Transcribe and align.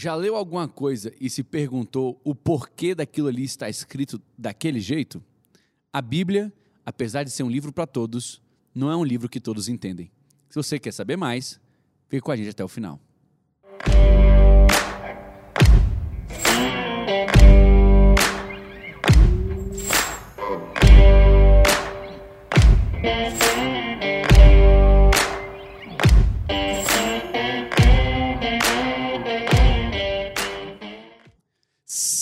Já 0.00 0.14
leu 0.14 0.36
alguma 0.36 0.68
coisa 0.68 1.12
e 1.20 1.28
se 1.28 1.42
perguntou 1.42 2.20
o 2.22 2.32
porquê 2.32 2.94
daquilo 2.94 3.26
ali 3.26 3.42
está 3.42 3.68
escrito 3.68 4.22
daquele 4.38 4.78
jeito? 4.78 5.20
A 5.92 6.00
Bíblia, 6.00 6.52
apesar 6.86 7.24
de 7.24 7.32
ser 7.32 7.42
um 7.42 7.50
livro 7.50 7.72
para 7.72 7.84
todos, 7.84 8.40
não 8.72 8.92
é 8.92 8.96
um 8.96 9.02
livro 9.02 9.28
que 9.28 9.40
todos 9.40 9.68
entendem. 9.68 10.08
Se 10.48 10.54
você 10.54 10.78
quer 10.78 10.92
saber 10.92 11.16
mais, 11.16 11.60
fique 12.06 12.22
com 12.22 12.30
a 12.30 12.36
gente 12.36 12.50
até 12.50 12.62
o 12.62 12.68
final. 12.68 13.00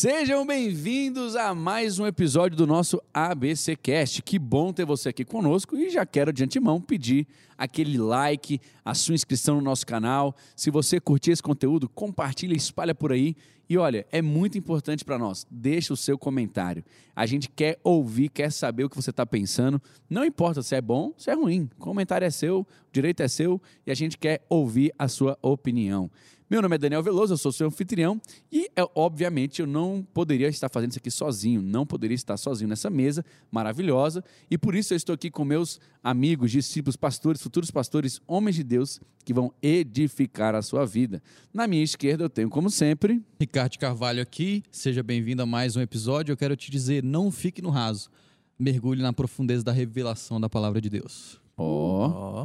Sejam 0.09 0.47
bem-vindos 0.47 1.35
a 1.35 1.53
mais 1.53 1.99
um 1.99 2.07
episódio 2.07 2.57
do 2.57 2.65
nosso 2.65 3.03
ABC 3.13 3.75
Cast. 3.75 4.23
Que 4.23 4.39
bom 4.39 4.73
ter 4.73 4.85
você 4.85 5.09
aqui 5.09 5.25
conosco 5.25 5.77
e 5.77 5.91
já 5.91 6.07
quero 6.07 6.33
de 6.33 6.45
antemão 6.45 6.81
pedir 6.81 7.27
aquele 7.59 7.99
like, 7.99 8.61
a 8.85 8.95
sua 8.95 9.17
inscrição 9.17 9.57
no 9.57 9.63
nosso 9.63 9.85
canal. 9.85 10.37
Se 10.55 10.71
você 10.71 11.01
curtir 11.01 11.33
esse 11.33 11.43
conteúdo, 11.43 11.89
compartilha, 11.89 12.55
espalha 12.55 12.95
por 12.95 13.11
aí. 13.11 13.35
E 13.69 13.77
olha, 13.77 14.07
é 14.13 14.23
muito 14.23 14.57
importante 14.57 15.05
para 15.05 15.19
nós. 15.19 15.45
Deixa 15.51 15.93
o 15.93 15.97
seu 15.97 16.17
comentário. 16.17 16.85
A 17.17 17.27
gente 17.27 17.51
quer 17.51 17.81
ouvir, 17.83 18.29
quer 18.29 18.53
saber 18.53 18.85
o 18.85 18.89
que 18.89 18.95
você 18.95 19.11
está 19.11 19.27
pensando. 19.27 19.83
Não 20.09 20.25
importa 20.25 20.63
se 20.63 20.77
é 20.77 20.81
bom, 20.81 21.15
se 21.19 21.33
é 21.33 21.35
ruim. 21.35 21.69
O 21.77 21.81
comentário 21.81 22.25
é 22.25 22.31
seu, 22.31 22.61
o 22.61 22.67
direito 22.93 23.25
é 23.25 23.29
seu 23.29 23.61
e 23.85 23.91
a 23.91 23.95
gente 23.95 24.17
quer 24.17 24.47
ouvir 24.49 24.95
a 24.97 25.09
sua 25.09 25.37
opinião. 25.43 26.09
Meu 26.49 26.63
nome 26.63 26.77
é 26.77 26.79
Daniel 26.79 27.03
Veloso, 27.03 27.33
eu 27.33 27.37
sou 27.37 27.51
seu 27.51 27.67
anfitrião 27.67 28.21
e, 28.53 28.71
é, 28.77 28.89
obviamente, 28.95 29.61
eu 29.61 29.67
não 29.67 30.07
poderia 30.15 30.47
estar 30.47 30.69
fazendo 30.69 30.91
isso 30.91 31.01
aqui 31.01 31.11
sozinho, 31.11 31.61
não 31.61 31.85
poderia 31.85 32.15
estar 32.15 32.37
sozinho 32.37 32.69
nessa 32.69 32.89
mesa 32.89 33.25
maravilhosa 33.51 34.23
e 34.49 34.57
por 34.57 34.77
isso 34.77 34.95
eu 34.95 34.97
estou 34.97 35.13
aqui 35.13 35.29
com 35.29 35.45
meus 35.45 35.81
amigos, 36.05 36.53
discípulos, 36.53 36.95
pastores, 36.95 37.43
futuros 37.43 37.73
pastores, 37.73 38.21
homens 38.29 38.55
de 38.55 38.63
Deus 38.63 39.01
que 39.25 39.35
vão 39.35 39.53
edificar 39.61 40.55
a 40.55 40.63
sua 40.63 40.87
vida. 40.87 41.21
Na 41.53 41.67
minha 41.67 41.83
esquerda 41.83 42.23
eu 42.23 42.31
tenho, 42.31 42.49
como 42.49 42.71
sempre, 42.71 43.21
Ricardo 43.41 43.77
Carvalho 43.77 44.23
aqui, 44.23 44.63
seja 44.71 45.03
bem-vindo 45.03 45.43
a 45.43 45.47
mais 45.47 45.75
um 45.75 45.81
episódio. 45.81 46.33
Eu 46.33 46.37
quero 46.37 46.55
te 46.55 46.71
dizer, 46.71 47.03
não 47.03 47.33
fique 47.33 47.61
no 47.61 47.71
raso, 47.71 48.09
mergulhe 48.57 49.03
na 49.03 49.13
profundeza 49.13 49.65
da 49.65 49.73
revelação 49.73 50.41
da 50.41 50.49
palavra 50.49 50.81
de 50.81 50.91
Deus. 50.91 51.41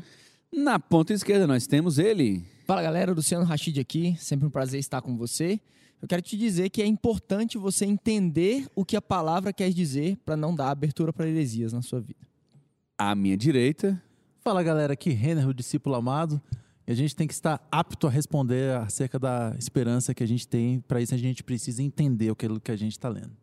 Na 0.52 0.78
ponta 0.78 1.12
esquerda 1.12 1.46
nós 1.46 1.66
temos 1.66 1.98
ele. 1.98 2.44
Fala 2.66 2.82
galera, 2.82 3.12
Luciano 3.12 3.44
Rachid 3.44 3.78
aqui, 3.80 4.16
sempre 4.18 4.46
um 4.46 4.50
prazer 4.50 4.80
estar 4.80 5.00
com 5.00 5.16
você. 5.16 5.60
Eu 6.00 6.08
quero 6.08 6.22
te 6.22 6.36
dizer 6.36 6.70
que 6.70 6.82
é 6.82 6.86
importante 6.86 7.58
você 7.58 7.84
entender 7.84 8.66
o 8.74 8.84
que 8.84 8.96
a 8.96 9.02
palavra 9.02 9.52
quer 9.52 9.70
dizer 9.70 10.16
para 10.24 10.36
não 10.36 10.54
dar 10.54 10.70
abertura 10.70 11.12
para 11.12 11.28
heresias 11.28 11.72
na 11.72 11.82
sua 11.82 12.00
vida. 12.00 12.26
À 12.98 13.14
minha 13.14 13.36
direita, 13.36 14.02
Fala 14.42 14.62
galera, 14.62 14.94
aqui 14.94 15.10
Renner, 15.10 15.46
o 15.46 15.52
discípulo 15.52 15.94
amado. 15.94 16.40
E 16.86 16.92
a 16.92 16.94
gente 16.94 17.14
tem 17.14 17.26
que 17.26 17.34
estar 17.34 17.64
apto 17.70 18.06
a 18.06 18.10
responder 18.10 18.74
acerca 18.74 19.18
da 19.18 19.54
esperança 19.58 20.14
que 20.14 20.22
a 20.22 20.26
gente 20.26 20.48
tem. 20.48 20.80
Para 20.80 21.00
isso 21.00 21.14
a 21.14 21.18
gente 21.18 21.44
precisa 21.44 21.82
entender 21.82 22.30
aquilo 22.30 22.58
que 22.58 22.72
a 22.72 22.76
gente 22.76 22.92
está 22.92 23.08
lendo. 23.10 23.36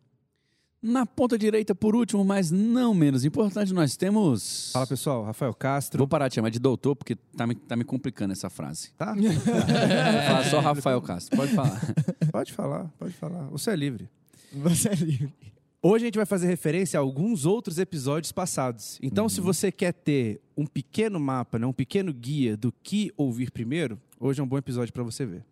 Na 0.80 1.04
ponta 1.04 1.36
direita, 1.36 1.74
por 1.74 1.96
último, 1.96 2.24
mas 2.24 2.50
não 2.50 2.94
menos 2.94 3.24
importante, 3.24 3.72
nós 3.72 3.96
temos. 3.96 4.70
Fala 4.72 4.86
pessoal, 4.86 5.24
Rafael 5.24 5.52
Castro. 5.52 5.98
Vou 5.98 6.08
parar 6.08 6.28
de 6.28 6.36
chamar 6.36 6.50
de 6.50 6.58
doutor, 6.58 6.94
porque 6.94 7.16
tá 7.36 7.46
me, 7.46 7.54
tá 7.54 7.76
me 7.76 7.84
complicando 7.84 8.32
essa 8.32 8.48
frase. 8.48 8.92
Tá? 8.96 9.12
Vou 9.14 9.22
falar 9.22 10.44
só 10.44 10.60
Rafael 10.60 11.02
Castro. 11.02 11.36
Pode 11.36 11.52
falar. 11.52 11.80
pode 12.30 12.52
falar, 12.52 12.84
pode 12.98 13.14
falar. 13.14 13.48
Você 13.48 13.70
é 13.70 13.76
livre. 13.76 14.08
Você 14.52 14.88
é 14.88 14.94
livre. 14.94 15.32
Hoje 15.80 16.04
a 16.04 16.06
gente 16.08 16.16
vai 16.16 16.26
fazer 16.26 16.48
referência 16.48 16.98
a 16.98 17.00
alguns 17.00 17.46
outros 17.46 17.78
episódios 17.78 18.32
passados. 18.32 18.98
Então, 19.00 19.28
se 19.28 19.40
você 19.40 19.70
quer 19.70 19.92
ter 19.92 20.40
um 20.56 20.66
pequeno 20.66 21.20
mapa, 21.20 21.58
né, 21.58 21.66
um 21.66 21.72
pequeno 21.72 22.12
guia 22.12 22.56
do 22.56 22.72
que 22.72 23.12
ouvir 23.16 23.52
primeiro, 23.52 24.00
hoje 24.18 24.40
é 24.40 24.44
um 24.44 24.46
bom 24.46 24.58
episódio 24.58 24.92
para 24.92 25.04
você 25.04 25.24
ver. 25.24 25.44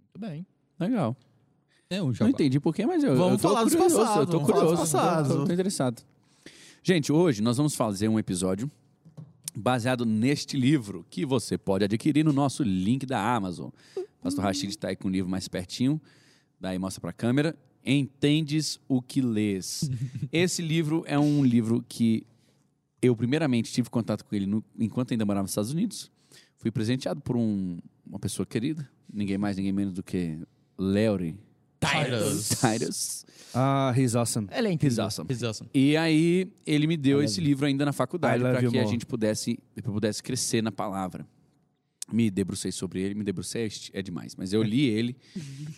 Muito 0.00 0.18
bem. 0.20 0.46
Legal. 0.78 1.16
É 1.94 2.02
um 2.02 2.12
Não 2.18 2.28
entendi 2.28 2.58
porquê, 2.60 2.86
mas 2.86 3.02
eu, 3.04 3.14
Vamos 3.16 3.32
eu 3.34 3.38
tô 3.38 3.48
falar 3.48 3.64
dos 3.64 3.74
curioso. 3.74 3.96
passados, 3.98 4.34
eu 4.34 4.40
tô 4.40 4.44
curioso. 4.46 4.70
dos 4.70 4.78
passados. 4.80 5.32
Tô, 5.32 5.44
tô- 5.46 5.52
interessado. 5.52 6.02
Gente, 6.82 7.12
hoje 7.12 7.42
nós 7.42 7.56
vamos 7.56 7.74
fazer 7.74 8.08
um 8.08 8.18
episódio 8.18 8.70
baseado 9.54 10.04
neste 10.06 10.56
livro 10.56 11.04
que 11.10 11.26
você 11.26 11.58
pode 11.58 11.84
adquirir 11.84 12.24
no 12.24 12.32
nosso 12.32 12.62
link 12.62 13.04
da 13.04 13.34
Amazon. 13.34 13.68
Pastor 14.22 14.44
Rachid 14.44 14.70
está 14.70 14.88
aí 14.88 14.96
com 14.96 15.08
o 15.08 15.10
livro 15.10 15.30
mais 15.30 15.46
pertinho. 15.48 16.00
Daí 16.60 16.78
mostra 16.78 17.00
para 17.00 17.10
a 17.10 17.12
câmera. 17.12 17.56
Entendes 17.84 18.80
o 18.88 19.02
que 19.02 19.20
lês. 19.20 19.90
Esse 20.32 20.62
livro 20.62 21.02
é 21.06 21.18
um 21.18 21.44
livro 21.44 21.84
que 21.88 22.24
eu 23.02 23.14
primeiramente 23.16 23.70
tive 23.72 23.90
contato 23.90 24.24
com 24.24 24.34
ele 24.34 24.46
no- 24.46 24.64
enquanto 24.78 25.10
ainda 25.12 25.26
morava 25.26 25.42
nos 25.42 25.50
Estados 25.50 25.72
Unidos. 25.72 26.10
Fui 26.56 26.70
presenteado 26.70 27.20
por 27.20 27.36
um- 27.36 27.78
uma 28.06 28.18
pessoa 28.18 28.46
querida, 28.46 28.88
ninguém 29.12 29.36
mais, 29.36 29.56
ninguém 29.56 29.72
menos 29.72 29.92
do 29.92 30.02
que 30.02 30.38
Larry 30.78 31.36
Titus. 31.90 32.48
Titus. 32.60 33.26
Ah, 33.54 33.92
he's 33.96 34.14
awesome. 34.14 34.48
Ela 34.50 34.68
é 34.68 34.70
He's 34.70 34.74
incrível. 34.76 35.04
awesome. 35.04 35.30
He's 35.30 35.42
awesome. 35.42 35.68
E 35.74 35.96
aí 35.96 36.50
ele 36.66 36.86
me 36.86 36.96
deu 36.96 37.22
esse 37.22 37.40
livro 37.40 37.66
ainda 37.66 37.84
na 37.84 37.92
faculdade 37.92 38.40
I 38.40 38.42
love 38.42 38.54
para 38.54 38.64
you 38.64 38.70
que 38.70 38.78
a 38.78 38.82
more. 38.82 38.92
gente 38.92 39.04
pudesse, 39.04 39.58
pudesse 39.82 40.22
crescer 40.22 40.62
na 40.62 40.72
palavra. 40.72 41.26
Me 42.10 42.30
debrucei 42.30 42.72
sobre 42.72 43.00
ele, 43.00 43.14
me 43.14 43.24
debrucei 43.24 43.70
é 43.92 44.02
demais, 44.02 44.34
mas 44.36 44.52
eu 44.52 44.62
li 44.62 44.86
ele 44.86 45.16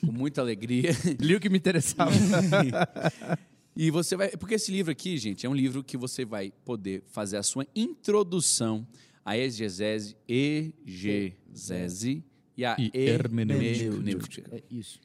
com 0.00 0.10
muita 0.12 0.40
alegria. 0.40 0.90
Li 1.20 1.34
o 1.34 1.40
que 1.40 1.48
me 1.48 1.58
interessava. 1.58 2.10
E 3.76 3.90
você 3.90 4.14
vai. 4.16 4.30
Porque 4.30 4.54
esse 4.54 4.70
livro 4.70 4.92
aqui, 4.92 5.18
gente, 5.18 5.44
é 5.44 5.48
um 5.48 5.54
livro 5.54 5.82
que 5.82 5.96
você 5.96 6.24
vai 6.24 6.52
poder 6.64 7.02
fazer 7.10 7.38
a 7.38 7.42
sua 7.42 7.66
introdução 7.74 8.86
à 9.24 9.36
exegese, 9.36 10.14
exegese 10.28 12.22
e 12.56 12.64
a 12.64 12.76
E 12.78 12.90
hermenêutica. 12.94 13.84
hermenêutica. 13.84 14.50
É 14.56 14.62
isso. 14.70 15.00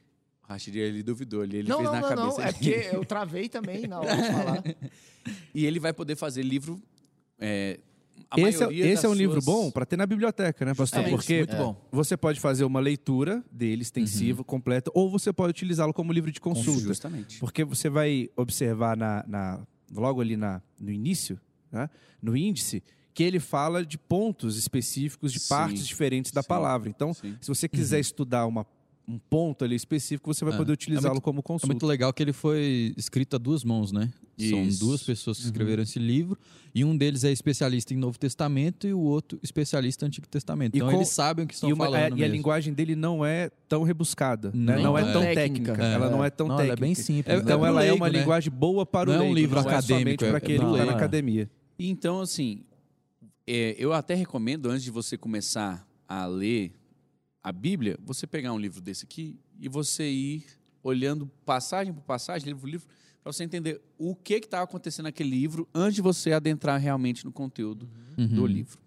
O 0.49 0.53
Rachid, 0.53 0.75
ele 0.75 1.03
duvidou 1.03 1.41
ali, 1.43 1.57
ele 1.57 1.69
não, 1.69 1.77
fez 1.77 1.89
não, 1.91 1.95
na 1.95 2.01
não, 2.01 2.09
cabeça. 2.15 2.41
não. 2.41 2.47
É 2.47 2.51
porque 2.51 2.89
eu 2.91 3.05
travei 3.05 3.47
também 3.47 3.85
na 3.87 3.99
hora 3.99 4.15
de 4.15 4.23
falar. 4.33 4.63
E 5.53 5.65
ele 5.65 5.79
vai 5.79 5.93
poder 5.93 6.15
fazer 6.15 6.41
livro. 6.41 6.81
é, 7.39 7.79
a 8.31 8.39
Esse, 8.41 8.63
é, 8.63 8.73
esse 8.73 9.05
é 9.05 9.07
um 9.09 9.11
das 9.11 9.19
livro 9.19 9.41
suas- 9.41 9.45
bom 9.45 9.71
para 9.71 9.85
ter 9.85 9.95
na 9.95 10.05
biblioteca, 10.05 10.65
né, 10.65 10.73
pastor? 10.73 11.01
É, 11.05 11.09
Porque 11.09 11.37
muito 11.37 11.55
bom. 11.55 11.87
você 11.91 12.17
pode 12.17 12.39
fazer 12.39 12.63
uma 12.63 12.79
leitura 12.79 13.43
dele 13.51 13.81
extensiva, 13.83 14.43
completa, 14.43 14.91
ou 14.93 15.09
você 15.09 15.31
pode 15.31 15.51
utilizá-lo 15.51 15.93
como 15.93 16.11
livro 16.11 16.31
de 16.31 16.39
consulta. 16.41 16.81
Justamente. 16.87 17.39
Porque 17.39 17.63
você 17.63 17.89
vai 17.89 18.29
observar 18.35 18.97
na, 18.97 19.23
na- 19.27 19.59
logo 19.95 20.19
ali 20.19 20.35
na, 20.35 20.61
no 20.79 20.91
início, 20.91 21.39
né, 21.71 21.89
no 22.21 22.35
índice, 22.35 22.83
que 23.13 23.23
ele 23.23 23.39
fala 23.39 23.85
de 23.85 23.97
pontos 23.97 24.57
específicos, 24.57 25.31
de 25.31 25.39
Sim, 25.39 25.49
partes 25.49 25.87
diferentes 25.87 26.31
da 26.31 26.41
sim, 26.41 26.47
palavra. 26.47 26.89
Então, 26.89 27.13
sim. 27.13 27.35
se 27.41 27.47
você 27.47 27.67
quiser 27.69 27.99
estudar 27.99 28.45
uma- 28.47 28.65
um 29.09 29.17
ponto 29.17 29.65
ali 29.65 29.75
específico, 29.75 30.31
você 30.31 30.45
vai 30.45 30.53
É. 30.53 30.57
poder 30.57 30.71
utilizá-lo 30.71 31.15
muito- 31.15 31.23
como 31.23 31.39
É 31.39 31.41
consulta. 31.41 31.65
muito 31.73 31.85
legal 31.87 32.13
que 32.13 32.21
ele 32.21 32.31
foi 32.31 32.93
escrito 32.95 33.35
a 33.35 33.39
duas 33.39 33.63
mãos, 33.63 33.91
né? 33.91 34.11
São 34.37 34.63
Isso. 34.63 34.79
duas 34.79 35.01
pessoas 35.03 35.37
que 35.39 35.45
escreveram 35.45 35.81
esse 35.83 35.97
livro 35.97 36.37
e 36.75 36.85
um 36.85 36.95
deles 36.95 37.23
é 37.23 37.31
especialista 37.31 37.93
em 37.93 37.97
Novo 37.97 38.17
Testamento 38.19 38.85
e 38.87 38.93
o 38.93 38.99
outro 38.99 39.39
especialista 39.41 40.05
em 40.05 40.07
Antigo 40.07 40.27
Testamento. 40.27 40.75
E 40.75 40.77
Então 40.77 40.89
com- 40.91 40.95
eles 40.95 41.09
sabem 41.09 41.43
o 41.43 41.47
que 41.47 41.55
estão 41.55 41.69
e, 41.69 41.73
uma- 41.73 41.85
falando 41.85 42.15
é, 42.17 42.19
e 42.19 42.23
a 42.23 42.27
linguagem 42.27 42.71
dele 42.73 42.95
não 42.95 43.25
é 43.25 43.49
tão 43.67 43.81
rebuscada, 43.83 44.51
né? 44.53 44.75
Não, 44.75 44.83
não, 44.83 44.97
é, 44.97 45.01
é. 45.01 45.11
tão 45.11 45.21
Técnica. 45.23 45.73
técnica. 45.73 45.83
É. 45.83 45.93
Ela 45.93 46.09
não 46.11 46.23
é 46.23 46.29
tão 46.29 46.47
Não, 46.47 46.53
ela 46.55 46.63
é 46.63 46.67
técnica. 46.67 46.81
bem 46.85 46.95
simples. 46.95 47.33
É- 47.33 47.37
né? 47.37 47.41
Então 47.43 47.65
ela 47.65 47.81
é 47.81 47.87
leigo, 47.87 47.97
uma 47.97 48.09
né? 48.09 48.19
linguagem 48.19 48.51
boa 48.53 48.85
para 48.85 49.09
o 49.09 49.13
Não 49.13 49.19
é 49.19 49.23
um 49.23 49.33
leigo, 49.33 49.39
livro 49.39 49.61
não 49.61 49.69
é 49.69 49.73
acadêmico, 49.75 50.23
é- 50.23 50.27
para 50.29 50.37
aquele 50.37 50.59
que 50.59 50.63
não, 50.63 50.73
está 50.73 50.85
na 50.85 50.91
é. 50.91 50.95
academia. 50.95 51.49
E 51.79 51.89
Então, 51.89 52.21
assim, 52.21 52.61
é, 53.47 53.75
eu 53.79 53.91
até 53.91 54.13
recomendo, 54.13 54.69
antes 54.69 54.83
de 54.83 54.91
você 54.91 55.17
começar 55.17 55.85
a 56.07 56.25
ler 56.27 56.71
a 57.43 57.51
Bíblia, 57.51 57.97
você 58.03 58.27
pegar 58.27 58.53
um 58.53 58.59
livro 58.59 58.81
desse 58.81 59.05
aqui 59.05 59.39
e 59.59 59.67
você 59.69 60.09
ir 60.09 60.45
olhando 60.83 61.27
passagem 61.45 61.93
por 61.93 62.01
passagem, 62.03 62.45
livro 62.47 62.61
por 62.61 62.69
livro, 62.69 62.87
para 63.21 63.31
você 63.33 63.43
entender 63.43 63.81
o 63.97 64.15
que 64.15 64.35
estava 64.35 64.63
acontecendo 64.63 65.05
naquele 65.05 65.29
livro 65.29 65.67
antes 65.73 65.95
de 65.95 66.01
você 66.01 66.31
adentrar 66.31 66.79
realmente 66.79 67.25
no 67.25 67.31
conteúdo 67.31 67.89
do 68.17 68.41
Uhum. 68.41 68.45
livro. 68.45 68.79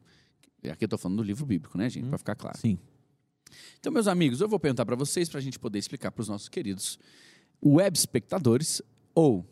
Aqui 0.71 0.85
eu 0.85 0.87
estou 0.87 0.99
falando 0.99 1.19
do 1.19 1.23
livro 1.23 1.45
bíblico, 1.45 1.77
né, 1.77 1.89
gente? 1.91 2.09
Para 2.09 2.19
ficar 2.19 2.35
claro. 2.35 2.57
Sim. 2.59 2.79
Então, 3.79 3.93
meus 3.93 4.07
amigos, 4.07 4.41
eu 4.41 4.49
vou 4.49 4.59
perguntar 4.61 4.87
para 4.87 4.97
vocês, 4.97 5.29
para 5.29 5.39
a 5.39 5.43
gente 5.43 5.59
poder 5.59 5.79
explicar 5.79 6.11
para 6.13 6.23
os 6.23 6.29
nossos 6.29 6.49
queridos 6.49 6.99
web 7.65 7.97
espectadores 7.97 8.81
ou 9.15 9.47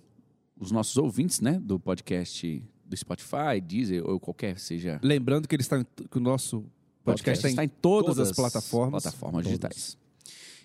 os 0.58 0.70
nossos 0.70 0.96
ouvintes, 0.96 1.40
né, 1.40 1.58
do 1.60 1.78
podcast 1.80 2.62
do 2.84 2.96
Spotify, 2.96 3.60
Deezer 3.62 4.04
ou 4.08 4.18
qualquer 4.18 4.58
seja 4.58 4.98
Lembrando 5.02 5.46
que 5.46 5.54
ele 5.54 5.62
está 5.62 5.78
em- 5.78 5.84
que 6.08 6.16
o 6.16 6.20
nosso 6.20 6.64
podcast 7.04 7.46
está 7.46 7.64
em, 7.64 7.68
todas, 7.68 8.18
as 8.18 8.32
plataformas. 8.32 9.02
plataformas 9.02 9.44
Todas. 9.44 9.48
digitais. 9.48 9.98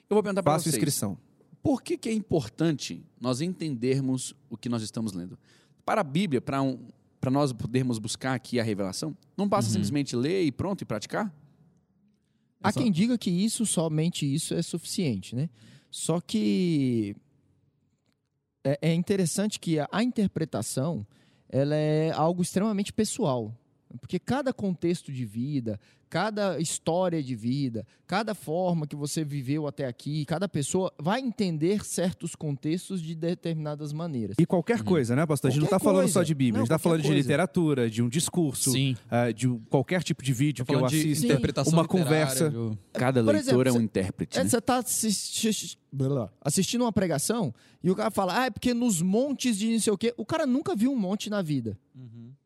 Eu 0.10 0.16
vou 0.16 0.24
perguntar 0.24 0.44
para 0.44 0.60
vocês. 0.60 0.76
inscrição. 0.76 1.18
Por 1.64 1.82
que, 1.82 1.98
que 1.98 2.10
é 2.10 2.14
importante 2.14 3.04
nós 3.20 3.42
entendermos 3.42 4.36
o 4.50 4.56
que 4.58 4.70
nós 4.70 4.84
estamos 4.84 5.14
lendo? 5.14 5.38
Para 5.84 6.02
a 6.02 6.04
Bíblia, 6.04 6.40
para 6.42 6.62
um, 6.62 6.78
para 7.20 7.32
nós 7.32 7.52
podermos 7.54 7.98
buscar 7.98 8.34
aqui 8.36 8.60
a 8.60 8.64
revelação, 8.64 9.18
não 9.36 9.46
Uhum. 9.46 9.50
basta 9.50 9.72
simplesmente 9.72 10.16
ler 10.16 10.44
e 10.44 10.52
pronto 10.52 10.82
e 10.82 10.86
praticar? 10.86 11.34
Há 12.62 12.72
só- 12.72 12.80
quem 12.80 12.92
diga 12.92 13.18
que 13.18 13.30
isso, 13.32 13.66
somente 13.66 14.32
isso, 14.32 14.54
é 14.54 14.62
suficiente, 14.62 15.36
né? 15.36 15.50
Só 15.90 16.20
que 16.22 17.16
é, 18.64 18.78
é 18.82 18.94
interessante 18.94 19.60
que 19.60 19.80
a, 19.80 19.88
a 19.92 20.04
interpretação 20.04 21.06
ela 21.50 21.76
é 21.76 22.12
algo 22.12 22.42
extremamente 22.42 22.92
pessoal. 22.92 23.56
Porque 23.98 24.20
cada 24.20 24.54
contexto 24.54 25.12
de 25.12 25.26
vida, 25.26 25.80
cada 26.10 26.60
história 26.60 27.22
de 27.22 27.36
vida, 27.36 27.86
cada 28.08 28.34
forma 28.34 28.86
que 28.88 28.96
você 28.96 29.24
viveu 29.24 29.68
até 29.68 29.86
aqui, 29.86 30.24
cada 30.26 30.48
pessoa 30.48 30.94
vai 31.00 31.20
entender 31.20 31.84
certos 31.84 32.36
contextos 32.36 33.02
de 33.02 33.16
determinadas 33.16 33.92
maneiras. 33.92 34.36
E 34.40 34.46
qualquer 34.46 34.82
coisa, 34.84 35.16
né, 35.16 35.26
pastor? 35.26 35.50
A 35.50 35.52
gente 35.52 35.62
não 35.62 35.68
Qualquer 35.68 35.76
está 35.78 35.92
falando 35.92 36.08
só 36.10 36.24
de 36.24 36.34
Bíblia, 36.34 36.54
Não, 36.54 36.60
a 36.60 36.64
gente 36.64 36.68
está 36.68 36.76
qualquer 36.78 36.84
falando 36.84 37.02
de 37.02 37.08
coisa. 37.10 37.22
literatura, 37.22 37.90
de 37.90 38.02
um 38.02 38.08
discurso, 38.10 38.72
Sim. 38.72 38.96
ah, 39.10 39.32
de 39.32 39.48
um- 39.48 39.60
qualquer 39.70 40.04
tipo 40.04 40.24
de 40.24 40.32
vídeo 40.32 40.64
Tô 40.66 40.72
que 40.74 40.76
eu 40.84 40.88
de 40.88 40.96
assista. 40.98 41.26
interpretação 41.26 41.74
uma 41.74 41.88
conversa. 41.88 42.50
de- 42.50 42.78
Cada 42.94 43.22
Por 43.24 43.34
leitor 43.34 43.50
exemplo, 43.50 43.68
é 43.68 43.72
um 43.72 43.76
cê- 43.78 43.84
intérprete, 43.84 44.38
É, 44.40 44.44
né? 44.44 44.50
você 44.50 44.58
está 44.58 44.82
assistindo 46.42 46.82
uma 46.82 46.92
pregação 46.94 47.54
e 47.84 47.90
o 47.92 47.96
cara 47.96 48.12
fala, 48.12 48.42
ah, 48.42 48.46
é 48.46 48.50
porque 48.50 48.74
nos 48.74 49.02
montes 49.02 49.58
de 49.58 49.72
não 49.74 49.80
sei 49.80 49.92
o 49.94 49.98
quê. 49.98 50.14
O 50.18 50.26
cara 50.26 50.46
nunca 50.46 50.76
viu 50.76 50.92
um 50.92 50.96
monte 50.98 51.30
na 51.30 51.42
vida. 51.42 51.78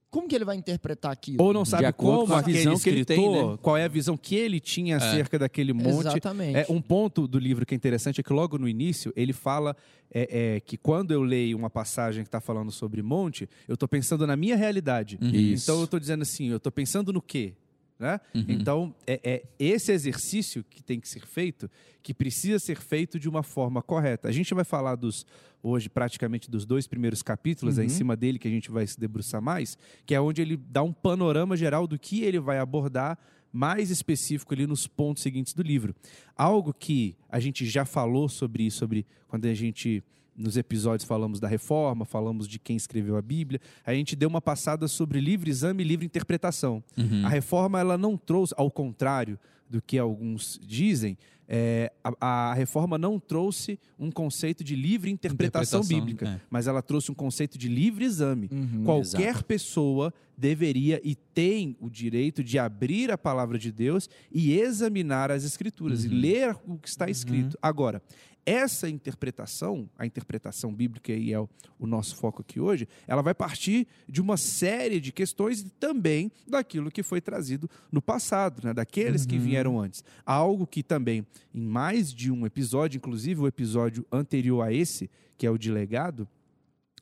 Como 0.09 0.27
que 0.27 0.35
ele 0.35 0.45
vai 0.45 0.55
interpretar 0.55 1.11
aquilo? 1.11 1.43
Ou 1.43 1.53
não 1.53 1.63
sabe 1.63 1.91
como 1.93 2.25
com 2.25 2.33
a 2.33 2.39
aquele 2.39 2.57
visão 2.57 2.79
que 2.79 2.89
ele 2.89 3.05
tem, 3.05 3.29
né? 3.29 3.57
qual 3.61 3.77
é 3.77 3.85
a 3.85 3.87
visão 3.87 4.17
que 4.17 4.35
ele 4.35 4.59
tinha 4.59 4.97
acerca 4.97 5.37
daquele 5.37 5.71
monte. 5.71 6.07
Exatamente. 6.07 6.57
É, 6.57 6.65
um 6.67 6.81
ponto 6.81 7.27
do 7.27 7.37
livro 7.37 7.63
que 7.63 7.75
é 7.75 7.77
interessante 7.77 8.19
é 8.19 8.23
que 8.23 8.33
logo 8.33 8.57
no 8.57 8.67
início 8.67 9.13
ele 9.15 9.33
fala 9.33 9.75
é, 10.11 10.55
é, 10.55 10.59
que 10.59 10.77
quando 10.77 11.11
eu 11.11 11.21
leio 11.21 11.55
uma 11.55 11.69
passagem 11.69 12.23
que 12.23 12.27
está 12.27 12.41
falando 12.41 12.71
sobre 12.71 13.03
monte, 13.03 13.47
eu 13.67 13.75
estou 13.75 13.87
pensando 13.87 14.25
na 14.25 14.35
minha 14.35 14.55
realidade. 14.55 15.19
Isso. 15.21 15.65
Então 15.65 15.77
eu 15.77 15.85
estou 15.85 15.99
dizendo 15.99 16.23
assim, 16.23 16.47
eu 16.47 16.57
estou 16.57 16.71
pensando 16.71 17.13
no 17.13 17.21
quê? 17.21 17.53
Né? 17.99 18.19
Uhum. 18.33 18.45
Então, 18.47 18.95
é, 19.05 19.19
é 19.23 19.43
esse 19.59 19.91
exercício 19.91 20.63
que 20.63 20.81
tem 20.81 20.99
que 20.99 21.09
ser 21.09 21.25
feito, 21.25 21.69
que 22.01 22.13
precisa 22.13 22.57
ser 22.57 22.79
feito 22.79 23.19
de 23.19 23.27
uma 23.27 23.43
forma 23.43 23.81
correta. 23.81 24.29
A 24.29 24.31
gente 24.31 24.53
vai 24.53 24.63
falar 24.63 24.95
dos 24.95 25.25
hoje 25.61 25.89
praticamente 25.89 26.49
dos 26.49 26.65
dois 26.65 26.87
primeiros 26.87 27.21
capítulos, 27.21 27.77
é 27.77 27.83
em 27.83 27.89
cima 27.89 28.15
dele 28.15 28.39
que 28.39 28.47
a 28.47 28.51
gente 28.51 28.71
vai 28.71 28.87
se 28.87 28.97
debruçar 28.97 29.41
mais, 29.41 29.77
que 30.05 30.15
é 30.15 30.21
onde 30.21 30.41
ele 30.41 30.55
dá 30.55 30.81
um 30.81 30.93
panorama 30.93 31.57
geral 31.57 31.85
do 31.85 31.99
que 31.99 32.23
ele 32.23 32.39
vai 32.39 32.59
abordar 32.59 33.19
mais 33.51 33.89
específico 33.89 34.53
ali 34.53 34.65
nos 34.65 34.87
pontos 34.87 35.21
seguintes 35.21 35.53
do 35.53 35.61
livro. 35.61 35.93
Algo 36.35 36.73
que 36.73 37.17
a 37.27 37.39
gente 37.39 37.65
já 37.65 37.83
falou 37.83 38.29
sobre 38.29 38.63
isso, 38.63 38.77
sobre 38.77 39.05
quando 39.27 39.45
a 39.45 39.53
gente 39.53 40.03
nos 40.39 40.55
episódios 40.55 41.07
falamos 41.07 41.39
da 41.39 41.47
reforma, 41.47 42.05
falamos 42.05 42.47
de 42.47 42.57
quem 42.57 42.77
escreveu 42.77 43.17
a 43.17 43.21
Bíblia, 43.21 43.59
a 43.85 43.93
gente 43.93 44.15
deu 44.15 44.29
uma 44.29 44.41
passada 44.41 44.87
sobre 44.87 45.19
livre 45.19 45.49
exame 45.49 45.83
e 45.83 45.87
livre 45.87 46.05
interpretação. 46.05 46.81
Uhum. 46.97 47.25
A 47.25 47.29
reforma 47.29 47.79
ela 47.79 47.97
não 47.97 48.17
trouxe, 48.17 48.53
ao 48.57 48.71
contrário 48.71 49.37
do 49.69 49.81
que 49.81 49.97
alguns 49.97 50.59
dizem, 50.61 51.17
é, 51.51 51.91
a, 52.03 52.49
a 52.51 52.53
reforma 52.53 52.95
não 52.95 53.19
trouxe 53.19 53.79
um 53.97 54.11
conceito 54.11 54.63
de 54.63 54.75
livre 54.75 55.09
interpretação, 55.09 55.79
Interpretação, 55.79 56.05
bíblica, 56.05 56.29
é. 56.29 56.41
mas 56.47 56.67
ela 56.67 56.81
trouxe 56.81 57.11
um 57.11 57.15
conceito 57.15 57.57
de 57.57 57.67
livre 57.67 58.05
exame. 58.05 58.47
Uhum. 58.51 58.83
Qualquer 58.83 59.29
exato. 59.29 59.45
pessoa 59.45 60.13
deveria 60.37 61.01
e 61.03 61.15
tem 61.15 61.75
o 61.79 61.89
direito 61.89 62.43
de 62.43 62.59
abrir 62.59 63.11
a 63.11 63.17
palavra 63.17 63.57
de 63.57 63.71
Deus 63.71 64.07
e 64.31 64.53
examinar 64.53 65.31
as 65.31 65.43
escrituras 65.43 66.05
e 66.05 66.07
ler 66.07 66.55
o 66.67 66.77
que 66.77 66.87
está 66.87 67.09
escrito. 67.09 67.57
Agora, 67.61 68.01
essa 68.45 68.89
interpretação, 68.89 69.89
a 69.97 70.05
interpretação 70.05 70.73
bíblica 70.73 71.11
e 71.13 71.33
é 71.33 71.39
o, 71.39 71.47
o 71.77 71.85
nosso 71.85 72.15
foco 72.15 72.41
aqui 72.41 72.59
hoje, 72.59 72.87
ela 73.07 73.21
vai 73.21 73.33
partir 73.33 73.87
de 74.07 74.21
uma 74.21 74.37
série 74.37 74.99
de 74.99 75.11
questões 75.11 75.61
e 75.61 75.69
também 75.69 76.31
daquilo 76.47 76.89
que 76.89 77.03
foi 77.03 77.21
trazido 77.21 77.69
no 77.91 78.01
passado, 78.01 78.61
né? 78.63 78.73
daqueles 78.73 79.25
que 79.25 79.37
vieram 79.37 79.58
antes. 79.67 80.03
Algo 80.25 80.65
que 80.67 80.81
também, 80.83 81.25
em 81.53 81.61
mais 81.65 82.13
de 82.13 82.31
um 82.31 82.45
episódio, 82.45 82.97
inclusive 82.97 83.41
o 83.41 83.47
episódio 83.47 84.05
anterior 84.11 84.61
a 84.61 84.71
esse, 84.71 85.09
que 85.37 85.45
é 85.45 85.51
o 85.51 85.57
de 85.57 85.71
legado, 85.71 86.27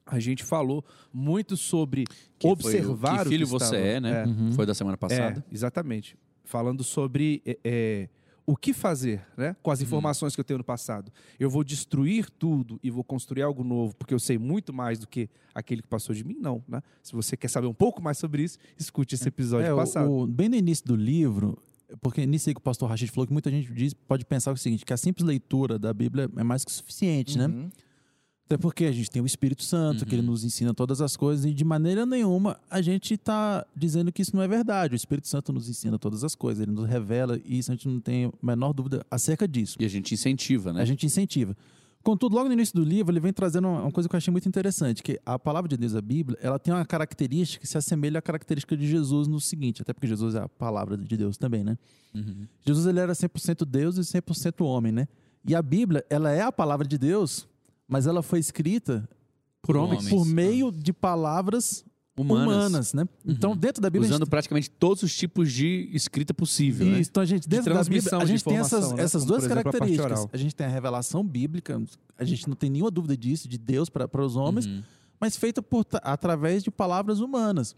a 0.06 0.20
gente 0.20 0.44
falou 0.44 0.86
muito 1.14 1.58
sobre 1.58 2.06
Que 2.40 2.48
observar 2.48 3.10
foi 3.10 3.18
o 3.20 3.24
que 3.24 3.30
filho 3.30 3.46
que 3.46 3.52
você 3.52 3.66
estava- 3.66 3.84
é, 3.84 4.00
né? 4.00 4.26
Uhum. 4.26 4.52
Foi 4.54 4.66
da 4.66 4.74
semana 4.74 4.96
passada. 4.98 5.44
é, 5.50 5.54
exatamente. 5.54 6.16
Falando 6.46 6.82
sobre 6.84 7.42
é, 7.46 7.58
é, 7.64 8.10
o 8.46 8.56
que 8.56 8.72
fazer 8.72 9.22
né, 9.36 9.54
com 9.62 9.70
as 9.70 9.82
informações 9.82 10.34
que 10.34 10.40
eu 10.40 10.46
tenho 10.46 10.60
no 10.60 10.64
passado. 10.64 11.12
Eu 11.38 11.50
vou 11.50 11.62
destruir 11.62 12.30
tudo 12.30 12.80
e 12.82 12.90
vou 12.90 13.04
construir 13.04 13.42
algo 13.42 13.66
novo 13.66 13.94
porque 13.98 14.14
eu 14.14 14.20
sei 14.20 14.38
muito 14.38 14.72
mais 14.74 14.98
do 14.98 15.06
que 15.06 15.30
aquele 15.54 15.82
que 15.82 15.88
passou 15.90 16.16
de 16.16 16.24
mim? 16.24 16.38
Não. 16.40 16.64
Né? 16.66 16.82
Se 17.04 17.12
você 17.12 17.36
quer 17.36 17.50
saber 17.50 17.68
um 17.68 17.74
pouco 17.74 18.02
mais 18.02 18.18
sobre 18.18 18.44
isso, 18.44 18.58
escute 18.80 19.16
esse 19.16 19.28
episódio 19.28 19.68
É, 19.68 19.74
o- 19.74 19.76
passado. 19.76 20.10
o- 20.10 20.26
bem 20.26 20.48
no 20.48 20.56
início 20.56 20.86
do 20.88 20.96
livro, 20.96 21.58
porque 22.02 22.26
nisso 22.26 22.50
aí 22.50 22.54
que 22.54 22.60
o 22.60 22.64
pastor 22.64 22.90
Rachid 22.90 23.12
falou, 23.12 23.28
que 23.28 23.34
muita 23.34 23.50
gente 23.50 23.72
diz, 23.74 23.94
pode 23.94 24.26
pensar 24.26 24.52
o 24.52 24.58
seguinte, 24.58 24.86
que 24.86 24.94
a 24.94 24.98
simples 24.98 25.26
leitura 25.26 25.80
da 25.80 25.94
Bíblia 25.94 26.30
é 26.36 26.44
mais 26.44 26.66
que 26.66 26.72
suficiente, 26.72 27.38
né? 27.38 27.48
Uhum. 27.48 27.70
Até 28.46 28.58
porque 28.58 28.86
a 28.86 28.92
gente 28.94 29.12
tem 29.12 29.22
o 29.22 29.26
Espírito 29.26 29.62
Santo, 29.62 30.06
que 30.06 30.16
ele 30.16 30.22
nos 30.22 30.46
ensina 30.46 30.74
todas 30.74 31.02
as 31.02 31.18
coisas, 31.18 31.44
e 31.44 31.54
de 31.54 31.66
maneira 31.66 32.06
nenhuma 32.06 32.58
a 32.70 32.82
gente 32.82 33.16
está 33.16 33.66
dizendo 33.76 34.10
que 34.10 34.22
isso 34.22 34.34
não 34.34 34.42
é 34.42 34.48
verdade. 34.48 34.94
O 34.94 34.96
Espírito 34.96 35.28
Santo 35.28 35.52
nos 35.52 35.68
ensina 35.68 36.00
todas 36.00 36.24
as 36.24 36.34
coisas, 36.34 36.64
ele 36.64 36.72
nos 36.72 36.88
revela, 36.88 37.38
e 37.44 37.60
isso 37.60 37.72
a 37.72 37.76
gente 37.76 37.90
não 37.90 38.00
tem 38.00 38.26
a 38.26 38.32
menor 38.42 38.72
dúvida 38.72 39.06
acerca 39.12 39.46
disso. 39.46 39.76
E 39.82 39.86
a 39.86 39.90
gente 39.90 40.14
incentiva, 40.14 40.72
né? 40.72 40.82
A 40.82 40.86
gente 40.86 41.06
incentiva. 41.06 41.58
Contudo, 42.08 42.38
logo 42.38 42.48
no 42.48 42.54
início 42.54 42.74
do 42.74 42.86
livro, 42.86 43.12
ele 43.12 43.20
vem 43.20 43.34
trazendo 43.34 43.68
uma 43.68 43.92
coisa 43.92 44.08
que 44.08 44.16
eu 44.16 44.18
achei 44.18 44.32
muito 44.32 44.48
interessante, 44.48 45.04
que 45.04 45.20
a 45.26 45.38
palavra 45.38 45.68
de 45.68 45.76
Deus, 45.76 45.94
a 45.94 46.02
Bíblia, 46.02 46.40
ela 46.42 46.58
tem 46.58 46.74
uma 46.74 46.86
característica 46.86 47.60
que 47.60 47.68
se 47.68 47.78
assemelha 47.78 48.20
à 48.20 48.22
característica 48.22 48.78
de 48.78 48.88
Jesus 48.88 49.28
no 49.28 49.42
seguinte, 49.42 49.82
até 49.82 49.92
porque 49.92 50.08
Jesus 50.08 50.34
é 50.34 50.40
a 50.40 50.48
palavra 50.48 50.96
de 50.96 51.18
Deus 51.18 51.38
também, 51.38 51.66
né? 51.66 51.78
Uhum. 52.16 52.48
Jesus 52.66 52.86
ele 52.86 53.02
era 53.02 53.12
100% 53.12 53.66
Deus 53.66 53.98
e 53.98 54.00
100% 54.00 54.66
homem, 54.66 54.94
né? 54.94 55.06
E 55.46 55.54
a 55.54 55.62
Bíblia, 55.62 56.06
ela 56.10 56.32
é 56.32 56.44
a 56.44 56.50
palavra 56.50 56.88
de 56.88 56.98
Deus, 56.98 57.46
mas 57.86 58.08
ela 58.08 58.24
foi 58.24 58.40
escrita 58.40 59.06
Por 59.62 59.76
homens. 59.76 60.08
por 60.08 60.26
meio 60.26 60.72
de 60.72 60.94
palavras 60.94 61.84
Humanas. 62.18 62.46
humanas, 62.48 62.94
né? 62.94 63.08
Então, 63.26 63.56
dentro 63.56 63.82
da 63.82 63.90
Bíblia, 63.90 64.08
a 64.08 64.12
Usando 64.12 64.22
gente 64.24 64.30
praticamente 64.30 64.70
todos 64.72 65.04
os 65.04 65.16
tipos 65.16 65.52
de 65.54 65.90
escrita 65.94 66.34
possível, 66.34 66.88
né? 66.88 67.00
Isso, 67.00 67.10
então, 67.12 67.24
gente, 67.26 67.48
dentro 67.48 67.74
da 67.74 67.84
Bíblia, 67.84 68.02
transmissão 68.02 68.20
a 68.20 68.26
gente 68.26 68.44
tem 68.44 68.58
essas, 68.58 68.92
né? 68.92 69.04
essas 69.04 69.22
Como, 69.24 69.34
duas 69.34 69.44
exemplo, 69.44 69.60
a 69.60 69.64
características. 69.64 70.12
oral. 70.20 70.30
A 70.34 70.38
gente 70.38 70.56
tem 70.56 70.66
a 70.66 70.70
revelação 70.70 71.24
bíblica, 71.24 71.82
a 72.18 72.24
gente 72.26 72.48
não 72.50 72.56
tem 72.56 72.70
nenhuma 72.70 72.90
dúvida 72.90 73.16
disso, 73.16 73.48
de 73.48 73.58
Deus 73.58 73.88
para 73.90 74.10
os 74.26 74.36
homens, 74.36 74.66
Uhum. 74.66 74.82
mas 75.20 75.38
feita 75.38 75.62
por, 75.62 75.86
através 76.02 76.64
de 76.64 76.72
palavras 76.72 77.20
humanas. 77.20 77.76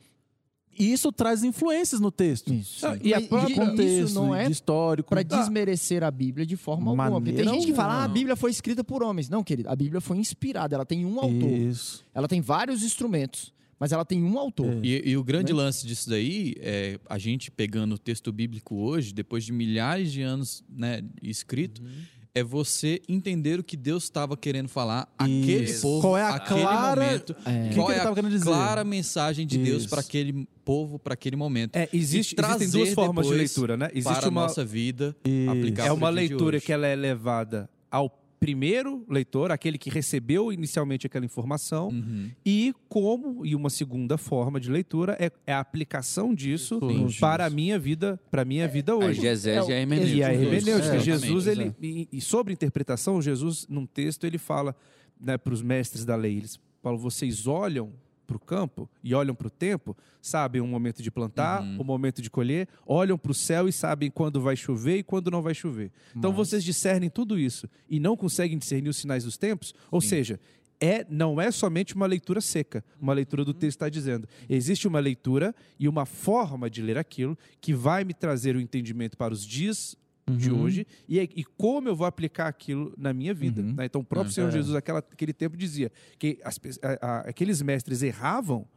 E 0.78 0.94
isso 0.94 1.12
traz 1.12 1.44
influências 1.44 2.00
no 2.00 2.10
texto. 2.10 2.54
Isso. 2.54 2.88
Ah, 2.88 2.98
e 3.04 3.14
a 3.14 3.20
própria- 3.20 3.52
isso 3.52 3.60
Contexto, 3.60 4.14
não 4.16 4.34
é 4.34 4.46
de 4.46 4.52
histórico. 4.54 5.10
para 5.10 5.24
desmerecer 5.24 6.04
a 6.04 6.12
Bíblia 6.12 6.46
de 6.46 6.56
forma 6.56 6.92
alguma. 6.92 7.10
Porque 7.12 7.34
tem 7.34 7.44
Maneira 7.44 7.54
gente 7.60 7.66
que 7.72 7.74
fala, 7.76 7.96
ah, 7.96 8.04
a. 8.06 8.08
Bíblia 8.08 8.36
foi 8.38 8.50
escrita 8.52 8.82
por 8.82 9.04
homens. 9.04 9.28
Não, 9.28 9.44
querido, 9.44 9.68
a 9.70 9.76
Bíblia 9.76 10.00
foi 10.00 10.16
inspirada, 10.18 10.76
ela 10.76 10.86
tem 10.86 11.06
um 11.06 11.20
autor. 11.20 11.50
Isso. 11.52 12.06
Ela 12.14 12.30
tem 12.30 12.40
vários 12.40 12.82
instrumentos, 12.82 13.52
mas 13.80 13.92
ela 13.92 14.04
tem 14.06 14.22
um 14.24 14.38
autor. 14.38 14.68
É. 14.74 14.80
E, 14.84 15.10
e 15.12 15.18
o 15.18 15.24
grande 15.24 15.54
Né? 15.54 15.58
lance 15.60 15.88
disso 15.88 16.10
daí 16.10 16.54
é 16.60 17.00
a 17.10 17.18
gente 17.18 17.50
pegando 17.50 17.96
o 17.96 17.98
texto 17.98 18.32
bíblico 18.32 18.76
hoje, 18.76 19.14
depois 19.14 19.44
de 19.46 19.52
milhares 19.54 20.12
de 20.12 20.22
anos 20.22 20.64
né, 20.70 21.02
escrito, 21.24 21.82
é 22.36 22.44
você 22.44 23.02
entender 23.10 23.60
o 23.60 23.64
que 23.64 23.76
Deus 23.76 24.04
estava 24.04 24.38
querendo 24.38 24.70
falar 24.70 25.12
àquele 25.18 25.64
Isso. 25.64 25.82
povo, 25.82 26.02
Qual 26.02 26.18
é 26.18 26.22
a 26.22 26.36
aquele 26.36 26.62
clara- 26.62 27.02
momento. 27.06 27.36
É. 27.46 27.74
Qual 27.74 27.88
que 27.88 27.94
é 27.94 28.00
a 28.02 28.40
clara 28.42 28.84
mensagem 28.84 29.48
de 29.48 29.58
Deus 29.58 29.82
Isso. 29.82 29.90
para 29.90 30.02
aquele 30.02 30.48
povo, 30.64 31.00
para 31.00 31.16
aquele 31.16 31.36
momento. 31.36 31.76
É, 31.76 31.90
existe, 31.92 32.36
existem 32.38 32.70
duas 32.70 32.94
formas 32.94 33.26
de 33.28 33.34
leitura, 33.34 33.76
né? 33.76 33.90
Existe 33.94 34.20
para 34.20 34.30
uma, 34.30 34.42
a 34.44 34.48
nossa 34.48 34.64
vida, 34.64 35.16
Isso. 35.26 35.50
aplicar 35.50 35.88
é 35.88 35.92
uma 35.92 36.10
leitura 36.10 36.62
que 36.62 36.72
ela 36.72 36.86
é 36.86 36.96
levada 36.96 37.68
ao 37.90 38.10
primeiro 38.40 39.06
leitor, 39.10 39.52
aquele 39.52 39.78
que 39.78 39.90
recebeu 39.90 40.52
inicialmente 40.54 41.06
aquela 41.06 41.26
informação, 41.26 41.90
Uhum. 41.90 42.30
e 42.46 42.74
como 42.88 43.46
e 43.46 43.54
uma 43.56 43.70
segunda 43.70 44.18
forma 44.18 44.60
de 44.60 44.72
leitura 44.72 45.18
é, 45.20 45.32
é 45.46 45.54
a 45.54 45.60
aplicação 45.60 46.34
disso 46.34 46.80
Isso. 47.08 47.20
para 47.20 47.46
a 47.46 47.50
minha 47.50 47.78
vida, 47.78 48.20
para 48.32 48.44
a 48.44 48.46
minha 48.46 48.68
vida 48.68 48.94
A 48.94 48.96
hoje. 48.96 49.26
exegese 49.28 49.70
e 49.70 49.74
a 49.74 49.76
É, 49.78 49.82
hermenêutica. 49.82 50.18
E 50.18 50.24
a 50.24 50.34
hermenêutica, 50.34 50.96
É, 50.96 51.00
Jesus, 51.00 51.48
ele, 51.48 51.76
e, 51.82 52.08
e 52.12 52.22
sobre 52.22 52.54
interpretação, 52.54 53.22
Jesus, 53.22 53.66
num 53.70 53.86
texto, 53.86 54.24
ele 54.26 54.38
fala 54.38 54.76
né, 55.20 55.38
para 55.38 55.54
os 55.54 55.62
mestres 55.62 56.06
da 56.06 56.16
lei, 56.16 56.38
eles 56.38 56.60
falam, 56.82 56.98
vocês 56.98 57.46
olham 57.46 57.92
para 58.30 58.38
o 58.38 58.40
campo 58.40 58.88
e 59.04 59.16
olham 59.16 59.34
para 59.34 59.48
o 59.48 59.50
tempo, 59.50 59.98
sabem 60.22 60.62
o 60.62 60.68
momento 60.68 61.02
de 61.02 61.10
plantar, 61.10 61.64
Uhum. 61.64 61.82
o 61.82 61.84
momento 61.84 62.22
de 62.22 62.30
colher, 62.30 62.68
olham 62.86 63.18
para 63.18 63.32
o 63.32 63.34
céu 63.36 63.68
e 63.68 63.74
sabem 63.74 64.12
quando 64.12 64.40
vai 64.40 64.56
chover 64.56 64.98
e 64.98 65.04
quando 65.04 65.32
não 65.32 65.42
vai 65.42 65.56
chover. 65.56 65.92
Então 66.16 66.32
vocês 66.32 66.64
discernem 66.64 67.10
tudo 67.10 67.40
isso 67.40 67.68
e 67.90 68.00
não 68.00 68.16
conseguem 68.16 68.58
discernir 68.60 68.90
os 68.90 68.98
sinais 68.98 69.24
dos 69.24 69.36
tempos, 69.38 69.74
ou 69.90 70.00
seja, 70.00 70.40
é, 70.80 71.06
não 71.10 71.42
é 71.42 71.50
somente 71.52 71.96
uma 71.96 72.06
leitura 72.06 72.40
seca, 72.40 72.86
uma 73.02 73.14
leitura 73.14 73.44
do 73.44 73.54
texto 73.54 73.78
está 73.78 73.90
dizendo. 73.90 74.28
Existe 74.48 74.88
uma 74.88 75.00
leitura 75.00 75.54
e 75.80 75.88
uma 75.90 76.06
forma 76.06 76.70
de 76.70 76.82
ler 76.82 76.98
aquilo 76.98 77.38
que 77.60 77.74
vai 77.74 78.04
me 78.06 78.14
trazer 78.14 78.56
o 78.56 78.62
entendimento 78.62 79.18
para 79.18 79.34
os 79.34 79.46
dias 79.46 79.98
de 80.38 80.52
Uhum. 80.52 80.62
hoje 80.62 80.88
e, 81.08 81.20
e 81.20 81.44
como 81.44 81.88
eu 81.90 81.96
vou 81.96 82.06
aplicar 82.08 82.48
aquilo 82.48 82.94
na 82.98 83.14
minha 83.14 83.34
vida. 83.34 83.62
Uhum. 83.62 83.74
né? 83.74 83.86
Então, 83.86 84.02
o 84.02 84.04
próprio 84.04 84.30
É. 84.32 84.34
Senhor 84.34 84.48
É. 84.50 84.52
Jesus, 84.52 84.76
aquela, 84.76 85.00
aquele 85.00 85.34
tempo, 85.34 85.56
dizia 85.58 85.92
que 86.18 86.40
as 86.44 86.60
a- 86.82 86.98
a- 87.02 87.20
aqueles 87.30 87.62
mestres 87.62 88.02
erravam 88.02 88.68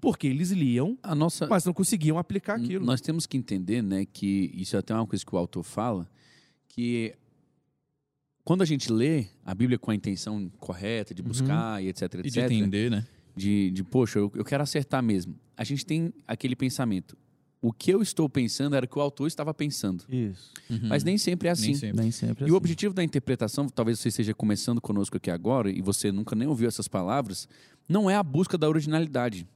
porque 0.00 0.26
eles 0.26 0.50
liam, 0.50 0.96
A 1.02 1.14
nossa, 1.14 1.46
mas 1.46 1.64
não 1.64 1.72
conseguiam 1.74 2.16
aplicar 2.18 2.58
N- 2.58 2.64
aquilo. 2.64 2.84
Nós 2.86 3.00
temos 3.02 3.26
que 3.26 3.36
entender, 3.36 3.82
né, 3.82 4.06
que 4.10 4.50
isso 4.54 4.74
é 4.76 4.78
até 4.78 4.94
uma 4.94 5.06
coisa 5.06 5.24
que 5.24 5.34
o 5.34 5.38
autor 5.38 5.62
fala, 5.62 6.08
que 6.68 7.14
quando 8.44 8.62
a 8.62 8.64
gente 8.64 8.90
lê 8.90 9.26
a 9.44 9.54
Bíblia 9.54 9.78
com 9.78 9.90
a 9.90 9.94
intenção 9.94 10.50
correta 10.58 11.14
de 11.14 11.22
buscar 11.22 11.82
e 11.82 11.88
etc, 11.88 12.02
etc, 12.14 12.24
E 12.24 12.30
de 12.30 12.40
entender, 12.40 12.90
né? 12.90 13.06
de, 13.36 13.70
de, 13.70 13.84
poxa, 13.84 14.18
eu, 14.18 14.32
eu 14.34 14.44
quero 14.44 14.62
acertar 14.62 15.02
mesmo. 15.02 15.36
A 15.56 15.62
gente 15.64 15.84
tem 15.84 16.12
aquele 16.26 16.56
pensamento. 16.56 17.16
O 17.62 17.72
que 17.72 17.90
eu 17.92 18.00
estou 18.00 18.26
pensando 18.28 18.74
era 18.74 18.86
o 18.86 18.88
que 18.88 18.98
o 18.98 19.02
autor 19.02 19.26
estava 19.26 19.52
pensando. 19.52 20.04
Isso. 20.08 20.50
Uhum. 20.70 20.80
Mas 20.88 21.04
nem 21.04 21.18
sempre 21.18 21.48
é 21.48 21.50
assim. 21.50 21.66
Nem 21.66 21.74
sempre. 21.74 22.00
Nem 22.02 22.10
sempre 22.10 22.44
é 22.44 22.44
E 22.44 22.44
assim. 22.46 22.52
o 22.54 22.56
objetivo 22.56 22.94
da 22.94 23.04
interpretação, 23.04 23.68
talvez 23.68 23.98
você 24.00 24.08
esteja 24.08 24.32
começando 24.32 24.80
conosco 24.80 25.16
aqui 25.18 25.30
agora 25.30 25.70
e 25.70 25.82
você 25.82 26.10
nunca 26.10 26.34
nem 26.34 26.48
ouviu 26.48 26.68
essas 26.68 26.88
palavras, 26.88 27.46
não 27.88 28.08
é 28.08 28.16
a 28.16 28.22
busca 28.22 28.56
da 28.56 28.66
originalidade. 28.68 29.46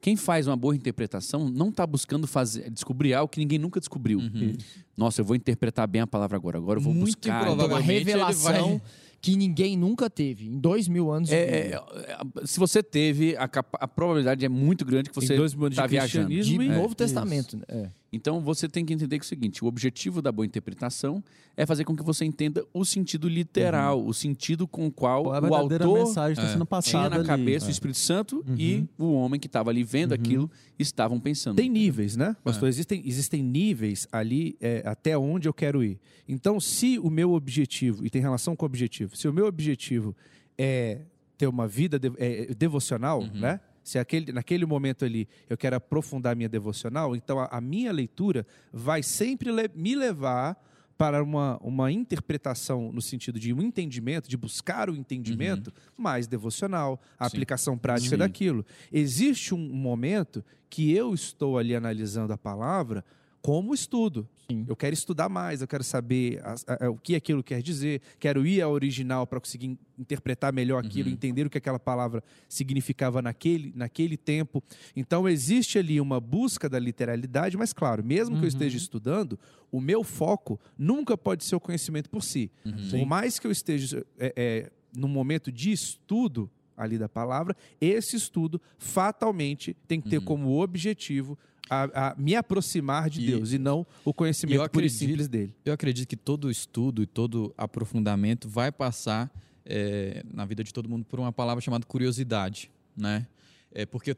Quem 0.00 0.14
faz 0.14 0.46
uma 0.46 0.56
boa 0.56 0.76
interpretação 0.76 1.48
não 1.48 1.70
está 1.70 1.84
buscando 1.84 2.28
fazer, 2.28 2.70
descobrir 2.70 3.14
algo 3.14 3.28
que 3.28 3.40
ninguém 3.40 3.58
nunca 3.58 3.80
descobriu. 3.80 4.20
Uhum. 4.20 4.56
Nossa, 4.96 5.20
eu 5.20 5.24
vou 5.24 5.34
interpretar 5.34 5.88
bem 5.88 6.00
a 6.00 6.06
palavra 6.06 6.36
agora. 6.36 6.56
Agora 6.58 6.78
eu 6.78 6.82
vou 6.84 6.94
Muito 6.94 7.06
buscar. 7.06 7.50
Uma 7.50 7.64
ele 7.80 7.82
revelação 7.82 8.78
vai- 8.78 8.82
que 9.20 9.36
ninguém 9.36 9.76
nunca 9.76 10.08
teve 10.08 10.46
em 10.46 10.58
dois 10.58 10.86
mil 10.88 11.10
anos. 11.10 11.28
de 11.28 11.34
É, 11.34 11.38
é, 11.38 11.74
é, 11.74 12.46
se 12.46 12.58
você 12.58 12.82
teve, 12.82 13.36
a, 13.36 13.44
a 13.80 13.88
probabilidade 13.88 14.44
é 14.44 14.48
muito 14.48 14.84
grande 14.84 15.10
que 15.10 15.14
você 15.14 15.34
em 15.34 15.36
dois 15.36 15.54
mil 15.54 15.66
anos 15.66 15.74
está 15.76 15.86
de 15.86 15.90
viajando. 15.90 16.28
de 16.28 16.54
e- 16.54 16.68
Novo 16.68 16.94
Testamento. 16.94 17.56
né? 17.56 17.62
É. 17.68 17.90
Então 18.12 18.40
você 18.40 18.66
tem 18.68 18.84
que 18.86 18.92
entender 18.94 19.18
que 19.18 19.24
é 19.24 19.26
o 19.26 19.28
seguinte: 19.28 19.62
o 19.62 19.66
objetivo 19.66 20.22
da 20.22 20.32
boa 20.32 20.46
interpretação 20.46 21.22
é 21.56 21.66
fazer 21.66 21.84
com 21.84 21.94
que 21.94 22.02
você 22.02 22.24
entenda 22.24 22.64
o 22.72 22.84
sentido 22.84 23.28
literal, 23.28 24.04
o 24.04 24.14
sentido 24.14 24.66
com 24.66 24.86
o 24.86 24.90
qual 24.92 25.32
a 25.32 25.38
o 25.38 25.40
verdadeira 25.42 25.84
autor 25.84 25.98
mensagem 26.06 26.32
está 26.32 26.42
é, 26.44 26.46
sendo 26.46 26.56
tinha 26.58 26.66
passada 26.66 27.10
na 27.10 27.16
ali. 27.16 27.26
cabeça 27.26 27.66
o 27.66 27.68
É. 27.68 27.72
Espírito 27.72 27.98
Santo 27.98 28.44
e 28.56 28.86
o 28.98 29.12
homem 29.12 29.38
que 29.38 29.46
estava 29.46 29.68
ali 29.70 29.84
vendo 29.84 30.12
aquilo 30.14 30.50
estavam 30.78 31.20
pensando. 31.20 31.56
Tem 31.56 31.68
níveis, 31.68 32.16
né? 32.16 32.34
Pastor, 32.42 32.68
existem, 32.68 33.02
existem 33.04 33.42
níveis 33.42 34.08
ali 34.10 34.56
é, 34.60 34.82
até 34.86 35.18
onde 35.18 35.46
eu 35.48 35.52
quero 35.52 35.84
ir. 35.84 35.98
Então, 36.26 36.58
se 36.60 36.98
o 36.98 37.10
meu 37.10 37.32
objetivo, 37.32 38.06
e 38.06 38.10
tem 38.10 38.22
relação 38.22 38.56
com 38.56 38.64
o 38.64 38.66
objetivo, 38.66 39.16
se 39.16 39.28
o 39.28 39.32
meu 39.32 39.46
objetivo 39.46 40.16
é 40.56 41.02
ter 41.36 41.46
uma 41.46 41.68
vida 41.68 41.98
de- 41.98 42.12
é, 42.16 42.52
devocional, 42.54 43.22
né? 43.34 43.60
Se 43.88 43.98
aquele, 43.98 44.32
naquele 44.32 44.66
momento 44.66 45.02
ali 45.06 45.26
eu 45.48 45.56
quero 45.56 45.74
aprofundar 45.76 46.36
minha 46.36 46.48
devocional, 46.48 47.16
então 47.16 47.38
a, 47.40 47.46
a 47.46 47.58
minha 47.58 47.90
leitura 47.90 48.46
vai 48.70 49.02
sempre 49.02 49.50
le- 49.50 49.70
me 49.74 49.94
levar 49.94 50.62
para 50.98 51.22
uma, 51.22 51.56
uma 51.62 51.90
interpretação 51.90 52.92
no 52.92 53.00
sentido 53.00 53.40
de 53.40 53.50
um 53.54 53.62
entendimento, 53.62 54.28
de 54.28 54.36
buscar 54.36 54.90
o 54.90 54.94
entendimento 54.94 55.72
mais 55.96 56.26
devocional, 56.26 57.00
a 57.18 57.24
Sim. 57.24 57.28
aplicação 57.36 57.78
prática 57.78 58.10
Sim. 58.10 58.18
daquilo. 58.18 58.66
Existe 58.92 59.54
um 59.54 59.58
momento 59.72 60.44
que 60.68 60.92
eu 60.92 61.14
estou 61.14 61.56
ali 61.56 61.74
analisando 61.74 62.30
a 62.34 62.36
palavra 62.36 63.02
como 63.40 63.72
estudo. 63.72 64.28
Sim. 64.50 64.64
Eu 64.66 64.74
quero 64.74 64.94
estudar 64.94 65.28
mais, 65.28 65.60
eu 65.60 65.68
quero 65.68 65.84
saber 65.84 66.40
a- 66.42 66.86
a- 66.86 66.90
o 66.90 66.96
que 66.96 67.14
aquilo 67.14 67.42
quer 67.44 67.60
dizer, 67.60 68.00
quero 68.18 68.46
ir 68.46 68.62
ao 68.62 68.72
original 68.72 69.26
para 69.26 69.38
conseguir 69.38 69.66
in- 69.66 69.78
interpretar 69.98 70.54
melhor 70.54 70.82
aquilo, 70.82 71.08
Uhum. 71.08 71.14
entender 71.14 71.44
o 71.46 71.50
que 71.50 71.58
aquela 71.58 71.78
palavra 71.78 72.24
significava 72.48 73.20
naquele, 73.20 73.74
naquele 73.76 74.16
tempo. 74.16 74.62
Então, 74.96 75.28
existe 75.28 75.78
ali 75.78 76.00
uma 76.00 76.18
busca 76.18 76.66
da 76.66 76.78
literalidade, 76.78 77.58
mas, 77.58 77.74
claro, 77.74 78.02
mesmo 78.02 78.38
que 78.38 78.44
eu 78.44 78.48
esteja 78.48 78.78
estudando, 78.78 79.38
o 79.70 79.82
meu 79.82 80.02
foco 80.02 80.58
nunca 80.78 81.14
pode 81.18 81.44
ser 81.44 81.54
o 81.54 81.60
conhecimento 81.60 82.08
por 82.08 82.22
si. 82.22 82.50
Por 82.90 83.04
mais 83.04 83.38
que 83.38 83.46
eu 83.46 83.50
esteja 83.50 84.02
é, 84.18 84.32
é, 84.34 84.70
no 84.96 85.08
momento 85.08 85.52
de 85.52 85.72
estudo 85.72 86.50
ali 86.74 86.96
da 86.96 87.08
palavra, 87.08 87.54
esse 87.78 88.16
estudo 88.16 88.58
fatalmente 88.78 89.76
tem 89.86 90.00
que 90.00 90.08
ter 90.08 90.20
como 90.22 90.62
objetivo 90.62 91.36
a, 91.70 92.10
a 92.10 92.14
me 92.16 92.34
aproximar 92.34 93.08
de 93.10 93.20
E- 93.22 93.26
Deus 93.26 93.52
e 93.52 93.58
não 93.58 93.86
o 94.04 94.12
conhecimento 94.14 94.54
eu 94.56 94.68
puro 94.68 94.84
acredito- 94.84 94.98
simples 94.98 95.28
dele. 95.28 95.54
Eu 95.64 95.72
acredito 95.72 96.08
que 96.08 96.16
todo 96.16 96.50
estudo 96.50 97.02
e 97.02 97.06
todo 97.06 97.52
aprofundamento 97.56 98.48
vai 98.48 98.70
passar 98.72 99.30
é, 99.64 100.24
na 100.32 100.44
vida 100.44 100.64
de 100.64 100.72
todo 100.72 100.88
mundo 100.88 101.04
por 101.04 101.20
uma 101.20 101.32
palavra 101.32 101.60
chamada 101.60 101.84
curiosidade, 101.84 102.70
né? 102.96 103.26
É 103.72 103.84
porque 103.84 104.16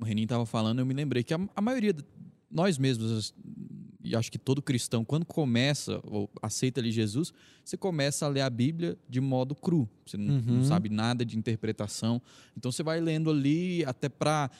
o 0.00 0.04
Renin 0.04 0.24
estava 0.24 0.44
falando, 0.44 0.78
eu 0.80 0.86
me 0.86 0.92
lembrei 0.94 1.22
que 1.22 1.32
a, 1.32 1.40
a 1.56 1.60
maioria, 1.60 1.94
nós 2.50 2.76
mesmos, 2.78 3.32
e 4.02 4.16
acho 4.16 4.30
que 4.32 4.38
todo 4.38 4.62
cristão, 4.62 5.04
quando 5.04 5.24
começa 5.26 6.00
ou 6.04 6.28
aceita 6.40 6.80
ali 6.80 6.90
Jesus, 6.90 7.32
você 7.64 7.76
começa 7.76 8.24
a 8.26 8.28
ler 8.28 8.40
a 8.40 8.50
Bíblia 8.50 8.96
de 9.08 9.20
modo 9.20 9.54
cru. 9.54 9.88
Você 10.06 10.16
não, 10.16 10.40
não 10.40 10.54
Uhum. 10.56 10.64
sabe 10.64 10.88
nada 10.88 11.24
de 11.24 11.36
interpretação. 11.36 12.20
Então 12.56 12.72
você 12.72 12.82
vai 12.82 13.00
lendo 13.00 13.30
ali 13.30 13.84
até 13.84 14.08
para 14.08 14.50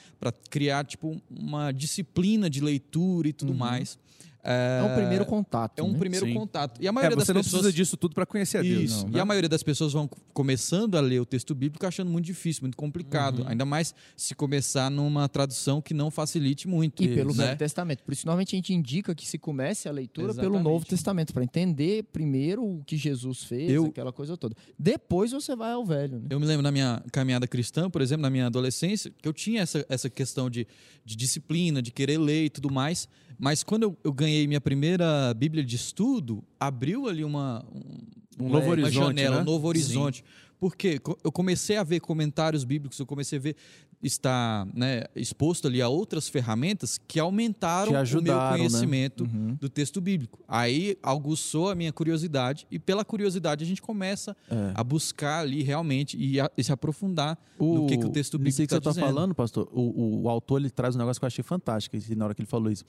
criar 0.51 0.85
tipo 0.85 1.21
uma 1.31 1.73
disciplina 1.73 2.49
de 2.51 2.61
leitura 2.61 3.29
e 3.29 3.33
tudo 3.33 3.55
mais. 3.55 3.99
É 4.43 4.83
um 4.83 4.95
primeiro 4.95 5.27
contato. 5.27 5.79
É 5.79 5.83
um 5.83 5.93
né? 5.93 5.99
primeiro 5.99 6.27
Sim. 6.27 6.35
contato. 6.35 6.81
E 6.83 6.87
a 6.87 6.89
É, 6.89 6.93
maioria 6.93 7.15
você 7.17 7.27
das 7.33 7.37
não 7.37 7.43
pessoas 7.43 7.63
precisa 7.63 7.77
disso 7.77 7.97
tudo 7.97 8.15
para 8.15 8.25
conhecer 8.25 8.59
a 8.59 8.63
Deus. 8.63 8.83
isso. 8.85 9.03
não, 9.05 9.11
e 9.11 9.15
né? 9.15 9.21
a 9.21 9.25
maioria 9.25 9.49
das 9.49 9.63
pessoas 9.63 9.93
vão 9.93 10.09
começando 10.33 10.97
a 10.97 11.01
ler 11.01 11.21
o 11.21 11.27
texto 11.27 11.55
bíblico 11.55 11.85
achando 11.87 12.11
muito 12.11 12.25
difícil, 12.27 12.63
muito 12.63 12.77
complicado. 12.77 13.45
Ainda 13.47 13.65
mais 13.65 13.95
se 14.17 14.35
começar 14.35 14.91
numa 14.91 15.29
tradução 15.29 15.83
que 15.83 15.93
não 15.93 16.11
facilite 16.11 16.67
muito. 16.67 17.03
E 17.03 17.09
pelo 17.15 17.35
né? 17.35 17.47
Velho 17.47 17.59
Testamento. 17.59 18.03
Por 18.03 18.13
isso, 18.13 18.27
normalmente 18.27 18.55
a 18.55 18.57
gente 18.57 18.73
indica 18.73 19.15
que 19.15 19.27
se 19.27 19.39
comece 19.39 19.89
a 19.89 19.93
leitura 19.93 20.29
pelo 20.29 20.41
Exatamente. 20.47 20.65
Novo 20.65 20.87
Testamento, 20.87 21.33
para 21.35 21.45
entender 21.45 22.05
primeiro 22.05 22.65
o 22.65 22.83
que 22.85 22.97
Jesus 22.97 23.43
fez, 23.45 23.71
Eu- 23.71 23.87
aquela 23.87 24.13
coisa 24.13 24.37
toda. 24.37 24.55
Depois 24.79 25.33
você 25.33 25.55
vai 25.55 25.73
ao 25.73 25.85
Velho. 25.85 26.19
Né? 26.21 26.27
Eu 26.31 26.41
me 26.41 26.47
lembro 26.47 26.63
na 26.63 26.71
minha 26.73 27.03
caminhada 27.13 27.47
cristã, 27.47 27.91
por 27.91 28.01
exemplo, 28.01 28.23
na 28.23 28.31
minha 28.31 28.47
adolescência, 28.47 29.13
que 29.21 29.29
eu 29.29 29.33
tinha 29.33 29.63
essa, 29.63 29.85
essa 29.89 30.09
questão 30.09 30.49
de, 30.49 30.67
de 31.05 31.17
disciplina, 31.17 31.83
de 31.83 31.91
querer 31.91 32.19
ler 32.19 32.45
e 32.47 32.51
tudo 32.51 32.73
mais. 32.73 33.09
Mas 33.43 33.63
quando 33.63 33.85
eu, 33.85 33.97
eu 34.05 34.13
ganhei 34.13 34.30
minha 34.47 34.61
primeira 34.61 35.33
Bíblia 35.35 35.65
de 35.65 35.77
estudo, 35.77 36.43
abriu 36.59 37.07
ali 37.09 37.25
uma, 37.25 37.65
um, 37.75 38.45
Um 38.45 38.49
novo 38.49 38.65
uma 38.67 38.71
horizonte, 38.73 38.95
janela, 38.95 39.37
né? 39.37 39.43
um 39.43 39.45
novo 39.45 39.67
horizonte. 39.69 40.25
Porque 40.59 40.99
co- 40.99 41.17
eu 41.25 41.33
comecei 41.33 41.77
a 41.79 41.83
ver 41.83 42.01
comentários 42.01 42.65
bíblicos, 42.65 42.99
eu 42.99 43.07
comecei 43.07 43.39
a 43.39 43.41
ver 43.41 43.57
estar 44.03 44.67
né, 44.75 45.05
exposto 45.15 45.69
ali 45.69 45.81
a 45.83 45.89
outras 45.89 46.29
ferramentas 46.29 46.99
que 47.07 47.19
aumentaram 47.21 47.87
Te 47.87 47.89
o 47.89 47.93
meu 47.93 48.01
ajudaram, 48.01 48.51
né? 48.53 48.57
conhecimento 48.59 49.25
Uhum. 49.25 49.57
do 49.61 49.69
texto 49.69 50.01
bíblico. 50.01 50.39
Aí 50.49 50.97
aguçou 51.03 51.71
a 51.71 51.75
minha 51.75 51.93
curiosidade 51.93 52.67
e 52.71 52.79
pela 52.79 53.05
curiosidade 53.05 53.63
a 53.65 53.67
gente 53.67 53.81
começa 53.83 54.35
É. 54.51 54.73
a 54.75 54.83
buscar 54.85 55.41
ali 55.41 55.63
realmente 55.63 56.17
e, 56.19 56.41
a- 56.41 56.51
e 56.57 56.65
se 56.65 56.73
aprofundar 56.73 57.39
no 57.59 57.87
que, 57.87 57.97
que 57.99 58.05
o 58.07 58.11
texto 58.11 58.39
bíblico 58.39 58.63
está 58.63 58.77
você 58.77 58.79
está 58.79 58.91
dizendo. 58.91 59.07
falando, 59.07 59.35
pastor, 59.35 59.69
o, 59.73 60.23
o 60.23 60.29
autor 60.31 60.61
ele 60.61 60.71
traz 60.71 60.95
um 60.95 60.99
negócio 60.99 61.21
que 61.21 61.25
eu 61.25 61.29
achei 61.29 61.43
fantástico 61.45 61.97
na 62.17 62.25
hora 62.27 62.35
que 62.35 62.41
ele 62.43 62.49
falou 62.49 62.71
isso. 62.71 62.85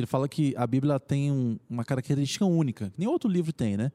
Ele 0.00 0.06
fala 0.06 0.28
que 0.28 0.54
a 0.56 0.66
Bíblia 0.66 0.98
tem 0.98 1.30
um- 1.30 1.58
uma 1.68 1.84
característica 1.84 2.44
única, 2.44 2.90
que 2.90 2.98
nem 2.98 3.06
outro 3.08 3.28
livro 3.30 3.52
tem, 3.52 3.76
né? 3.76 3.92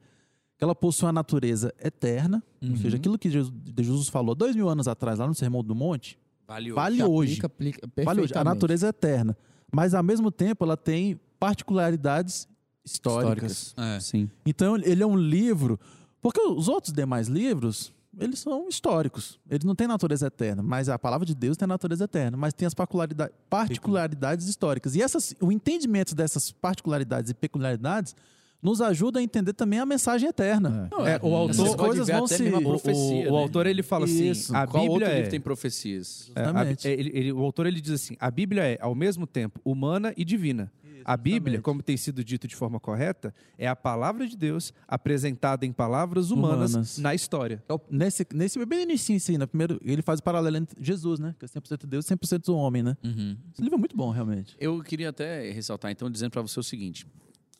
Que 0.56 0.64
ela 0.64 0.74
possui 0.74 1.06
uma 1.06 1.12
natureza 1.12 1.72
eterna, 1.82 2.42
ou 2.62 2.68
Uhum. 2.70 2.76
seja, 2.78 2.96
aquilo 2.96 3.18
que 3.18 3.28
Jesus, 3.30 4.08
falou 4.08 4.34
dois 4.34 4.56
mil 4.56 4.68
anos 4.68 4.88
atrás, 4.88 5.18
lá 5.18 5.26
no 5.26 5.34
Sermão 5.34 5.62
do 5.62 5.74
Monte, 5.74 6.18
Vale 6.48 6.70
vale 6.72 6.96
Se 6.98 7.02
hoje. 7.02 7.40
aplica, 7.44 7.84
aplica 7.86 8.04
Vale 8.04 8.20
hoje. 8.20 8.32
A 8.36 8.44
natureza 8.44 8.86
é 8.86 8.90
eterna. 8.90 9.36
Mas, 9.72 9.94
ao 9.94 10.02
mesmo 10.02 10.30
tempo, 10.30 10.64
ela 10.64 10.76
tem 10.76 11.18
particularidades 11.40 12.48
históricas. 12.84 13.74
É. 13.76 13.98
Sim. 14.00 14.30
Então, 14.46 14.76
ele 14.76 15.02
é 15.02 15.06
um 15.06 15.16
livro. 15.16 15.78
Porque 16.22 16.40
os 16.40 16.68
outros 16.68 16.92
demais 16.92 17.26
livros, 17.28 17.92
eles 18.18 18.38
são 18.38 18.68
históricos. 18.68 19.38
Eles 19.50 19.64
não 19.64 19.74
têm 19.74 19.86
natureza 19.86 20.26
eterna. 20.26 20.62
Mas 20.62 20.88
a 20.88 20.98
palavra 20.98 21.26
de 21.26 21.34
Deus 21.34 21.56
tem 21.56 21.66
natureza 21.68 22.04
eterna. 22.04 22.36
Mas 22.36 22.52
tem 22.54 22.66
as 22.66 22.74
particularidades, 22.74 23.34
particularidades 23.50 24.48
históricas. 24.48 24.94
E 24.96 25.02
essas, 25.02 25.34
o 25.40 25.50
entendimento 25.52 26.14
dessas 26.14 26.50
particularidades 26.52 27.30
e 27.30 27.34
peculiaridades 27.34 28.14
nos 28.62 28.80
ajuda 28.80 29.20
a 29.20 29.22
entender 29.22 29.52
também 29.52 29.78
a 29.78 29.86
mensagem 29.86 30.28
eterna. 30.28 30.88
Não, 30.90 31.06
É, 31.06 31.20
o 31.22 31.48
Essas 31.50 31.60
autor- 31.60 31.76
coisas 31.76 31.76
coisas 31.76 32.08
vão 32.08 32.26
se- 32.26 32.42
mesmo 32.42 32.56
a 32.56 32.58
o- 32.58 32.62
O, 32.62 32.68
profecia. 32.70 33.28
o 33.30 33.36
né? 33.36 33.42
autor 33.42 33.66
ele 33.66 33.82
fala 33.82 34.06
Isso. 34.06 34.52
assim: 34.52 34.56
a 34.62 34.66
Qual 34.66 34.82
outro 34.84 34.94
Bíblia 34.98 35.14
livro 35.14 35.26
é, 35.26 35.30
tem 35.30 35.40
profecias? 35.40 36.30
é, 36.34 36.40
a- 36.42 36.64
é, 36.88 36.92
ele- 36.92 37.10
ele- 37.14 37.32
o 37.32 37.40
autor 37.42 37.66
ele 37.66 37.80
diz 37.80 37.92
assim: 37.92 38.16
a 38.18 38.30
Bíblia 38.30 38.62
é 38.64 38.78
ao 38.80 38.94
mesmo 38.94 39.26
tempo 39.26 39.60
humana 39.64 40.12
e 40.16 40.24
divina. 40.24 40.72
A 41.08 41.16
Bíblia, 41.16 41.62
como 41.62 41.84
tem 41.84 41.96
sido 41.96 42.24
dito 42.24 42.48
de 42.48 42.56
forma 42.56 42.80
correta, 42.80 43.32
é 43.56 43.68
a 43.68 43.76
palavra 43.76 44.26
de 44.26 44.36
Deus 44.36 44.72
apresentada 44.88 45.64
em 45.64 45.72
palavras 45.72 46.32
humanas, 46.32 46.72
Humanas. 46.72 46.98
na 46.98 47.14
história. 47.14 47.62
É 47.68 47.72
o- 47.72 47.80
Nesse, 47.88 48.26
nesse 48.34 48.66
bem 48.66 48.82
início, 48.82 49.14
assim, 49.14 49.38
né? 49.38 49.46
Primeiro, 49.46 49.78
ele 49.84 50.02
faz 50.02 50.18
o 50.18 50.22
paralelo 50.24 50.56
entre 50.56 50.82
Jesus, 50.82 51.20
né? 51.20 51.32
Que 51.38 51.44
é 51.44 51.48
100% 51.48 51.86
Deus 51.86 52.04
e 52.04 52.08
100% 52.08 52.52
homem, 52.56 52.82
né? 52.82 52.96
Uhum. 53.04 53.36
Esse 53.52 53.62
livro 53.62 53.76
é 53.76 53.78
muito 53.78 53.96
bom, 53.96 54.10
realmente. 54.10 54.56
Eu 54.58 54.82
queria 54.82 55.10
até 55.10 55.48
ressaltar, 55.52 55.92
então, 55.92 56.10
dizendo 56.10 56.32
para 56.32 56.42
você 56.42 56.58
o 56.58 56.62
seguinte: 56.64 57.06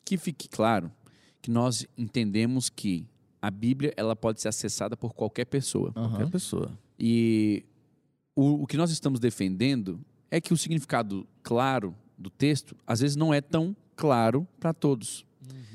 que 0.03 0.17
fique 0.17 0.49
claro 0.49 0.91
que 1.41 1.49
nós 1.49 1.87
entendemos 1.97 2.69
que 2.69 3.07
a 3.41 3.49
Bíblia 3.49 3.93
ela 3.95 4.13
pode 4.13 4.41
ser 4.41 4.49
acessada 4.49 4.97
por 4.97 5.13
qualquer 5.13 5.45
pessoa. 5.45 5.93
Aham. 5.95 6.09
Qualquer 6.09 6.29
pessoa. 6.29 6.77
E 6.99 7.63
o, 8.35 8.63
o 8.63 8.67
que 8.67 8.75
nós 8.75 8.91
estamos 8.91 9.21
defendendo 9.21 10.01
é 10.29 10.41
que 10.41 10.53
o 10.53 10.57
significado 10.57 11.25
claro 11.41 11.95
do 12.17 12.29
texto, 12.29 12.75
às 12.85 12.99
vezes, 13.01 13.15
não 13.15 13.33
é 13.33 13.41
tão 13.41 13.75
claro 13.95 14.47
para 14.59 14.73
todos. 14.73 15.25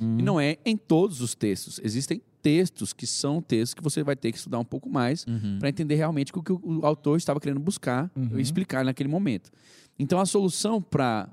Uhum. 0.01 0.19
E 0.19 0.23
não 0.23 0.41
é 0.41 0.57
em 0.65 0.77
todos 0.77 1.21
os 1.21 1.35
textos. 1.35 1.81
Existem 1.83 2.21
textos 2.43 2.93
que 2.93 3.07
são 3.07 3.41
textos 3.41 3.75
que 3.75 3.83
você 3.83 4.03
vai 4.03 4.17
ter 4.17 4.33
que 4.33 4.39
estudar 4.39 4.59
um 4.59 4.65
pouco 4.65 4.91
mais 4.91 5.25
Uhum. 5.27 5.59
para 5.61 5.69
entender 5.69 5.95
realmente 5.95 6.33
o 6.35 6.43
que 6.43 6.53
o, 6.53 6.85
autor 6.85 7.17
estava 7.17 7.39
querendo 7.41 7.61
buscar 7.61 8.11
Uhum. 8.17 8.39
e 8.39 8.43
explicar 8.43 8.85
naquele 8.85 9.09
momento. 9.09 9.51
Então, 9.99 10.19
a 10.19 10.27
solução 10.27 10.83
para 10.83 11.29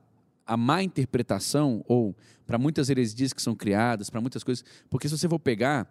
a 0.45 0.55
má 0.57 0.83
interpretação 0.83 1.83
ou 1.87 2.15
para 2.45 2.57
muitas 2.57 2.89
heresias 2.89 3.33
que 3.33 3.41
são 3.41 3.55
criadas, 3.55 4.09
para 4.09 4.19
muitas 4.21 4.43
coisas, 4.43 4.63
porque 4.89 5.07
se 5.07 5.17
você 5.17 5.27
for 5.29 5.39
pegar 5.39 5.87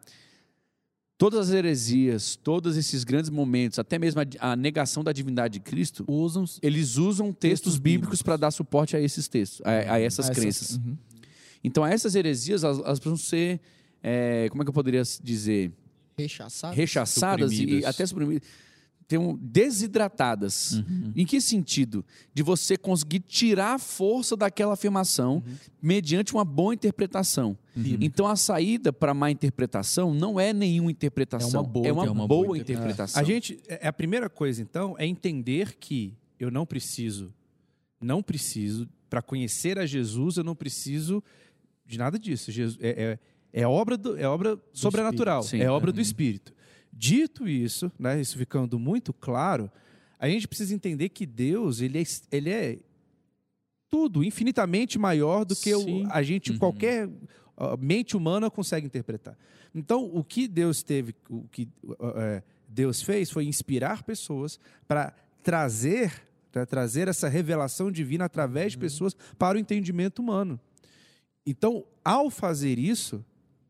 todas 1.18 1.48
as 1.48 1.54
heresias, 1.54 2.37
todos 2.37 2.76
esses 2.76 3.02
grandes 3.04 3.28
momentos, 3.28 3.78
até 3.78 3.98
mesmo 3.98 4.20
a, 4.20 4.52
a 4.52 4.56
negação 4.56 5.02
da 5.02 5.12
divindade 5.12 5.54
de 5.54 5.60
Cristo, 5.60 6.04
Usam 6.06 6.44
eles 6.62 6.96
usam 6.96 7.32
textos, 7.32 7.40
Textos 7.75 7.78
bíblicos 7.78 8.22
para 8.22 8.37
dar 8.37 8.50
suporte 8.52 8.96
a 8.96 9.00
esses 9.00 9.26
textos, 9.26 9.60
a, 9.64 9.94
a 9.94 10.00
essas 10.00 10.30
Ah, 10.30 10.32
crenças. 10.32 10.76
Uhum. 10.76 10.96
Então, 11.62 11.84
essas 11.84 12.14
heresias, 12.14 12.62
elas, 12.62 12.78
elas 12.78 12.98
precisam 13.00 13.16
ser, 13.16 13.60
é, 14.00 14.46
como 14.48 14.62
é 14.62 14.64
que 14.64 14.68
eu 14.70 14.75
poderia 14.75 15.02
dizer, 15.22 15.72
Rechaçado. 16.16 16.75
rechaçadas 16.75 17.52
e 17.52 17.84
até 17.84 18.06
suprimidas, 18.06 18.48
tem 19.08 19.18
um- 19.18 19.34
desidratadas. 19.36 20.74
Uhum. 20.74 21.12
Em 21.16 21.24
que 21.24 21.40
sentido? 21.40 22.04
De 22.34 22.42
você 22.42 22.76
conseguir 22.76 23.20
tirar 23.20 23.74
a 23.74 23.78
força 23.78 24.36
daquela 24.36 24.74
afirmação 24.74 25.42
mediante 25.82 26.34
uma 26.34 26.44
boa 26.44 26.74
interpretação. 26.74 27.56
Então, 28.00 28.26
a 28.26 28.36
saída 28.36 28.92
para 28.92 29.14
má 29.14 29.30
interpretação 29.30 30.12
não 30.12 30.38
é 30.38 30.52
nenhuma 30.52 30.90
interpretação, 30.90 31.60
É 31.60 31.62
uma 31.62 31.68
boa- 31.68 31.86
é 31.86 31.92
uma 31.92 32.06
é 32.06 32.10
uma 32.10 32.26
boa, 32.26 32.46
boa 32.46 32.58
interpretação. 32.58 33.20
A 33.20 33.24
gente, 33.24 33.58
é- 33.66 33.88
a 33.88 33.92
primeira 33.92 34.28
coisa, 34.28 34.60
então, 34.60 34.94
é 34.98 35.06
entender 35.06 35.76
que 35.78 36.12
eu 36.38 36.50
não 36.50 36.66
preciso, 36.66 37.32
não 38.00 38.22
preciso, 38.22 38.88
para 39.08 39.22
conhecer 39.22 39.78
a 39.78 39.86
Jesus, 39.86 40.36
eu 40.36 40.44
não 40.44 40.54
preciso 40.54 41.22
de 41.86 41.96
nada 41.96 42.18
disso. 42.18 42.50
Jesus, 42.52 42.78
é, 42.82 43.18
é, 43.52 43.60
é 43.62 43.66
obra, 43.66 43.96
do, 43.96 44.18
é 44.18 44.28
obra 44.28 44.58
sobrenatural, 44.72 45.40
Espírito, 45.40 45.62
sim. 45.64 45.66
é 45.66 45.70
obra 45.70 45.90
do 45.92 46.00
Espírito. 46.00 46.52
Dito 46.99 47.47
isso, 47.49 47.93
né, 47.97 48.21
isso 48.21 48.37
ficando 48.37 48.76
muito 48.76 49.12
claro, 49.12 49.71
a 50.19 50.28
gente 50.28 50.49
precisa 50.49 50.75
entender 50.75 51.11
que 51.11 51.25
Deus, 51.25 51.81
ele 51.81 52.00
é, 52.00 52.05
ele 52.33 52.50
é 52.50 52.78
tudo, 53.88 54.25
infinitamente 54.25 54.99
maior 54.99 55.45
do 55.45 55.55
que 55.55 55.73
o, 55.73 56.07
a 56.11 56.23
gente, 56.25 56.50
Uhum. 56.50 56.59
qualquer 56.59 57.09
mente 57.78 58.17
humana 58.17 58.50
consegue 58.50 58.85
interpretar. 58.87 59.38
Então, 59.73 60.11
o 60.12 60.25
que 60.25 60.49
Deus 60.49 60.83
teve, 60.83 61.14
o 61.31 61.45
que 61.52 61.69
é, 62.17 62.43
Deus 62.69 63.00
fez 63.00 63.31
foi 63.31 63.45
inspirar 63.45 64.02
pessoas 64.02 64.59
para 64.88 65.14
trazer, 65.43 66.12
pra 66.50 66.67
trazer 66.67 67.07
essa 67.07 67.28
revelação 67.28 67.93
divina 67.93 68.25
através 68.25 68.73
de 68.73 68.78
pessoas 68.78 69.14
para 69.38 69.57
o 69.57 69.61
entendimento 69.61 70.19
humano. 70.21 70.59
Então, 71.47 71.85
ao 72.05 72.28
fazer 72.28 72.76
isso, 72.76 73.25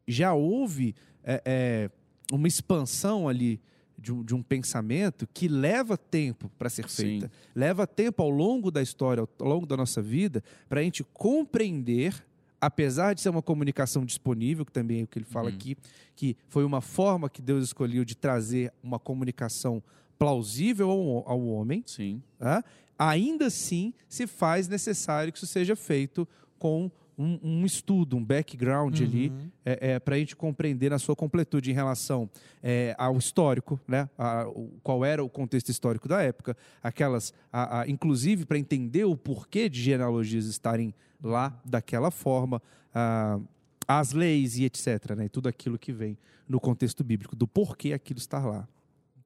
já 0.07 0.33
houve 0.33 0.95
é, 1.23 1.43
é, 1.45 1.91
uma 2.33 2.49
expansão 2.49 3.29
ali 3.29 3.61
de 3.99 4.13
um, 4.13 4.23
de 4.23 4.35
um 4.35 4.43
pensamento 4.43 5.27
que 5.35 5.49
leva 5.49 5.97
tempo 5.97 6.51
para 6.59 6.69
ser 6.71 6.89
Sim. 6.89 6.97
feita. 7.21 7.33
Leva 7.55 7.87
tempo 7.87 8.23
ao 8.23 8.31
longo 8.31 8.71
da 8.71 8.81
história, 8.81 9.27
ao 9.41 9.49
longo 9.49 9.67
da 9.67 9.77
nossa 9.77 10.01
vida, 10.01 10.43
para 10.69 10.81
a 10.81 10.83
gente 10.85 11.03
compreender, 11.13 12.25
apesar 12.61 13.15
de 13.15 13.21
ser 13.21 13.29
uma 13.31 13.43
comunicação 13.43 14.05
disponível, 14.05 14.65
que 14.65 14.73
também 14.73 15.01
é 15.01 15.05
o 15.05 15.07
que 15.07 15.19
ele 15.19 15.25
fala 15.25 15.49
Uhum. 15.49 15.55
aqui, 15.57 15.77
que 16.15 16.37
foi 16.49 16.65
uma 16.65 16.81
forma 16.81 17.29
que 17.29 17.43
Deus 17.43 17.65
escolheu 17.65 18.05
de 18.05 18.15
trazer 18.15 18.73
uma 18.83 18.99
comunicação 18.99 19.83
plausível 20.19 20.91
ao, 20.91 21.29
ao 21.29 21.47
homem, 21.47 21.83
Sim. 21.87 22.23
tá? 22.39 22.65
ainda 22.99 23.47
assim 23.47 23.95
se 24.09 24.27
faz 24.27 24.67
necessário 24.69 25.33
que 25.33 25.39
isso 25.39 25.47
seja 25.47 25.77
feito 25.77 26.27
com 26.59 26.91
um, 27.19 27.39
um 27.43 27.67
estudo, 27.67 28.17
um 28.17 28.25
background 28.25 29.01
ali, 29.01 29.33
é, 29.65 29.99
para 29.99 30.15
a 30.15 30.19
gente 30.19 30.37
compreender 30.37 30.91
na 30.91 30.99
sua 30.99 31.17
completude 31.17 31.71
em 31.71 31.75
relação 31.75 32.31
é, 32.63 32.95
ao 32.97 33.17
histórico, 33.19 33.79
né? 33.89 34.09
A- 34.17 34.47
o- 34.49 34.71
qual 34.83 35.05
era 35.05 35.23
o 35.25 35.29
contexto 35.29 35.69
histórico 35.71 36.07
da 36.09 36.23
época, 36.23 36.57
aquelas, 36.83 37.35
a- 37.53 37.81
a- 37.81 37.89
inclusive 37.89 38.47
para 38.47 38.59
entender 38.59 39.05
o 39.05 39.17
porquê 39.17 39.69
de 39.69 39.83
genealogias 39.83 40.47
estarem 40.47 40.95
lá 41.23 41.61
daquela 41.65 42.11
forma, 42.11 42.63
a- 42.95 43.41
as 43.87 44.13
leis 44.13 44.57
e 44.59 44.65
etc. 44.65 45.17
Né? 45.17 45.25
E 45.25 45.29
tudo 45.29 45.49
aquilo 45.49 45.79
que 45.79 45.91
vem 45.93 46.17
no 46.49 46.61
contexto 46.61 47.03
bíblico, 47.03 47.35
do 47.35 47.47
porquê 47.49 47.93
aquilo 47.93 48.19
estar 48.19 48.45
lá. 48.47 48.69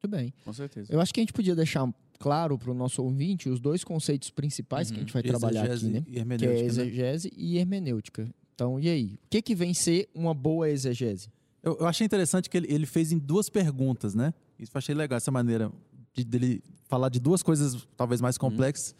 Muito 0.03 0.17
bem. 0.17 0.35
Com 0.45 0.53
certeza. 0.53 0.93
Eu 0.93 1.01
acho 1.01 1.15
que 1.15 1.21
a 1.21 1.23
gente 1.23 1.33
podia 1.33 1.55
deixar 1.55 1.89
claro 2.19 2.59
para 2.59 2.71
o 2.71 2.75
nosso 2.75 3.03
ouvinte 3.03 3.49
os 3.49 3.61
dois 3.61 3.85
conceitos 3.85 4.31
principais 4.31 4.91
que 4.91 4.97
a 4.97 5.01
gente 5.01 5.12
vai 5.12 5.23
trabalhar 5.23 5.62
aqui, 5.62 5.73
Exegese 5.73 5.93
né? 5.93 5.99
e 6.07 6.11
Que 6.11 6.17
é 6.17 6.21
hermenêutica, 6.21 6.61
né? 6.61 6.67
exegese 6.67 7.33
e 7.37 7.57
hermenêutica. 7.59 8.35
Então, 8.55 8.81
e 8.81 8.88
aí? 8.88 9.15
O 9.25 9.29
que, 9.31 9.41
que 9.41 9.55
vem 9.55 9.73
ser 9.73 10.09
uma 10.12 10.35
boa 10.35 10.69
exegese? 10.69 11.29
Eu, 11.62 11.77
eu 11.79 11.87
achei 11.87 12.05
interessante 12.05 12.51
que 12.51 12.57
ele, 12.57 12.73
ele 12.73 12.87
fez 12.87 13.12
em 13.12 13.19
duas 13.19 13.49
perguntas, 13.49 14.15
né? 14.15 14.35
Isso 14.59 14.73
eu 14.75 14.79
achei 14.79 14.95
legal, 14.95 15.17
essa 15.17 15.31
maneira 15.31 15.71
de, 16.12 16.25
dele 16.25 16.62
falar 16.88 17.09
de 17.09 17.21
duas 17.21 17.43
coisas 17.43 17.87
talvez 17.97 18.21
mais 18.21 18.37
complexas. 18.37 18.97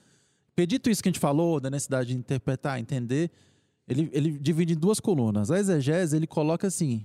Pedito 0.55 0.89
isso 0.89 1.03
que 1.03 1.09
a 1.09 1.13
gente 1.13 1.21
falou, 1.21 1.59
da 1.59 1.69
necessidade 1.69 2.11
de 2.11 2.17
interpretar, 2.17 2.79
entender, 2.79 3.31
ele, 3.89 4.09
ele 4.13 4.39
divide 4.39 4.75
em 4.75 4.77
duas 4.77 5.01
colunas. 5.01 5.51
A 5.51 5.59
exegese, 5.59 6.17
ele 6.17 6.27
coloca 6.27 6.67
assim, 6.67 7.05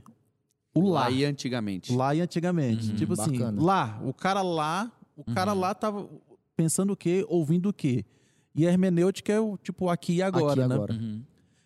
o 0.80 0.90
lá. 0.90 1.02
Lá 1.02 1.12
e 1.12 1.26
antigamente. 1.26 1.94
Lá 1.94 2.16
e 2.16 2.22
antigamente. 2.22 2.90
Uhum, 2.92 2.96
tipo 2.96 3.14
assim, 3.14 3.32
bacana. 3.38 3.62
lá, 3.62 4.02
o 4.04 4.14
cara 4.14 4.42
lá, 4.42 4.92
o 5.16 5.24
cara 5.24 5.54
Uhum. 5.54 5.60
lá 5.60 5.74
tava 5.76 6.10
pensando 6.56 6.94
o 6.94 6.96
quê, 6.98 7.26
ouvindo 7.30 7.70
o 7.70 7.74
quê. 7.74 8.06
E 8.56 8.66
a 8.68 8.72
hermenêutica 8.72 9.32
é 9.34 9.40
o 9.40 9.58
tipo 9.58 9.90
aqui 9.90 10.14
e 10.16 10.22
agora, 10.22 10.62
Aqui 10.62 10.70
né? 10.70 10.76
agora. 10.76 10.94
Uhum. 10.94 11.22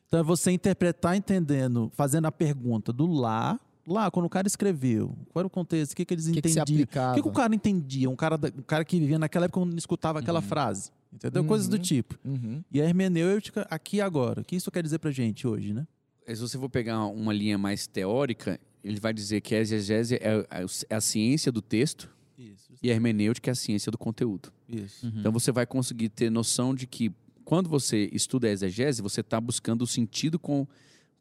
Então 0.08 0.20
é 0.20 0.24
você 0.24 0.52
interpretar 0.52 1.16
entendendo, 1.16 1.90
fazendo 1.96 2.26
a 2.26 2.32
pergunta 2.32 2.92
do 2.92 3.06
lá, 3.08 3.58
lá, 3.88 4.12
quando 4.12 4.26
o 4.26 4.30
cara 4.30 4.46
escreveu, 4.46 5.16
qual 5.32 5.40
era 5.42 5.48
o 5.48 5.50
contexto, 5.50 5.94
o 5.94 5.96
que, 5.96 6.04
que 6.04 6.14
eles 6.14 6.28
O 6.28 6.34
que, 6.34 6.42
que 6.42 6.50
se 6.50 6.60
entendiam. 6.60 6.80
o 6.80 6.82
aplicava? 6.84 7.16
que, 7.16 7.22
que 7.22 7.28
o 7.30 7.32
cara 7.32 7.56
entendia? 7.56 8.10
Um 8.10 8.16
cara, 8.16 8.36
um 8.36 8.62
cara 8.64 8.84
que 8.84 9.00
vivia 9.00 9.18
naquela 9.18 9.46
época 9.46 9.62
quando 9.62 9.78
escutava 9.78 10.20
aquela 10.20 10.42
frase. 10.42 10.92
Entendeu? 11.14 11.44
Coisas 11.46 11.68
do 11.70 11.76
Uhum. 11.78 11.82
tipo. 11.82 12.20
Uhum. 12.26 12.62
E 12.72 12.82
a 12.82 12.86
hermenêutica 12.86 13.66
aqui 13.70 13.98
e 13.98 14.02
agora. 14.02 14.42
O 14.42 14.44
que 14.46 14.56
isso 14.56 14.70
quer 14.72 14.84
dizer 14.84 15.00
pra 15.00 15.12
gente 15.12 15.48
hoje, 15.48 15.74
né? 15.74 15.88
Se 16.28 16.40
você 16.40 16.58
for 16.58 16.70
pegar 16.70 17.06
uma 17.08 17.34
linha 17.34 17.58
mais 17.58 17.88
teórica, 17.88 18.60
ele 18.84 19.00
vai 19.00 19.14
dizer 19.14 19.42
que 19.42 19.54
a 19.56 19.60
exegese 19.60 20.16
é 20.16 20.46
a- 20.50 20.66
é 20.90 20.96
a 20.96 21.02
ciência 21.02 21.52
do 21.52 21.62
texto 21.62 22.10
Isso. 22.38 22.72
e 22.82 22.90
a 22.90 22.94
hermenêutica 22.94 23.50
é 23.50 23.54
a 23.54 23.56
ciência 23.56 23.92
do 23.92 23.98
conteúdo. 23.98 24.52
Isso. 24.68 25.06
Uhum. 25.06 25.14
Então 25.20 25.32
você 25.32 25.52
vai 25.52 25.66
conseguir 25.66 26.10
ter 26.10 26.30
noção 26.30 26.74
de 26.74 26.88
que 26.88 27.12
quando 27.46 27.70
você 27.70 28.10
estuda 28.14 28.48
a 28.48 28.52
exegese, 28.52 29.02
você 29.02 29.22
está 29.22 29.40
buscando 29.42 29.82
o 29.84 29.88
sentido 29.88 30.40
com, 30.40 30.66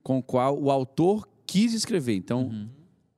com 0.03 0.19
o 0.19 0.23
qual 0.23 0.59
o 0.61 0.71
autor 0.71 1.29
quis 1.47 1.75
escrever. 1.75 2.15
Então, 2.15 2.45
Uhum. 2.49 2.69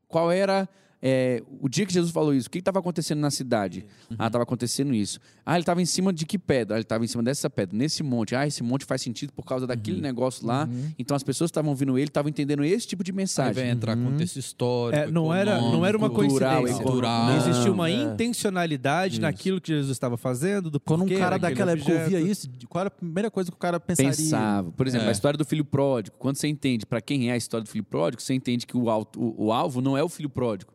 qual 0.09 0.31
era 0.33 0.68
é, 1.04 1.42
o 1.60 1.68
dia 1.68 1.84
que 1.84 1.92
Jesus 1.92 2.12
falou 2.12 2.32
isso? 2.32 2.46
O 2.46 2.50
que 2.50 2.58
estava 2.60 2.78
acontecendo 2.78 3.18
na 3.18 3.30
cidade? 3.30 3.84
Ah, 4.16 4.28
estava 4.28 4.44
acontecendo 4.44 4.94
isso. 4.94 5.18
Ah, 5.44 5.54
ele 5.54 5.62
estava 5.62 5.82
em 5.82 5.84
cima 5.84 6.12
de 6.12 6.24
que 6.24 6.38
pedra? 6.38 6.76
Ah, 6.76 6.78
ele 6.78 6.84
estava 6.84 7.04
em 7.04 7.08
cima 7.08 7.22
dessa 7.24 7.50
pedra, 7.50 7.76
nesse 7.76 8.02
monte. 8.04 8.36
Ah, 8.36 8.46
esse 8.46 8.62
monte 8.62 8.84
faz 8.84 9.02
sentido 9.02 9.32
por 9.32 9.44
causa 9.44 9.66
daquele 9.66 10.00
negócio 10.00 10.46
lá. 10.46 10.64
Uhum. 10.70 10.92
Então 10.98 11.16
as 11.16 11.22
pessoas 11.24 11.50
que 11.50 11.52
estavam 11.52 11.70
ouvindo 11.70 11.98
ele 11.98 12.06
estavam 12.08 12.28
entendendo 12.30 12.64
esse 12.64 12.86
tipo 12.86 13.02
de 13.02 13.10
Aí 13.10 13.16
mensagem. 13.16 13.54
vai 13.54 13.70
entrar 13.70 13.96
Uhum. 13.96 14.12
contexto 14.12 14.36
histórico, 14.38 15.02
É, 15.02 15.10
não, 15.10 15.34
era, 15.34 15.60
não 15.60 15.84
era 15.84 15.98
uma 15.98 16.08
cultural, 16.08 16.58
coincidência. 16.60 16.84
cultural. 16.84 17.26
Não 17.26 17.36
existia 17.36 17.72
uma 17.72 17.90
é. 17.90 17.94
intencionalidade 18.02 19.14
Isso. 19.14 19.22
naquilo 19.22 19.60
que 19.60 19.68
Jesus 19.72 19.90
estava 19.90 20.16
fazendo, 20.16 20.70
do 20.70 20.78
Quando 20.80 21.04
um 21.04 21.08
cara 21.18 21.38
daquela 21.38 21.72
época 21.72 21.92
ouvia 21.92 22.20
isso, 22.20 22.48
qual 22.68 22.80
era 22.82 22.88
a 22.88 22.90
primeira 22.90 23.30
coisa 23.30 23.50
que 23.50 23.56
o 23.56 23.58
cara 23.60 23.78
pensaria? 23.80 24.10
Pensava. 24.10 24.70
Por 24.72 24.86
exemplo, 24.86 25.06
É. 25.06 25.08
a 25.08 25.12
história 25.12 25.36
do 25.36 25.44
filho 25.44 25.64
pródigo. 25.64 26.16
Quando 26.18 26.36
você 26.36 26.48
entende 26.48 26.86
para 26.86 27.00
quem 27.00 27.28
é 27.30 27.32
a 27.32 27.36
história 27.36 27.64
do 27.64 27.68
filho 27.70 27.84
pródigo, 27.84 28.22
você 28.22 28.34
entende 28.34 28.66
que 28.66 28.76
o, 28.76 28.88
alto- 28.88 29.20
o- 29.20 29.46
o 29.46 29.52
alvo 29.52 29.80
não 29.80 29.96
é 29.96 30.02
o 30.02 30.08
filho 30.08 30.30
pródigo. 30.30 30.72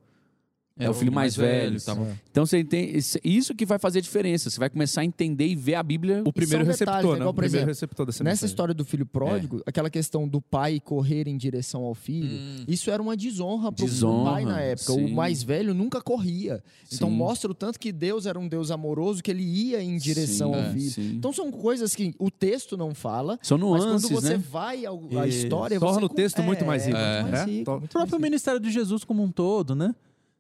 É 0.79 0.89
o 0.89 0.93
filho 0.93 1.11
mais 1.11 1.35
velho. 1.35 1.81
tava- 1.81 2.07
Então 2.29 2.45
você 2.45 2.59
entende. 2.59 2.99
Isso 3.23 3.55
que 3.55 3.65
vai 3.65 3.79
fazer 3.79 3.99
a 3.99 4.01
diferença. 4.01 4.49
Você 4.49 4.59
vai 4.59 4.69
começar 4.69 5.01
a 5.01 5.05
entender 5.05 5.47
e 5.47 5.55
ver 5.55 5.75
a 5.75 5.83
Bíblia. 5.83 6.21
O 6.25 6.31
primeiro 6.31 6.63
são 6.63 6.71
receptor, 6.71 6.95
detalhes, 6.95 7.11
né? 7.11 7.17
igual, 7.17 7.29
O 7.29 7.33
primeiro 7.33 7.55
exemplo, 7.57 7.67
receptor 7.69 8.05
dessa 8.05 8.23
Nessa 8.23 8.33
mensagem. 8.35 8.51
história 8.53 8.73
do 8.73 8.85
filho 8.85 9.05
pródigo, 9.05 9.61
aquela 9.65 9.89
questão 9.89 10.27
do 10.27 10.39
pai 10.39 10.79
correr 10.79 11.27
em 11.27 11.35
direção 11.37 11.83
ao 11.83 11.95
filho, 11.95 12.29
Hum. 12.37 12.63
isso 12.67 12.91
era 12.91 13.01
uma 13.01 13.17
desonra 13.17 13.71
para 13.71 13.83
o 13.83 13.87
Desonra, 13.87 14.31
pai 14.31 14.45
na 14.45 14.59
época. 14.61 14.93
sim. 14.93 15.05
O 15.05 15.15
mais 15.15 15.41
velho 15.43 15.73
nunca 15.73 16.01
corria. 16.01 16.63
Então 16.93 17.09
Sim. 17.09 17.15
mostra 17.15 17.51
o 17.51 17.53
tanto 17.55 17.79
que 17.79 17.91
Deus 17.91 18.25
era 18.25 18.37
um 18.39 18.47
Deus 18.47 18.69
amoroso, 18.71 19.21
que 19.23 19.31
ele 19.31 19.43
ia 19.43 19.81
em 19.81 19.97
direção 19.97 20.53
Sim, 20.53 20.59
ao 20.59 20.65
é, 20.65 20.73
filho. 20.73 21.15
Então 21.15 21.33
são 21.33 21.51
coisas 21.51 21.95
que 21.95 22.13
o 22.19 22.29
texto 22.29 22.77
não 22.77 22.93
fala, 22.93 23.39
São 23.41 23.57
mas 23.57 23.67
nuances, 23.67 24.09
quando 24.09 24.21
você 24.21 24.37
né? 24.37 24.43
vai 24.51 24.85
à 24.85 25.27
história, 25.27 25.79
Torna 25.79 25.99
você 26.01 26.05
o 26.05 26.09
texto 26.09 26.43
muito 26.43 26.65
mais 26.65 26.85
rico, 26.85 26.97
É, 26.97 27.23
né? 27.23 27.31
mais 27.31 27.45
rico, 27.49 27.71
muito 27.71 27.85
O 27.85 27.89
próprio 27.89 28.11
mais 28.11 28.21
ministério 28.23 28.59
de 28.59 28.69
Jesus 28.71 29.03
como 29.03 29.23
um 29.23 29.31
todo, 29.31 29.75
né? 29.75 29.93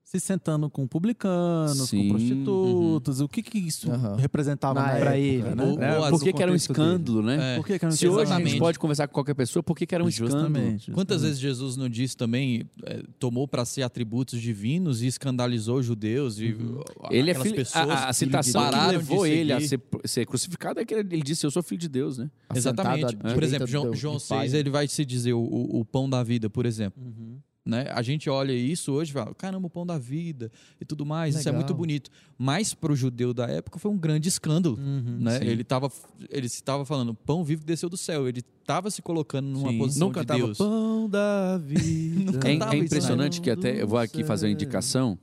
Se 0.09 0.21
sentando 0.21 0.69
com 0.69 0.87
publicanos, 0.87 1.89
Sim, 1.89 2.03
com 2.03 2.09
prostitutos, 2.15 3.19
o 3.19 3.27
que 3.27 3.43
que 3.43 3.57
isso 3.57 3.91
Aham. 3.91 4.15
representava 4.15 4.79
época, 4.91 5.17
ele, 5.17 5.43
né? 5.53 5.63
Ou- 5.65 5.77
né? 5.77 5.97
ou 5.97 6.03
as- 6.05 6.09
Por 6.11 6.23
que, 6.23 6.31
que 6.31 6.41
era 6.41 6.49
um 6.49 6.55
escândalo, 6.55 7.21
né? 7.21 7.55
É. 7.55 7.55
Por 7.57 7.65
que 7.67 7.77
que 7.77 7.83
era 7.83 7.93
um 7.93 7.97
Se 7.97 8.07
hoje 8.07 8.31
a 8.31 8.39
gente 8.39 8.57
pode 8.57 8.79
conversar 8.79 9.09
com 9.09 9.13
qualquer 9.15 9.33
pessoa, 9.33 9.61
por 9.61 9.75
que, 9.75 9.85
que 9.85 9.93
era 9.93 10.01
um 10.01 10.07
escândalo? 10.07 10.43
Justamente. 10.47 10.91
Quantas 10.93 11.15
justamente. 11.17 11.27
vezes 11.27 11.39
Jesus 11.41 11.75
não 11.75 11.89
disse 11.89 12.15
também, 12.15 12.69
é, 12.85 13.03
tomou 13.19 13.49
para 13.49 13.65
si 13.65 13.83
atributos 13.83 14.39
divinos 14.39 15.01
e 15.01 15.07
escandalizou 15.07 15.79
os 15.79 15.85
judeus 15.85 16.39
e 16.39 16.55
a- 17.03 17.13
Ele 17.13 17.27
é 17.29 17.31
aquelas 17.31 17.43
filho, 17.43 17.55
pessoas 17.57 17.89
a, 17.89 18.07
a 18.07 18.13
citação 18.13 18.69
que 18.69 18.87
levou 18.87 19.27
ele 19.27 19.51
a 19.51 19.59
ser, 19.59 19.81
ser 20.05 20.25
crucificado 20.25 20.79
é 20.79 20.85
que 20.85 20.93
ele, 20.93 21.15
ele 21.15 21.21
disse: 21.21 21.45
Eu 21.45 21.51
sou 21.51 21.61
filho 21.61 21.81
de 21.81 21.89
Deus, 21.89 22.17
né? 22.17 22.31
Exatamente. 22.55 23.13
Por 23.17 23.43
exemplo, 23.43 23.67
João, 23.67 23.93
João 23.93 24.15
do 24.15 24.21
pai. 24.23 24.47
6, 24.47 24.53
ele 24.53 24.69
vai 24.69 24.87
se 24.87 25.03
dizer 25.03 25.33
o, 25.33 25.39
o, 25.41 25.81
o 25.81 25.83
pão 25.85 26.09
da 26.09 26.23
vida, 26.23 26.49
por 26.49 26.65
exemplo. 26.65 27.03
Uhum. 27.03 27.39
Né? 27.67 27.85
A 27.93 28.01
gente 28.01 28.29
olha 28.29 28.53
isso 28.53 28.93
hoje 28.93 29.11
e 29.11 29.13
fala, 29.13 29.35
caramba, 29.35 29.67
o 29.67 29.69
pão 29.69 29.85
da 29.85 29.97
vida 29.97 30.49
e 30.79 30.85
tudo 30.85 31.05
mais, 31.05 31.35
isso 31.35 31.47
é 31.47 31.51
Legal. 31.51 31.61
muito 31.65 31.75
bonito. 31.77 32.09
Mas 32.37 32.73
para 32.73 32.93
o 32.93 32.95
judeu 32.95 33.33
da 33.33 33.45
época 33.47 33.77
foi 33.77 33.91
um 33.91 33.97
grande 33.97 34.29
escândalo. 34.29 34.77
né? 34.77 35.39
sim. 35.39 35.45
Ele 35.45 35.61
estava 35.63 35.91
ele 36.29 36.45
estava 36.45 36.85
falando, 36.85 37.13
pão 37.13 37.43
vivo 37.43 37.65
desceu 37.65 37.89
do 37.89 37.97
céu. 37.97 38.27
Ele 38.27 38.39
estava 38.39 38.89
se 38.89 39.01
colocando 39.01 39.47
numa 39.47 39.69
Sim. 39.71 39.77
posição 39.77 40.07
Não 40.07 40.13
de 40.13 40.19
cantava 40.19 40.43
Deus. 40.43 40.57
pão 40.57 41.09
da 41.09 41.57
vida. 41.63 42.39
É, 42.47 42.75
é 42.75 42.77
impressionante 42.79 43.39
né? 43.39 43.43
que 43.43 43.51
até 43.51 43.81
eu 43.81 43.87
vou 43.87 43.99
aqui 43.99 44.23
fazer 44.23 44.47
uma 44.47 44.53
indicação. 44.53 45.19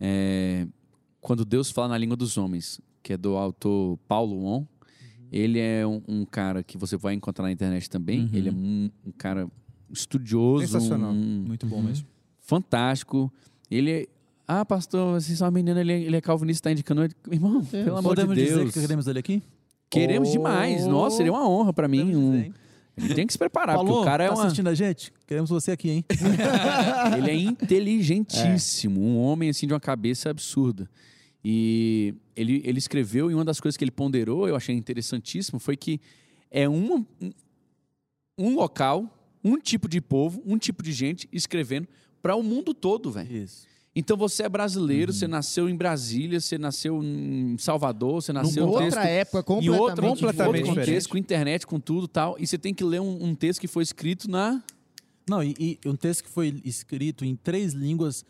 é, 0.00 0.66
quando 1.20 1.44
Deus 1.44 1.70
fala 1.70 1.88
na 1.88 1.98
língua 1.98 2.16
dos 2.16 2.36
homens, 2.36 2.80
que 3.02 3.12
é 3.14 3.16
do 3.16 3.36
autor 3.36 3.96
Paulo 4.06 4.44
On, 4.44 4.66
ele 5.32 5.58
é 5.58 5.86
um, 5.86 6.02
um 6.06 6.24
cara 6.24 6.62
que 6.62 6.76
você 6.76 6.96
vai 6.96 7.14
encontrar 7.14 7.44
na 7.44 7.52
internet 7.52 7.88
também. 7.88 8.20
Uhum. 8.24 8.30
Ele 8.32 8.48
é 8.48 8.52
um, 8.52 8.90
um 9.06 9.10
cara 9.12 9.48
estudioso, 9.94 10.66
Sensacional. 10.66 11.10
um- 11.12 11.44
Muito 11.48 11.66
bom 11.66 11.80
mesmo. 11.82 12.06
fantástico. 12.40 13.32
Ele 13.70 13.90
é. 13.90 14.06
Ah, 14.46 14.64
pastor, 14.64 15.18
vocês 15.20 15.38
são 15.38 15.46
uma 15.46 15.50
menina, 15.52 15.80
ele 15.80 15.92
é, 15.92 16.00
ele 16.02 16.16
é 16.16 16.20
calvinista, 16.20 16.68
está 16.68 16.72
indicando. 16.72 17.02
ele." 17.04 17.14
Irmão, 17.30 17.64
pelo 17.64 17.96
amor 17.96 18.10
Podemos 18.10 18.36
de 18.36 18.42
dizer 18.44 18.56
Deus. 18.58 18.72
que 18.72 18.80
queremos 18.80 19.06
ele 19.06 19.18
aqui? 19.18 19.42
Queremos 19.88 20.28
Oh. 20.28 20.32
demais. 20.32 20.86
Nossa, 20.86 21.16
seria 21.16 21.32
uma 21.32 21.48
honra 21.48 21.72
pra 21.72 21.88
mim. 21.88 22.14
Um, 22.14 22.32
dizer, 22.32 22.52
ele 22.98 23.14
tem 23.14 23.26
que 23.26 23.32
se 23.32 23.38
preparar, 23.38 23.76
Falou, 23.76 23.86
porque 23.94 24.02
o 24.02 24.04
cara 24.04 24.24
é 24.24 24.28
tá 24.28 24.34
uma. 24.34 24.44
assistindo 24.44 24.68
a 24.68 24.74
gente? 24.74 25.12
Queremos 25.26 25.48
você 25.50 25.70
aqui, 25.72 25.88
hein? 25.90 26.04
Ele 27.18 27.30
é 27.30 27.34
inteligentíssimo, 27.34 29.00
um 29.00 29.18
homem 29.18 29.48
assim 29.50 29.66
de 29.66 29.72
uma 29.72 29.80
cabeça 29.80 30.30
absurda. 30.30 30.88
E 31.44 32.14
ele, 32.36 32.62
ele 32.64 32.78
escreveu, 32.78 33.30
e 33.30 33.34
uma 33.34 33.44
das 33.44 33.60
coisas 33.60 33.76
que 33.76 33.84
ele 33.84 33.90
ponderou, 33.90 34.48
eu 34.48 34.56
achei 34.56 34.74
interessantíssimo, 34.74 35.58
foi 35.58 35.76
que 35.76 36.00
é 36.50 36.68
uma, 36.68 37.04
um, 37.20 37.32
um 38.38 38.54
local, 38.54 39.23
um 39.44 39.58
tipo 39.58 39.88
de 39.88 40.00
povo, 40.00 40.42
um 40.46 40.56
tipo 40.56 40.82
de 40.82 40.92
gente 40.92 41.28
escrevendo 41.30 41.86
para 42.22 42.34
o 42.34 42.42
mundo 42.42 42.72
todo, 42.72 43.10
velho. 43.10 43.30
Isso. 43.30 43.66
Então 43.96 44.16
você 44.16 44.42
é 44.42 44.48
brasileiro, 44.48 45.12
você 45.12 45.28
nasceu 45.28 45.68
em 45.68 45.76
Brasília, 45.76 46.40
você 46.40 46.58
nasceu 46.58 47.00
em 47.00 47.56
Salvador, 47.58 48.22
você 48.22 48.32
nasceu 48.32 48.64
em 48.64 48.68
outra 48.68 49.04
época, 49.04 49.38
em 49.38 49.42
completamente, 49.44 49.80
outro, 49.80 50.02
completamente 50.02 50.46
outro 50.46 50.62
diferente. 50.62 50.86
contexto, 50.86 51.08
com 51.10 51.18
internet, 51.18 51.66
com 51.66 51.78
tudo 51.78 52.08
tal. 52.08 52.34
E 52.40 52.46
você 52.46 52.58
tem 52.58 52.74
que 52.74 52.82
ler 52.82 53.00
um, 53.00 53.26
um 53.26 53.34
texto 53.36 53.60
que 53.60 53.68
foi 53.68 53.84
escrito 53.84 54.28
na. 54.28 54.60
Não, 55.28 55.44
e, 55.44 55.54
e 55.58 55.78
um 55.88 55.94
texto 55.94 56.24
que 56.24 56.30
foi 56.30 56.60
escrito 56.64 57.24
em 57.24 57.36
três 57.36 57.72
línguas. 57.72 58.24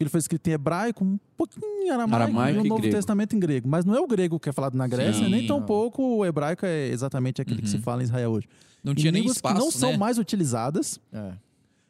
Ele 0.00 0.08
foi 0.08 0.18
escrito 0.20 0.46
em 0.46 0.52
hebraico, 0.52 1.04
um 1.04 1.18
pouquinho 1.36 1.66
em 1.82 1.90
aramaico, 1.90 2.14
Aramaico 2.22 2.58
e 2.58 2.60
o 2.60 2.68
Novo 2.68 2.80
grego. 2.82 2.96
Testamento 2.96 3.34
em 3.34 3.40
grego. 3.40 3.68
Mas 3.68 3.84
não 3.84 3.96
é 3.96 4.00
o 4.00 4.06
grego 4.06 4.38
que 4.38 4.48
é 4.48 4.52
falado 4.52 4.76
na 4.76 4.86
Grécia, 4.86 5.24
Sim. 5.24 5.30
nem 5.30 5.44
tampouco 5.44 6.00
o 6.18 6.24
hebraico 6.24 6.64
é 6.64 6.86
exatamente 6.86 7.42
aquele 7.42 7.60
que 7.60 7.68
se 7.68 7.78
fala 7.78 8.00
em 8.00 8.04
Israel 8.04 8.30
hoje. 8.30 8.46
Não 8.84 8.92
Em 8.92 8.96
tinha 8.96 9.10
nem 9.10 9.26
espaço, 9.26 9.56
que 9.56 9.60
não 9.60 9.70
são 9.72 9.90
né? 9.90 9.96
mais 9.96 10.16
utilizadas 10.18 11.00
É. 11.12 11.32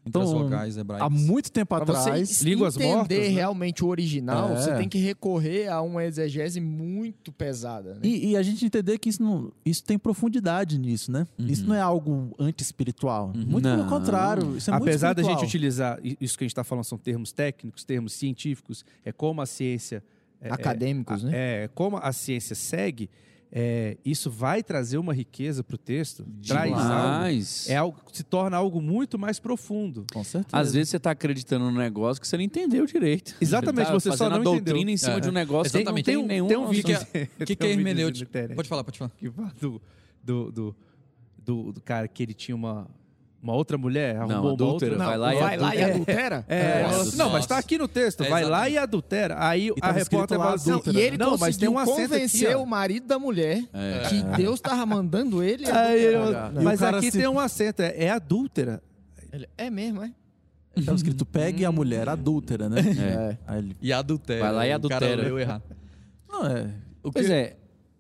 Entre 0.09 0.21
as 0.23 0.29
Então, 0.29 0.45
vocais 0.45 0.77
hebraicas. 0.77 1.07
há 1.07 1.11
muito 1.11 1.53
tempo 1.53 1.69
Pra 1.75 1.79
atrás. 1.85 2.29
você 2.29 2.45
línguas 2.45 2.75
entender 2.77 2.93
mortas, 2.95 3.19
né? 3.19 3.29
realmente 3.29 3.85
o 3.85 3.89
original, 3.89 4.53
É. 4.53 4.57
você 4.57 4.75
tem 4.77 4.89
que 4.89 4.99
recorrer 4.99 5.69
a 5.69 5.81
uma 5.83 6.05
exegese 6.05 6.61
muito 6.61 7.31
pesada. 7.33 7.95
Né? 7.95 8.01
E, 8.03 8.31
e 8.31 8.37
a 8.37 8.43
gente 8.43 8.65
entender 8.65 8.99
que 8.99 9.09
isso, 9.09 9.23
não, 9.23 9.53
isso 9.65 9.85
tem 9.85 9.99
profundidade 9.99 10.79
nisso, 10.79 11.13
né? 11.13 11.27
Uhum. 11.39 11.47
Isso 11.47 11.67
não 11.67 11.75
é 11.75 11.81
algo 11.81 12.35
anti-espiritual. 12.39 13.33
Muito 13.35 13.69
Não. 13.69 13.77
pelo 13.77 13.89
contrário. 13.89 14.57
Isso 14.57 14.71
é 14.71 14.73
muito 14.75 14.83
Apesar 14.89 15.13
da 15.15 15.23
gente 15.23 15.45
utilizar, 15.45 15.99
isso 16.03 16.37
que 16.37 16.45
a 16.45 16.47
gente 16.47 16.53
está 16.53 16.65
falando 16.65 16.85
são 16.85 16.99
termos 16.99 17.33
técnicos, 17.33 17.85
termos 17.85 18.13
científicos, 18.13 18.85
é 19.05 19.13
como 19.13 19.41
a 19.41 19.47
ciência. 19.47 20.03
É, 20.41 20.53
Acadêmicos, 20.53 21.25
né? 21.25 21.33
é, 21.35 21.71
como 21.75 21.97
a 21.97 22.13
ciência 22.13 22.55
segue, 22.55 23.11
é, 23.51 23.97
isso 24.05 24.31
vai 24.31 24.63
trazer 24.63 24.99
uma 24.99 25.15
riqueza 25.15 25.65
para 25.65 25.75
o 25.75 25.79
texto, 25.79 26.25
traz 26.47 26.71
algo, 26.73 26.83
Demais. 26.83 27.69
é 27.69 27.77
algo, 27.77 27.99
se 28.13 28.23
torna 28.23 28.57
algo 28.57 28.81
muito 28.81 29.19
mais 29.19 29.39
profundo. 29.41 30.05
Com 30.13 30.23
certeza. 30.23 30.57
Às 30.57 30.73
vezes 30.75 30.91
você 30.91 30.99
está 30.99 31.13
acreditando 31.13 31.65
num 31.71 31.79
negócio 31.79 32.21
que 32.21 32.29
você 32.29 32.37
não 32.37 32.45
entendeu 32.45 32.85
direito. 32.87 33.35
Exatamente, 33.41 33.87
tá 33.87 33.93
você 33.95 34.15
só 34.17 34.29
não 34.29 34.37
a 34.37 34.43
doutrina 34.43 34.71
entendeu. 34.79 34.93
em 34.95 34.97
cima 34.99 35.17
É. 35.17 35.21
de 35.21 35.29
um 35.29 35.33
negócio 35.33 35.73
que 35.73 35.79
Exatamente. 35.79 36.07
não 36.13 36.13
tem, 36.13 36.15
Tem 36.15 36.25
um- 36.25 36.27
nenhum. 36.27 36.47
tem 36.47 36.57
um 36.59 36.69
vídeo- 36.69 36.97
O 36.97 37.05
que, 37.07 37.07
que 37.07 37.19
é, 37.19 37.27
que, 37.47 37.53
é 37.53 37.67
vídeo 37.67 37.67
hermenêutica? 37.71 38.51
Pode 38.55 38.69
falar, 38.69 38.85
pode 38.85 38.99
falar. 38.99 39.11
que 39.19 39.29
do, 39.31 39.81
do, 40.53 40.77
do, 41.39 41.73
do 41.73 41.81
cara 41.81 42.07
que 42.07 42.23
ele 42.23 42.35
tinha 42.35 42.55
uma, 42.55 42.87
uma 43.43 43.53
outra 43.55 43.79
mulher, 43.79 44.17
arrumou 44.17 44.41
uma 44.43 44.53
adúltera, 44.53 44.93
outra. 44.93 45.07
vai 45.07 45.17
lá 45.19 45.35
e 45.35 45.39
vai 45.39 45.57
lá 45.57 45.75
e 45.77 45.83
adultera? 45.85 46.45
É, 46.49 46.83
Nossa, 46.83 46.95
ela 46.95 47.03
assim, 47.03 47.17
não, 47.17 47.27
mas 47.27 47.35
nossa. 47.35 47.49
tá 47.49 47.59
aqui 47.59 47.79
no 47.79 47.87
texto. 47.89 48.25
É, 48.25 48.29
vai 48.29 48.45
lá 48.45 48.69
e 48.69 48.77
adultera. 48.77 49.37
Aí 49.39 49.71
a 49.81 49.93
repórter 49.93 50.41
assim, 50.41 50.71
adúltera. 50.71 50.99
E 50.99 51.01
ele 51.01 51.17
não, 51.19 51.39
mas 51.39 51.57
tem 51.57 51.69
um 51.69 51.79
acento 51.79 51.97
convencer 52.09 52.49
aqui, 52.49 52.57
o 52.57 52.67
marido 52.67 53.07
da 53.07 53.19
mulher 53.19 53.63
É. 53.73 54.09
que 54.09 54.23
Deus 54.37 54.61
tava 54.61 54.85
mandando 54.85 55.43
ele. 55.43 55.65
Aí 55.71 56.03
eu- 56.05 56.23
o 56.61 56.63
mas 56.65 56.81
cara 56.81 56.99
aqui 56.99 57.11
se- 57.13 57.19
tem 57.19 57.29
um 57.29 57.39
acento, 57.39 57.81
é, 57.83 57.95
é 58.05 58.11
adúltera. 58.11 58.83
É 59.57 59.71
mesmo, 59.71 60.03
é? 60.03 60.11
Estava 60.77 60.97
escrito 60.97 61.25
pegue 61.27 61.65
a 61.65 61.73
mulher 61.73 62.09
adúltera, 62.09 62.69
né? 62.69 62.81
É. 62.81 63.37
Aí 63.47 63.59
ele, 63.59 63.77
E 63.81 63.93
adultera. 63.93 64.41
Vai 64.45 64.53
lá 64.53 64.67
e 64.67 64.69
O 64.77 64.89
cara 64.89 64.97
adultera. 64.97 65.23
leu 65.23 65.39
errado. 65.39 65.63
não, 66.29 66.47
é. 66.47 66.71
O 67.03 67.13
Pois 67.13 67.27
que- 67.27 67.33
é. 67.33 67.57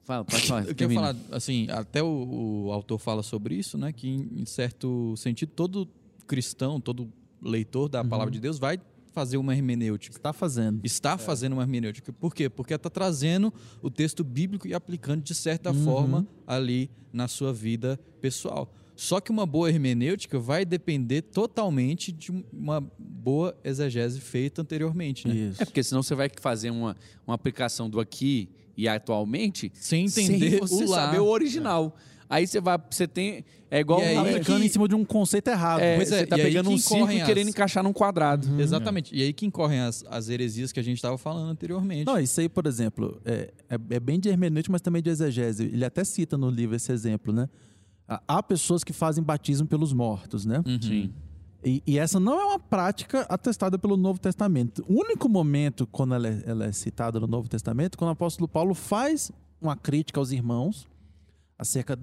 Fala, 0.08 0.24
pode 0.24 0.42
falar. 0.48 0.60
Eu 0.60 0.66
quero 0.74 0.76
termina. 0.76 1.00
falar, 1.00 1.16
assim, 1.32 1.66
até 1.68 2.02
o, 2.02 2.64
o 2.66 2.72
autor 2.72 2.98
fala 2.98 3.22
sobre 3.22 3.54
isso, 3.54 3.76
né? 3.76 3.92
Que 3.92 4.08
em, 4.08 4.40
em 4.40 4.46
certo 4.46 5.14
sentido, 5.18 5.52
todo 5.54 5.86
cristão, 6.26 6.80
todo 6.80 7.12
leitor 7.42 7.90
da 7.90 8.02
palavra 8.02 8.32
de 8.32 8.40
Deus 8.40 8.58
vai 8.58 8.80
fazer 9.12 9.36
uma 9.36 9.54
hermenêutica. 9.54 10.16
Está 10.16 10.32
fazendo. 10.32 10.80
Está 10.82 11.18
fazendo 11.18 11.52
uma 11.52 11.62
hermenêutica. 11.62 12.10
Por 12.10 12.34
quê? 12.34 12.48
Porque 12.48 12.72
está 12.72 12.88
trazendo 12.88 13.52
o 13.82 13.90
texto 13.90 14.24
bíblico 14.24 14.66
e 14.66 14.72
aplicando 14.72 15.22
de 15.22 15.34
certa 15.34 15.74
forma 15.74 16.26
ali 16.46 16.90
na 17.12 17.28
sua 17.28 17.52
vida 17.52 18.00
pessoal. 18.20 18.72
Só 18.96 19.20
que 19.20 19.30
uma 19.30 19.44
boa 19.44 19.68
hermenêutica 19.68 20.38
vai 20.38 20.64
depender 20.64 21.22
totalmente 21.22 22.10
de 22.10 22.32
uma 22.52 22.80
boa 22.98 23.56
exegese 23.62 24.20
feita 24.20 24.62
anteriormente, 24.62 25.28
né? 25.28 25.34
Isso. 25.34 25.62
É 25.62 25.66
porque 25.66 25.82
senão 25.82 26.02
você 26.02 26.14
vai 26.14 26.30
fazer 26.40 26.70
uma, 26.70 26.96
uma 27.26 27.34
aplicação 27.34 27.90
do 27.90 28.00
aqui 28.00 28.48
e 28.78 28.88
atualmente 28.88 29.70
Sem 29.74 30.06
entender 30.06 30.50
sem 30.50 30.58
você 30.60 30.84
o 30.84 30.88
lá. 30.90 31.06
saber 31.06 31.18
o 31.18 31.26
original. 31.26 31.94
Aí 32.30 32.46
você 32.46 32.60
vai, 32.60 32.78
você 32.90 33.08
tem 33.08 33.42
é 33.70 33.80
igual 33.80 34.00
E 34.00 34.04
aí 34.04 34.14
tá 34.14 34.22
que- 34.22 34.28
Aplicando 34.30 34.64
em 34.64 34.68
cima 34.68 34.86
de 34.86 34.94
um 34.94 35.04
conceito 35.04 35.48
errado. 35.48 35.80
é, 35.80 35.96
Pois 35.96 36.12
é, 36.12 36.18
você 36.20 36.26
tá 36.26 36.36
e 36.36 36.40
aí 36.42 36.46
pegando 36.46 36.70
um 36.70 36.76
círculo 36.78 37.10
e 37.12 37.22
querendo 37.24 37.48
encaixar 37.48 37.82
num 37.82 37.92
quadrado. 37.92 38.60
Exatamente. 38.60 39.14
E 39.14 39.22
aí 39.22 39.32
que 39.32 39.44
incorrem 39.46 39.80
as, 39.80 40.04
as 40.08 40.28
heresias 40.28 40.70
que 40.70 40.78
a 40.78 40.82
gente 40.82 40.96
estava 40.98 41.16
falando 41.18 41.50
anteriormente. 41.50 42.04
Não, 42.06 42.18
isso 42.18 42.38
aí, 42.40 42.48
por 42.48 42.66
exemplo, 42.66 43.20
é, 43.24 43.50
é, 43.68 43.78
é 43.96 44.00
bem 44.00 44.20
de 44.20 44.28
hermenêutica, 44.28 44.70
mas 44.72 44.80
também 44.82 45.02
de 45.02 45.08
exegese. 45.10 45.64
Ele 45.64 45.84
até 45.84 46.04
cita 46.04 46.36
no 46.38 46.48
livro 46.50 46.76
esse 46.76 46.92
exemplo, 46.92 47.32
né? 47.32 47.48
Há- 48.06 48.22
Há 48.28 48.42
pessoas 48.42 48.84
que 48.84 48.92
fazem 48.92 49.24
batismo 49.24 49.66
pelos 49.66 49.92
mortos, 49.94 50.44
né? 50.46 50.62
Uhum. 50.66 50.80
Sim. 50.82 51.12
E, 51.64 51.82
e 51.86 51.98
essa 51.98 52.20
não 52.20 52.40
é 52.40 52.44
uma 52.44 52.58
prática 52.58 53.22
atestada 53.28 53.78
pelo 53.78 53.96
Novo 53.96 54.18
Testamento. 54.20 54.84
O 54.88 55.00
único 55.00 55.28
momento 55.28 55.86
quando 55.86 56.14
ela 56.14 56.28
é, 56.28 56.42
ela 56.46 56.66
é 56.66 56.72
citada 56.72 57.18
no 57.18 57.26
Novo 57.26 57.48
Testamento, 57.48 57.98
quando 57.98 58.10
o 58.10 58.12
apóstolo 58.12 58.46
Paulo 58.46 58.74
faz 58.74 59.32
uma 59.60 59.76
crítica 59.76 60.20
aos 60.20 60.30
irmãos 60.30 60.86
acerca. 61.58 61.98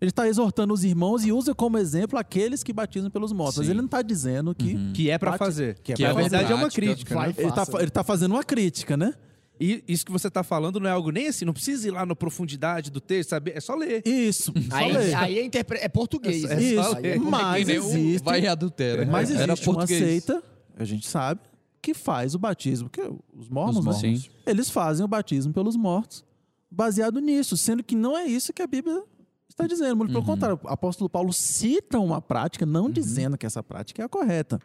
Ele 0.00 0.08
está 0.10 0.26
exortando 0.28 0.72
os 0.74 0.82
irmãos 0.84 1.24
e 1.24 1.30
usa 1.32 1.54
como 1.54 1.78
exemplo 1.78 2.18
aqueles 2.18 2.62
que 2.62 2.72
batizam 2.72 3.08
pelos 3.10 3.32
mortos. 3.32 3.58
Mas 3.58 3.66
Sim. 3.66 3.72
ele 3.72 3.78
não 3.80 3.86
está 3.86 4.02
dizendo 4.02 4.54
que. 4.54 4.74
Uhum. 4.74 4.92
Que 4.92 5.10
é 5.10 5.18
Bate- 5.18 5.38
fazer. 5.38 5.78
que 5.80 5.92
é 5.92 5.96
Que 5.96 6.02
Na 6.04 6.12
verdade 6.12 6.52
é 6.52 6.54
uma 6.54 6.68
crítica. 6.70 7.14
né? 7.14 7.34
Ele 7.36 7.48
está 7.48 7.64
ele 7.80 7.90
tá 7.90 8.02
fazendo 8.04 8.32
uma 8.32 8.42
crítica, 8.44 8.96
né? 8.96 9.14
E 9.62 9.84
isso 9.86 10.04
que 10.04 10.10
você 10.10 10.28
tá 10.30 10.42
falando 10.42 10.80
não 10.80 10.88
é 10.88 10.92
algo 10.92 11.10
nem 11.12 11.28
assim, 11.28 11.44
não 11.44 11.52
precisa 11.52 11.86
ir 11.86 11.90
lá 11.92 12.04
na 12.04 12.16
profundidade 12.16 12.90
do 12.90 13.00
texto, 13.00 13.30
saber, 13.30 13.56
é 13.56 13.60
só 13.60 13.74
ler. 13.76 14.02
Isso. 14.06 14.52
só 14.68 14.76
Aí, 14.76 14.92
ler. 14.92 15.14
aí 15.14 15.38
é, 15.38 15.44
interpre- 15.44 15.78
é 15.80 15.88
português. 15.88 16.44
É 16.44 16.56
né? 16.56 16.62
Isso. 16.62 16.96
É- 17.02 17.16
Mas 17.18 17.58
Que 17.66 17.72
nem 17.72 17.78
o 17.80 17.84
existe. 17.84 18.24
Vai 18.24 18.40
e 18.40 18.46
adultera. 18.48 19.06
Mas 19.06 19.30
Era 19.30 19.52
existe 19.52 19.68
uma 19.68 19.74
português. 19.76 20.02
seita, 20.04 20.42
a 20.76 20.84
gente 20.84 21.06
sabe, 21.06 21.40
que 21.80 21.94
faz 21.94 22.34
o 22.34 22.38
batismo. 22.38 22.88
Que 22.90 23.00
os 23.02 23.48
mormons, 23.48 23.78
Os 23.78 23.84
né? 23.84 23.92
mormons. 23.92 24.22
Sim. 24.24 24.30
eles 24.46 24.68
fazem 24.68 25.04
o 25.04 25.08
batismo 25.08 25.52
pelos 25.52 25.76
mortos, 25.76 26.24
baseado 26.70 27.20
nisso, 27.20 27.56
sendo 27.56 27.84
que 27.84 27.94
não 27.94 28.16
é 28.18 28.26
isso 28.26 28.52
que 28.52 28.62
a 28.62 28.66
Bíblia 28.66 29.02
está 29.48 29.66
dizendo. 29.66 29.96
Muito 29.96 30.12
pelo 30.12 30.24
contrário, 30.24 30.58
o 30.62 30.68
apóstolo 30.68 31.08
Paulo 31.08 31.32
cita 31.32 31.98
uma 32.00 32.20
prática, 32.20 32.64
não 32.66 32.90
dizendo 32.90 33.38
que 33.38 33.46
essa 33.46 33.62
prática 33.62 34.02
é 34.02 34.04
a 34.04 34.08
correta, 34.08 34.58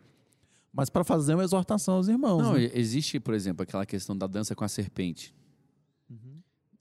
mas 0.73 0.89
para 0.89 1.03
fazer 1.03 1.33
uma 1.33 1.43
exortação 1.43 1.95
aos 1.95 2.07
irmãos. 2.07 2.41
Não, 2.41 2.53
né? 2.53 2.63
e- 2.65 2.71
existe, 2.79 3.19
por 3.19 3.33
exemplo, 3.33 3.63
aquela 3.63 3.85
questão 3.85 4.15
da 4.17 4.27
dança 4.27 4.55
com 4.55 4.63
a 4.63 4.67
serpente. 4.67 5.33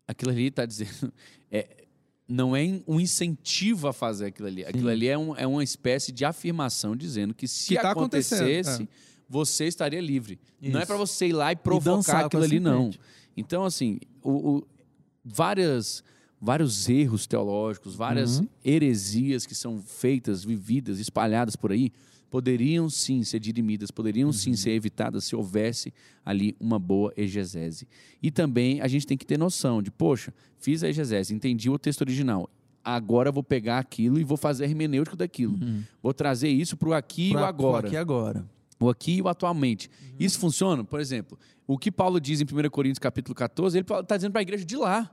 Aquilo 0.08 0.30
ali 0.30 0.46
está 0.48 0.64
dizendo. 0.66 1.12
É, 1.50 1.84
não 2.28 2.56
é 2.56 2.82
um 2.88 2.98
incentivo 2.98 3.86
a 3.86 3.92
fazer 3.92 4.26
aquilo 4.26 4.48
ali. 4.48 4.64
Aquilo 4.64 4.88
ali 4.88 5.06
é, 5.06 5.16
um- 5.16 5.36
é 5.36 5.46
uma 5.46 5.62
espécie 5.62 6.10
de 6.10 6.24
afirmação 6.24 6.96
dizendo 6.96 7.32
que 7.32 7.46
se 7.46 7.68
Que 7.76 7.80
tá 7.80 7.92
acontecesse, 7.92 8.82
é. 8.82 8.88
você 9.28 9.66
estaria 9.66 10.00
livre. 10.00 10.40
Não 10.60 10.80
é 10.80 10.82
Isso. 10.82 10.86
para 10.88 10.96
você 10.96 11.28
ir 11.28 11.32
lá 11.32 11.52
e 11.52 11.56
provocar 11.56 12.22
com 12.22 12.26
aquilo 12.26 12.42
ali, 12.42 12.58
não. 12.58 12.90
Então, 13.36 13.64
assim, 13.64 14.00
o, 14.24 14.56
o- 14.56 14.66
várias, 15.24 16.02
vários 16.40 16.88
erros 16.88 17.28
teológicos, 17.28 17.94
várias 17.94 18.40
Uhum. 18.40 18.48
heresias 18.64 19.46
que 19.46 19.54
são 19.54 19.80
feitas, 19.80 20.42
vividas, 20.44 20.98
espalhadas 20.98 21.54
por 21.54 21.70
aí, 21.70 21.92
poderiam 22.30 22.88
sim 22.90 23.22
ser 23.24 23.38
dirimidas, 23.40 23.90
poderiam 23.90 24.32
sim 24.32 24.50
Uhum. 24.50 24.56
ser 24.56 24.70
evitadas 24.70 25.24
se 25.24 25.36
houvesse 25.36 25.92
ali 26.24 26.56
uma 26.60 26.78
boa 26.78 27.12
exegese. 27.16 27.86
E 28.22 28.30
também 28.30 28.80
a 28.80 28.88
gente 28.88 29.06
tem 29.06 29.16
que 29.16 29.24
ter 29.26 29.38
noção 29.38 29.80
de, 29.82 29.90
poxa, 29.90 30.32
fiz 30.58 30.82
a 30.82 30.88
exegese, 30.88 31.34
entendi 31.34 31.70
o 31.70 31.78
texto 31.78 32.00
original. 32.02 32.50
Agora 32.84 33.32
vou 33.32 33.42
pegar 33.42 33.78
aquilo 33.78 34.18
e 34.18 34.24
vou 34.24 34.36
fazer 34.36 34.64
a 34.64 34.68
hermenêutica 34.68 35.16
daquilo. 35.16 35.58
Vou 36.02 36.14
trazer 36.14 36.48
isso 36.48 36.76
para 36.76 36.88
o 36.88 36.94
aqui 36.94 37.30
e 37.30 37.34
o 37.36 37.38
agora. 37.44 37.86
Aqui 37.86 37.96
agora. 37.96 38.44
O 38.78 38.88
aqui 38.88 39.16
e 39.16 39.22
o 39.22 39.28
atualmente. 39.28 39.90
Isso 40.20 40.38
funciona? 40.38 40.84
Por 40.84 41.00
exemplo, 41.00 41.38
o 41.66 41.76
que 41.78 41.90
Paulo 41.90 42.20
diz 42.20 42.40
em 42.40 42.44
1 42.44 42.70
Coríntios 42.70 42.98
capítulo 42.98 43.34
14, 43.34 43.78
ele 43.78 43.82
está 43.82 44.16
dizendo 44.16 44.32
para 44.32 44.40
a 44.40 44.42
igreja 44.42 44.64
de 44.64 44.76
lá. 44.76 45.10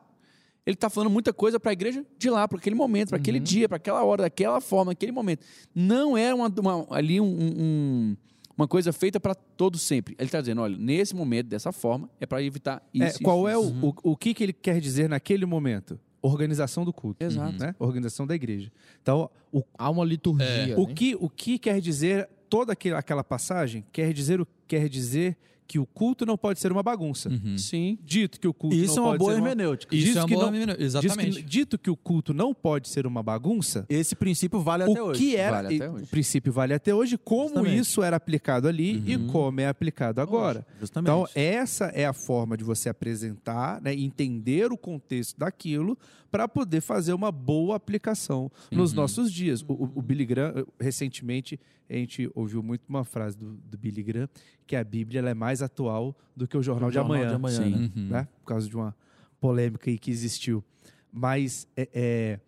Ele 0.66 0.76
está 0.76 0.90
falando 0.90 1.10
muita 1.10 1.34
coisa 1.34 1.60
para 1.60 1.72
a 1.72 1.74
igreja 1.74 2.06
de 2.18 2.30
lá, 2.30 2.48
para 2.48 2.58
aquele 2.58 2.76
momento, 2.76 3.10
para 3.10 3.18
aquele 3.18 3.40
dia, 3.40 3.68
para 3.68 3.76
aquela 3.78 4.04
hora, 4.04 4.24
daquela 4.24 4.62
forma, 4.62 4.92
naquele 4.92 5.12
momento. 5.12 5.46
Não 5.76 6.18
é 6.18 6.34
uma, 6.34 6.48
uma- 6.48 6.88
ali 6.90 7.20
um- 7.20 7.26
um- 7.28 8.18
uma 8.58 8.68
coisa 8.68 8.94
feita 8.94 9.20
para 9.20 9.36
todos 9.36 9.82
sempre. 9.82 10.16
Ele 10.18 10.28
está 10.28 10.40
dizendo, 10.40 10.62
olha, 10.62 10.78
nesse 10.78 11.16
momento, 11.16 11.48
dessa 11.48 11.72
forma, 11.72 12.10
é 12.20 12.26
para 12.26 12.42
evitar 12.42 12.82
isso. 12.94 13.04
É, 13.04 13.08
isso, 13.10 13.20
qual 13.24 13.48
é 13.50 13.54
isso. 13.54 13.74
o, 13.82 13.90
o, 13.90 14.12
o 14.12 14.18
que, 14.18 14.34
que 14.34 14.44
ele 14.44 14.54
quer 14.54 14.80
dizer 14.80 15.10
naquele 15.10 15.46
momento? 15.46 16.00
Organização 16.22 16.86
do 16.86 16.94
culto. 16.94 17.22
Exato. 17.26 17.60
Né? 17.60 17.76
Organização 17.78 18.26
da 18.26 18.34
igreja. 18.34 18.72
Então, 19.02 19.30
o, 19.52 19.62
Há 19.78 19.90
uma 19.90 20.06
liturgia. 20.06 20.80
o, 20.80 20.88
né? 20.88 20.94
que, 20.94 21.18
o 21.20 21.30
que 21.30 21.60
quer 21.60 21.82
dizer 21.82 22.30
toda 22.50 22.72
aquela 22.72 23.24
passagem? 23.24 23.84
Quer 23.92 24.14
dizer, 24.14 24.40
o- 24.40 24.48
quer 24.66 24.88
dizer 24.88 25.36
que 25.68 25.80
o 25.80 25.86
culto 25.86 26.26
não 26.26 26.38
pode 26.38 26.60
ser 26.60 26.72
uma 26.72 26.84
bagunça. 26.84 27.30
Uhum. 27.30 27.58
Sim. 27.58 27.98
Dito 28.04 28.40
que 28.40 28.48
o 28.48 28.54
culto 28.54 28.76
Isso 28.76 28.94
é 28.94 28.96
não 28.98 29.04
uma 29.04 29.10
pode 29.12 29.20
boa 29.20 29.34
ser 29.34 29.40
uma... 29.40 29.50
hermenêutica. 29.50 29.96
Isso 29.96 30.06
Diz 30.08 30.16
é 30.16 30.20
uma 30.20 30.28
que 30.28 30.34
boa 30.34 30.46
não- 30.46 30.52
menina- 30.52 30.74
Diz 30.74 30.78
que- 30.80 30.84
Exatamente. 31.08 31.42
dito 31.44 31.78
que 31.78 31.90
o 31.90 31.96
culto 31.96 32.34
não 32.34 32.54
pode 32.54 32.88
ser 32.90 33.08
uma 33.08 33.24
bagunça, 33.24 33.86
Esse 33.90 34.16
princípio 34.16 34.60
vale 34.60 34.84
até 34.84 35.02
o 35.02 35.06
hoje. 35.08 35.20
que 35.20 35.36
era, 35.36 35.62
Vale 35.62 35.76
até 35.76 35.86
e- 35.86 35.90
hoje. 35.90 36.04
o 36.04 36.08
princípio 36.08 36.54
vale 36.54 36.74
até 36.74 36.94
hoje, 36.94 37.18
como 37.18 37.48
Justamente. 37.50 37.80
isso 37.80 38.04
era 38.04 38.16
aplicado 38.18 38.68
ali 38.68 39.04
e 39.06 39.18
como 39.32 39.60
é 39.62 39.68
aplicado 39.68 40.22
agora. 40.22 40.66
Justamente. 40.80 41.10
Então, 41.10 41.28
essa 41.36 41.86
é 41.86 42.06
a 42.06 42.14
forma 42.14 42.56
de 42.58 42.64
você 42.64 42.90
apresentar, 42.90 43.82
né, 43.82 43.94
entender 43.94 44.72
o 44.72 44.78
contexto 44.78 45.38
daquilo 45.40 45.98
para 46.32 46.48
poder 46.48 46.82
fazer 46.82 47.14
uma 47.14 47.32
boa 47.32 47.76
aplicação 47.76 48.52
nos 48.72 48.92
nossos 48.92 49.32
dias. 49.32 49.62
O, 49.68 49.90
o- 49.96 50.02
Billy 50.02 50.26
Graham, 50.26 50.66
recentemente, 50.80 51.60
a 51.96 52.00
gente 52.00 52.30
ouviu 52.34 52.64
muito 52.64 52.84
uma 52.88 53.04
frase 53.04 53.38
do, 53.38 53.54
do 53.54 53.78
Billy 53.78 54.04
Graham, 54.04 54.30
que 54.66 54.76
a 54.76 54.84
Bíblia 54.84 55.20
ela 55.20 55.30
é 55.30 55.34
mais 55.34 55.62
atual 55.62 56.18
do 56.36 56.48
que 56.48 56.58
o 56.58 56.64
Jornal, 56.64 56.90
de, 56.90 56.96
Jornal 56.96 57.16
amanhã, 57.16 57.30
de 57.30 57.36
Amanhã, 57.36 57.64
Sim. 57.64 57.72
né? 57.72 57.92
Uhum. 57.96 58.08
né? 58.10 58.28
Por 58.40 58.46
causa 58.46 58.68
de 58.68 58.76
uma 58.76 58.96
polêmica 59.40 59.90
aí 59.90 59.98
que 59.98 60.10
existiu. 60.10 60.64
Mas 61.12 61.68
é, 61.78 61.90
é, 61.94 62.40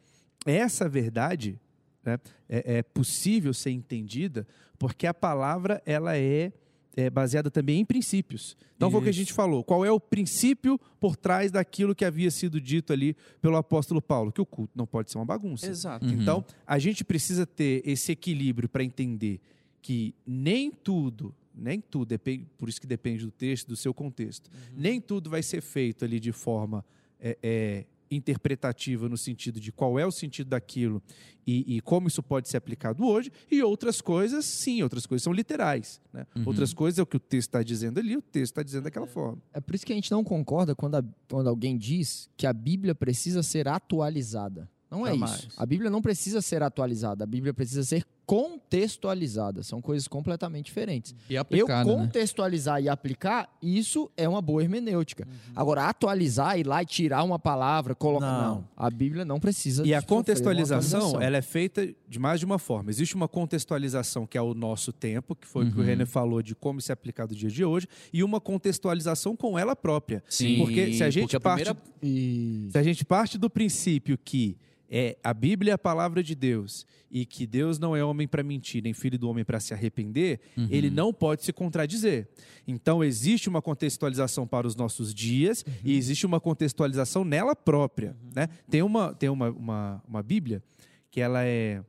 essa 0.51 0.89
verdade 0.89 1.59
né, 2.03 2.17
é, 2.49 2.77
é 2.77 2.83
possível 2.83 3.53
ser 3.53 3.71
entendida 3.71 4.47
porque 4.77 5.07
a 5.07 5.13
palavra 5.13 5.81
ela 5.85 6.17
é, 6.17 6.51
é 6.95 7.09
baseada 7.09 7.51
também 7.51 7.79
em 7.79 7.85
princípios. 7.85 8.55
Então 8.75 8.89
foi 8.89 8.99
o 8.99 9.03
que 9.03 9.09
a 9.09 9.11
Isso. 9.11 9.19
gente 9.19 9.33
falou. 9.33 9.63
Qual 9.63 9.85
é 9.85 9.91
o 9.91 9.99
princípio 9.99 10.79
por 10.99 11.15
trás 11.15 11.51
daquilo 11.51 11.93
que 11.93 12.05
havia 12.05 12.31
sido 12.31 12.59
dito 12.59 12.93
ali 12.93 13.15
pelo 13.41 13.57
apóstolo 13.57 14.01
Paulo? 14.01 14.31
Que 14.31 14.41
o 14.41 14.45
culto 14.45 14.73
não 14.75 14.85
pode 14.85 15.11
ser 15.11 15.17
uma 15.17 15.25
bagunça. 15.25 15.67
Exato. 15.67 16.05
Uhum. 16.05 16.13
Então, 16.13 16.45
a 16.65 16.79
gente 16.79 17.03
precisa 17.03 17.45
ter 17.45 17.81
esse 17.85 18.11
equilíbrio 18.11 18.69
para 18.69 18.83
entender 18.83 19.41
que 19.81 20.15
nem 20.25 20.71
tudo, 20.71 21.33
nem 21.53 21.79
tudo, 21.79 22.09
depende, 22.09 22.47
por 22.57 22.67
isso 22.67 22.81
que 22.81 22.87
depende 22.87 23.25
do 23.25 23.31
texto, 23.31 23.67
do 23.67 23.75
seu 23.75 23.93
contexto, 23.93 24.49
nem 24.75 24.99
tudo 24.99 25.29
vai 25.29 25.43
ser 25.43 25.61
feito 25.61 26.03
ali 26.03 26.19
de 26.19 26.31
forma 26.31 26.83
é, 27.19 27.37
é, 27.41 27.85
interpretativa 28.11 29.07
no 29.09 29.17
sentido 29.17 29.59
de 29.59 29.71
qual 29.71 29.97
é 29.99 30.05
o 30.05 30.11
sentido 30.11 30.49
daquilo 30.49 31.01
e, 31.47 31.75
e 31.77 31.81
como 31.81 32.07
isso 32.07 32.23
pode 32.23 32.49
ser 32.49 32.57
aplicado 32.57 33.05
hoje, 33.05 33.31
e 33.51 33.61
outras 33.61 34.01
coisas, 34.01 34.45
sim, 34.45 34.81
outras 34.81 35.05
coisas 35.05 35.23
são 35.23 35.31
literais. 35.31 36.01
né? 36.11 36.25
Outras 36.45 36.73
coisas 36.73 36.97
é 36.97 37.03
o 37.03 37.05
que 37.05 37.17
o 37.17 37.19
texto 37.19 37.49
está 37.49 37.61
dizendo 37.63 37.99
ali, 37.99 38.17
o 38.17 38.21
texto 38.21 38.51
está 38.53 38.63
dizendo 38.63 38.83
daquela 38.85 39.05
forma. 39.07 39.39
É 39.53 39.61
por 39.61 39.75
isso 39.75 39.85
que 39.85 39.93
a 39.93 39.95
gente 39.95 40.09
não 40.11 40.23
concorda 40.23 40.73
quando, 40.75 40.95
a- 40.95 41.03
quando 41.29 41.47
alguém 41.47 41.77
diz 41.77 42.29
que 42.35 42.47
a 42.47 42.53
Bíblia 42.53 42.95
precisa 42.95 43.43
ser 43.43 43.67
atualizada. 43.67 44.69
Não 44.89 45.05
é 45.05 45.11
Jamais. 45.11 45.31
isso. 45.39 45.47
A 45.57 45.65
Bíblia 45.65 45.89
não 45.89 46.01
precisa 46.01 46.41
ser 46.41 46.63
atualizada, 46.63 47.23
a 47.23 47.27
Bíblia 47.27 47.53
precisa 47.53 47.83
ser 47.83 48.05
contextualizada. 48.25 49.63
São 49.63 49.81
coisas 49.81 50.07
completamente 50.07 50.65
diferentes. 50.65 51.13
E 51.29 51.35
Eu 51.35 51.41
aplicada, 51.41 51.89
né? 51.89 51.95
contextualizar 51.95 52.81
e 52.81 52.89
aplicar, 52.89 53.49
isso 53.61 54.09
é 54.17 54.27
uma 54.27 54.41
boa 54.41 54.61
hermenêutica. 54.63 55.27
Agora, 55.55 55.83
atualizar, 55.85 56.57
ir 56.59 56.65
lá 56.67 56.81
e 56.81 56.85
tirar 56.85 57.23
uma 57.23 57.39
palavra, 57.39 57.95
colocar. 57.95 58.25
Não. 58.25 58.45
Não. 58.55 58.67
A 58.75 58.89
Bíblia 58.89 59.25
não 59.25 59.39
precisa 59.39 59.85
E 59.85 59.93
a 59.93 60.01
contextualização, 60.01 61.21
ela 61.21 61.37
é 61.37 61.41
feita 61.41 61.87
de 62.07 62.19
mais 62.19 62.39
de 62.39 62.45
uma 62.45 62.59
forma. 62.59 62.89
Existe 62.89 63.15
uma 63.15 63.27
contextualização 63.27 64.25
que 64.27 64.37
é 64.37 64.41
o 64.41 64.53
nosso 64.53 64.91
tempo, 64.91 65.35
que 65.35 65.47
foi 65.47 65.65
o 65.65 65.71
que 65.71 65.77
o 65.77 65.81
Uhum. 65.81 65.85
René 65.85 66.05
falou 66.05 66.41
de 66.41 66.55
como 66.55 66.79
se 66.81 66.91
aplicar 66.91 67.25
do 67.27 67.35
dia 67.35 67.49
de 67.49 67.63
hoje, 67.63 67.87
e 68.13 68.23
uma 68.23 68.39
contextualização 68.39 69.35
com 69.35 69.57
ela 69.57 69.75
própria. 69.75 70.23
Sim, 70.29 70.57
Porque 70.57 70.93
se 70.93 71.03
a 71.03 71.09
gente 71.09 71.23
porque 71.23 71.35
a 71.35 71.39
parte, 71.39 71.63
primeira- 71.73 71.95
E- 72.03 72.67
se 72.71 72.77
a 72.77 72.83
gente 72.83 73.03
parte 73.05 73.37
do 73.37 73.49
princípio 73.49 74.17
que 74.17 74.57
é 74.97 75.17
a 75.21 75.33
Bíblia 75.33 75.71
é 75.71 75.75
a 75.75 75.77
palavra 75.77 76.23
de 76.23 76.33
Deus 76.33 76.87
e 77.11 77.25
que 77.25 77.45
Deus 77.45 77.77
não 77.77 77.93
é 77.97 78.01
homem 78.01 78.25
para 78.25 78.41
mentir, 78.41 78.81
nem 78.81 78.93
filho 78.93 79.19
do 79.19 79.29
homem 79.29 79.43
para 79.43 79.59
se 79.59 79.73
arrepender, 79.73 80.39
Uhum. 80.55 80.67
ele 80.71 80.89
não 80.89 81.13
pode 81.13 81.43
se 81.43 81.51
contradizer. 81.51 82.29
Então 82.65 83.03
existe 83.03 83.49
uma 83.49 83.61
contextualização 83.61 84.47
para 84.47 84.65
os 84.65 84.73
nossos 84.73 85.13
dias 85.13 85.65
e 85.83 85.97
existe 85.97 86.25
uma 86.25 86.39
contextualização 86.39 87.25
nela 87.25 87.53
própria, 87.53 88.15
né? 88.33 88.47
Tem 88.69 88.81
uma 88.81 89.13
tem 89.13 89.27
uma, 89.27 89.49
uma, 89.49 90.03
uma 90.07 90.23
Bíblia 90.23 90.63
que 91.11 91.19
ela 91.19 91.43
é 91.43 91.83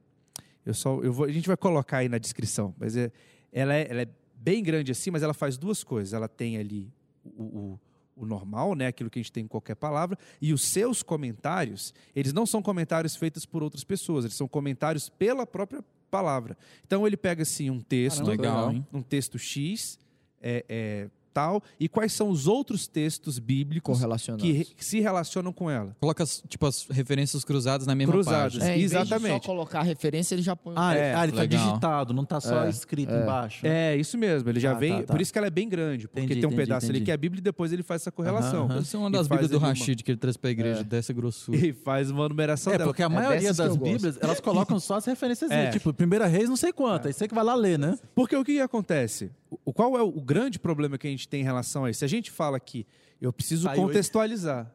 eu 0.65 0.75
só 0.75 1.01
eu 1.01 1.13
vou, 1.13 1.27
a 1.27 1.31
gente 1.33 1.47
vai 1.47 1.57
colocar 1.57 1.99
aí 1.99 2.09
na 2.09 2.19
descrição, 2.19 2.75
mas 2.77 2.97
é, 2.97 3.13
ela 3.53 3.73
é, 3.73 3.87
ela 3.89 4.03
é 4.03 4.09
bem 4.35 4.63
grande 4.65 4.91
assim, 4.91 5.13
mas 5.13 5.23
ela 5.23 5.33
faz 5.35 5.57
duas 5.57 5.85
coisas. 5.85 6.13
Ela 6.13 6.27
tem 6.29 6.57
ali 6.59 6.93
o, 7.25 7.43
o, 7.45 7.81
o 8.17 8.25
normal, 8.25 8.75
né, 8.75 8.87
aquilo 8.87 9.11
que 9.11 9.19
a 9.19 9.23
gente 9.23 9.33
tem 9.33 9.45
em 9.45 9.49
qualquer 9.49 9.77
palavra, 9.77 10.19
e 10.41 10.53
os 10.53 10.63
seus 10.63 11.03
comentários, 11.03 11.93
eles 12.15 12.33
não 12.33 12.47
são 12.47 12.63
comentários 12.63 13.15
feitos 13.15 13.45
por 13.45 13.63
outras 13.63 13.85
pessoas, 13.85 14.25
eles 14.25 14.37
são 14.37 14.49
comentários 14.49 15.09
pela 15.09 15.47
própria 15.47 15.85
palavra. 16.11 16.57
Então 16.87 17.07
ele 17.07 17.17
pega 17.17 17.43
assim 17.43 17.71
um 17.71 17.81
texto, 17.81 18.25
Caramba, 18.25 18.31
Legal, 18.31 18.75
um 18.93 19.03
texto 19.03 19.39
X, 19.39 19.99
é, 20.41 20.65
é, 20.69 21.11
tal, 21.37 21.63
e 21.79 21.87
quais 21.87 22.15
são 22.15 22.31
os 22.31 22.47
outros 22.47 22.87
textos 22.87 23.39
bíblicos 23.39 23.99
que, 24.39 24.65
que 24.65 24.83
se 24.85 25.01
relacionam 25.01 25.53
com 25.53 25.71
ela. 25.71 25.95
Coloca, 26.01 26.23
as- 26.23 26.43
tipo, 26.49 26.65
as 26.65 26.87
referências 26.89 27.45
cruzadas 27.45 27.87
na 27.87 27.95
mesma 27.95 28.15
Cruzadas. 28.15 28.55
página. 28.55 28.65
É, 28.65 28.75
em 28.75 28.79
vez 28.79 28.91
de 28.91 28.97
Exatamente. 28.97 29.45
só 29.45 29.51
colocar 29.53 29.81
a 29.81 29.83
referência, 29.83 30.35
ele 30.35 30.41
já 30.41 30.57
põe. 30.57 30.73
Ah, 30.79 30.95
É, 30.95 31.15
ah, 31.15 31.25
ele 31.25 31.33
tá 31.33 31.41
legal. 31.43 31.67
digitado, 31.69 32.15
não 32.15 32.25
tá 32.25 32.41
só 32.41 32.65
É, 32.65 32.71
escrito 32.71 33.13
é. 33.13 33.23
embaixo. 33.23 33.67
É, 33.67 33.95
isso 33.97 34.17
mesmo. 34.17 34.49
Ele 34.49 34.59
já 34.61 34.71
Ah, 34.71 34.75
vem. 34.75 34.93
tá, 35.01 35.03
tá. 35.03 35.13
Por 35.13 35.21
isso 35.21 35.31
que 35.31 35.37
ela 35.39 35.47
é 35.47 35.51
bem 35.51 35.69
grande, 35.69 36.09
porque 36.09 36.21
Entendi, 36.21 36.41
tem 36.41 36.49
um 36.49 36.53
entendi, 36.53 36.63
pedaço 36.63 36.87
ali 36.87 36.93
entendi. 36.95 37.05
que 37.05 37.11
é 37.11 37.15
a 37.15 37.19
Bíblia 37.19 37.41
e 37.41 37.43
depois 37.43 37.71
ele 37.73 37.83
faz 37.83 38.01
essa 38.01 38.11
correlação. 38.11 38.65
Aham. 38.65 38.79
Essa 38.79 38.97
é 38.97 39.01
uma 39.01 39.11
das 39.11 39.29
Bíblias 39.29 39.51
do 39.51 39.57
ali 39.57 39.63
uma- 39.65 39.69
Rashid 39.69 40.03
que 40.03 40.11
ele 40.11 40.19
traz 40.19 40.37
pra 40.39 40.51
igreja, 40.51 40.81
É. 40.81 40.85
dessa 40.85 41.13
grossura. 41.13 41.57
E 41.67 41.73
faz 41.75 42.11
uma 42.11 42.29
numeração 42.29 42.73
É, 42.73 42.79
dela. 42.79 42.89
porque 42.91 43.03
a 43.03 43.07
É 43.07 43.09
maioria 43.09 43.53
das. 43.53 43.77
Bíblias, 43.77 44.19
elas 44.23 44.41
colocam 44.41 44.81
só 44.81 44.95
as 44.97 45.05
referências. 45.05 45.51
É. 45.57 45.71
Tipo, 45.71 45.93
primeira 45.93 46.27
reis, 46.27 46.49
não 46.49 46.57
sei 46.57 46.73
quanto. 46.73 47.07
Aí 47.09 47.13
você 47.13 47.27
que 47.29 47.35
vai 47.35 47.45
lá 47.45 47.55
ler, 47.55 47.79
né? 47.79 47.99
Porque 48.15 48.35
o 48.37 48.45
que 48.45 48.61
acontece? 48.61 49.31
O, 49.65 49.73
qual 49.73 49.97
é 49.97 50.03
o, 50.03 50.21
grande 50.21 50.59
problema 50.59 50.99
que 50.99 51.07
a 51.07 51.11
gente 51.11 51.29
tem 51.29 51.41
em 51.41 51.45
relação 51.45 51.85
a 51.85 51.91
isso? 51.91 52.01
Se 52.01 52.05
a 52.05 52.09
gente 52.09 52.31
fala 52.31 52.59
que 52.61 52.87
eu 53.21 53.33
preciso 53.33 53.69
aí. 53.69 53.77
contextualizar. 53.77 54.73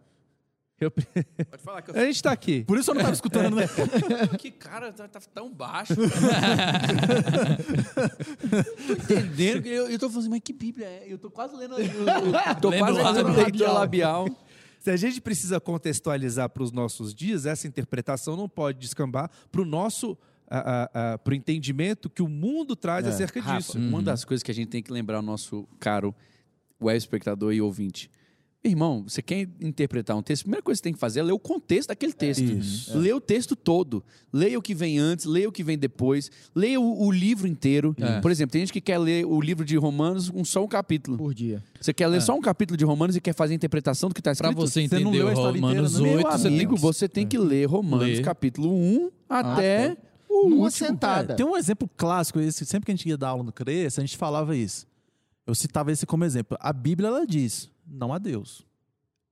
Eu 0.79 0.89
Pode 0.89 1.63
falar 1.63 1.83
que 1.83 1.91
eu 1.91 1.95
a 2.01 2.05
gente 2.05 2.15
está 2.15 2.31
aqui. 2.31 2.63
Por 2.63 2.79
isso 2.79 2.89
eu 2.89 2.95
não 2.95 3.01
tava 3.01 3.13
escutando, 3.13 3.55
né? 3.55 3.65
Que 4.39 4.49
cara, 4.49 4.91
tá, 4.91 5.07
tá 5.07 5.19
tão 5.33 5.53
baixo. 5.53 5.93
tô 8.87 8.93
entendendo. 8.93 9.61
que 9.61 9.69
Eu, 9.69 9.89
eu 9.89 9.99
tô 9.99 10.09
falando 10.09 10.21
assim, 10.21 10.29
mas 10.29 10.41
que 10.43 10.53
Bíblia 10.53 10.87
é? 10.87 11.05
Eu 11.07 11.19
tô 11.19 11.29
quase 11.29 11.55
lendo. 11.55 11.79
Eu, 11.79 11.85
eu, 11.85 12.55
tô 12.59 12.71
quase 12.71 12.99
lendo 12.99 13.31
leitura 13.31 13.71
labial. 13.71 14.27
Se 14.79 14.89
a 14.89 14.97
gente 14.97 15.21
precisa 15.21 15.59
contextualizar 15.59 16.49
para 16.49 16.63
os 16.63 16.71
nossos 16.71 17.13
dias, 17.13 17.45
essa 17.45 17.67
interpretação 17.67 18.35
não 18.35 18.49
pode 18.49 18.79
descambar 18.79 19.29
para 19.51 19.61
o 19.61 19.65
nosso 19.65 20.17
para 21.23 21.31
o 21.31 21.33
entendimento 21.33 22.09
que 22.09 22.21
o 22.21 22.27
mundo 22.27 22.75
traz 22.75 23.07
acerca 23.07 23.39
Rafa, 23.41 23.57
disso. 23.57 23.77
Uma 23.79 24.01
das 24.01 24.25
coisas 24.25 24.43
que 24.43 24.51
a 24.51 24.53
gente 24.53 24.67
tem 24.67 24.83
que 24.83 24.91
lembrar 24.91 25.19
o 25.19 25.23
nosso 25.23 25.67
caro 25.79 26.13
web 26.81 26.97
espectador 26.97 27.53
e 27.53 27.61
ouvinte. 27.61 28.09
Irmão, 28.63 29.05
você 29.07 29.23
quer 29.23 29.49
interpretar 29.59 30.15
um 30.15 30.21
texto? 30.21 30.43
A 30.43 30.45
primeira 30.45 30.61
coisa 30.61 30.77
que 30.77 30.83
você 30.83 30.83
tem 30.83 30.93
que 30.93 30.99
fazer 30.99 31.21
é 31.21 31.23
ler 31.23 31.31
o 31.31 31.39
contexto 31.39 31.87
daquele 31.87 32.13
texto. 32.13 32.43
Isso. 32.43 32.95
Lê 32.95 33.11
o 33.11 33.19
texto 33.19 33.55
todo. 33.55 34.03
Leia 34.31 34.59
o 34.59 34.61
que 34.61 34.75
vem 34.75 34.99
antes, 34.99 35.25
leia 35.25 35.49
o 35.49 35.51
que 35.51 35.63
vem 35.63 35.79
depois. 35.79 36.29
Leia 36.53 36.79
o, 36.79 37.07
o 37.07 37.11
livro 37.11 37.47
inteiro. 37.47 37.95
É. 37.99 38.21
Por 38.21 38.29
exemplo, 38.29 38.51
tem 38.51 38.61
gente 38.61 38.71
que 38.71 38.79
quer 38.79 38.99
ler 38.99 39.25
o 39.25 39.41
livro 39.41 39.65
de 39.65 39.75
Romanos 39.77 40.29
com 40.29 40.45
só 40.45 40.63
um 40.63 40.67
capítulo. 40.67 41.17
Por 41.17 41.33
dia. 41.33 41.63
Você 41.79 41.91
quer 41.91 42.05
ler 42.05 42.21
só 42.21 42.35
um 42.35 42.41
capítulo 42.41 42.77
de 42.77 42.85
Romanos 42.85 43.15
e 43.15 43.21
quer 43.21 43.33
fazer 43.33 43.53
a 43.53 43.55
interpretação 43.55 44.09
do 44.09 44.13
que 44.13 44.21
está 44.21 44.35
Pra 44.35 44.49
escrito? 44.49 44.59
você 44.59 44.87
Você 44.87 44.99
não 44.99 45.09
entender 45.09 45.17
leu 45.17 45.27
a 45.29 45.33
história 45.33 45.59
Romanos 45.59 45.95
inteira, 45.95 46.09
né? 46.09 46.17
8, 46.17 46.27
Meu 46.27 46.37
você 46.37 46.47
amigo, 46.47 46.73
tem... 46.75 46.81
você 46.81 47.09
tem 47.09 47.27
que 47.27 47.37
ler 47.39 47.65
Romanos 47.65 48.19
capítulo 48.19 48.71
1 48.71 49.09
até 49.27 49.49
Até. 49.87 50.10
O 50.31 50.49
Numa 50.49 50.63
último. 50.65 50.87
sentada. 50.87 51.35
Tem 51.35 51.45
um 51.45 51.57
exemplo 51.57 51.89
clássico, 51.97 52.39
esse, 52.39 52.65
sempre 52.65 52.85
que 52.85 52.91
a 52.91 52.95
gente 52.95 53.07
ia 53.09 53.17
dar 53.17 53.29
aula 53.29 53.43
no 53.43 53.51
Cresce, 53.51 53.99
a 53.99 54.03
gente 54.03 54.17
falava 54.17 54.55
isso. 54.55 54.87
Eu 55.45 55.53
citava 55.55 55.91
esse 55.91 56.05
como 56.05 56.23
exemplo. 56.23 56.57
A 56.59 56.71
Bíblia, 56.71 57.07
ela 57.09 57.25
diz, 57.25 57.69
não 57.85 58.13
há 58.13 58.17
Deus. 58.17 58.65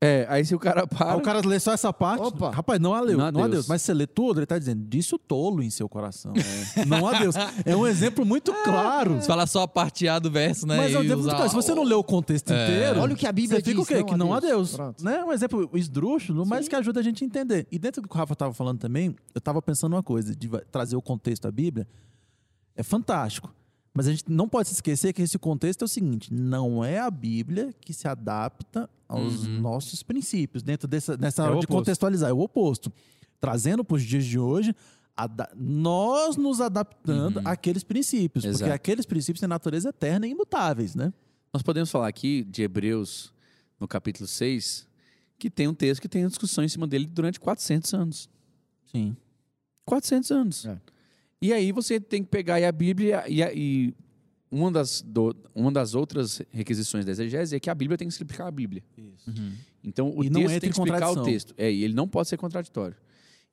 É, 0.01 0.25
aí 0.29 0.45
se 0.45 0.55
o 0.55 0.59
cara 0.59 0.87
para... 0.87 1.11
Aí 1.11 1.17
o 1.17 1.21
cara 1.21 1.41
lê 1.45 1.59
só 1.59 1.73
essa 1.73 1.91
parte, 1.91 2.23
Opa. 2.23 2.51
rapaz, 2.51 2.79
não 2.79 2.93
há 2.93 3.01
Deus, 3.03 3.17
Não 3.17 3.25
há 3.25 3.31
não 3.33 3.43
há 3.43 3.47
Deus. 3.49 3.67
Mas 3.67 3.81
você 3.81 3.93
lê 3.93 4.07
tudo, 4.07 4.39
ele 4.39 4.45
tá 4.45 4.57
dizendo, 4.57 4.81
disse 4.87 5.13
o 5.13 5.19
tolo 5.19 5.61
em 5.61 5.69
seu 5.69 5.89
coração. 5.89 6.31
Não 6.87 7.05
há 7.05 7.19
Deus. 7.19 7.35
É 7.65 7.75
um 7.75 7.85
exemplo 7.85 8.25
muito 8.25 8.53
claro. 8.63 9.15
Você 9.15 9.27
fala 9.27 9.45
só 9.45 9.63
a 9.63 9.67
parte 9.67 10.07
A 10.07 10.17
do 10.17 10.31
verso, 10.31 10.65
né? 10.65 10.77
Mas 10.77 10.93
é 10.93 10.97
um 10.99 11.01
exemplo 11.03 11.23
muito 11.23 11.35
claro. 11.35 11.49
Se 11.49 11.55
você 11.55 11.75
não 11.75 11.83
lê 11.83 11.93
o 11.95 12.03
contexto 12.03 12.51
É. 12.53 12.63
inteiro, 12.63 13.01
Olha 13.01 13.13
o 13.13 13.17
que 13.17 13.27
a 13.27 13.31
Bíblia 13.31 13.59
você 13.59 13.63
fica 13.65 13.75
diz, 13.75 13.83
o 13.83 13.87
quê? 13.87 13.95
não 13.99 14.05
que 14.05 14.15
não 14.15 14.33
há 14.33 14.39
Deus. 14.39 14.73
Pronto. 14.75 15.03
Né? 15.03 15.21
Um 15.23 15.33
exemplo 15.33 15.69
esdrúxulo, 15.73 16.45
mas 16.45 16.67
que 16.69 16.75
ajuda 16.75 17.01
a 17.01 17.03
gente 17.03 17.23
a 17.23 17.27
entender. 17.27 17.67
E 17.69 17.77
dentro 17.77 18.01
do 18.01 18.07
que 18.07 18.15
o 18.15 18.17
Rafa 18.17 18.33
estava 18.33 18.53
falando 18.53 18.79
também, 18.79 19.07
eu 19.35 19.39
estava 19.39 19.61
pensando 19.61 19.93
uma 19.93 20.03
coisa, 20.03 20.33
de 20.33 20.49
trazer 20.71 20.95
o 20.95 21.01
contexto 21.01 21.43
da 21.43 21.51
Bíblia. 21.51 21.85
É 22.75 22.83
fantástico. 22.83 23.53
Mas 23.93 24.07
a 24.07 24.11
gente 24.11 24.25
não 24.31 24.47
pode 24.47 24.69
se 24.69 24.75
esquecer 24.75 25.13
que 25.13 25.21
esse 25.21 25.37
contexto 25.39 25.81
é 25.81 25.85
o 25.85 25.87
seguinte: 25.87 26.33
não 26.33 26.83
é 26.85 26.99
a 26.99 27.09
Bíblia 27.09 27.73
que 27.81 27.93
se 27.93 28.07
adapta 28.07 28.89
aos 29.07 29.45
Uhum. 29.45 29.59
nossos 29.59 30.03
princípios, 30.03 30.61
dentro 30.63 30.87
dessa, 30.87 31.17
nessa 31.17 31.45
É 31.47 31.55
de 31.59 31.67
contextualizar. 31.67 32.29
É 32.29 32.33
o 32.33 32.39
oposto. 32.39 32.91
Trazendo 33.41 33.83
para 33.83 33.95
os 33.95 34.03
dias 34.03 34.25
de 34.25 34.37
hoje, 34.37 34.75
nós 35.55 36.37
nos 36.37 36.61
adaptando 36.61 37.37
Uhum. 37.37 37.43
àqueles 37.47 37.83
princípios. 37.83 38.45
Porque 38.45 38.55
Exato. 38.57 38.71
aqueles 38.73 39.05
princípios 39.05 39.39
têm 39.39 39.49
natureza 39.49 39.89
eterna 39.89 40.27
e 40.27 40.31
imutáveis, 40.31 40.95
né? 40.95 41.11
Nós 41.53 41.63
podemos 41.63 41.89
falar 41.89 42.07
aqui 42.07 42.43
de 42.43 42.61
Hebreus, 42.61 43.33
no 43.79 43.87
capítulo 43.87 44.27
6, 44.27 44.87
que 45.37 45.49
tem 45.49 45.67
um 45.67 45.73
texto 45.73 46.01
que 46.01 46.07
tem 46.09 46.27
discussão 46.27 46.63
em 46.63 46.67
cima 46.69 46.85
dele 46.85 47.05
durante 47.07 47.39
400 47.39 47.93
anos. 47.93 48.29
Sim. 48.91 49.15
400 49.85 50.31
anos. 50.31 50.65
É. 50.65 50.77
E 51.41 51.53
aí 51.53 51.71
você 51.71 51.99
tem 51.99 52.21
que 52.23 52.29
pegar 52.29 52.55
aí 52.55 52.65
a 52.65 52.71
Bíblia 52.71 53.23
e, 53.27 53.41
a- 53.41 53.53
e 53.53 53.93
uma, 54.51 54.71
das, 54.71 55.01
do- 55.01 55.35
uma 55.55 55.71
das 55.71 55.93
outras 55.95 56.41
requisições 56.51 57.05
da 57.05 57.11
exegese 57.11 57.55
é 57.55 57.59
que 57.59 57.69
a 57.69 57.75
Bíblia 57.75 57.97
tem 57.97 58.07
que 58.07 58.13
explicar 58.13 58.47
a 58.47 58.51
Bíblia. 58.51 58.83
Uhum. 58.97 59.53
Então 59.83 60.13
o 60.15 60.23
E 60.23 60.29
não 60.29 60.41
texto 60.41 60.59
tem 60.61 60.69
em 60.69 60.73
que 60.73 60.79
explicar 60.79 61.11
o 61.11 61.23
texto. 61.23 61.53
É, 61.57 61.71
e 61.71 61.83
ele 61.83 61.93
não 61.93 62.07
pode 62.07 62.27
ser 62.27 62.37
contraditório. 62.37 62.95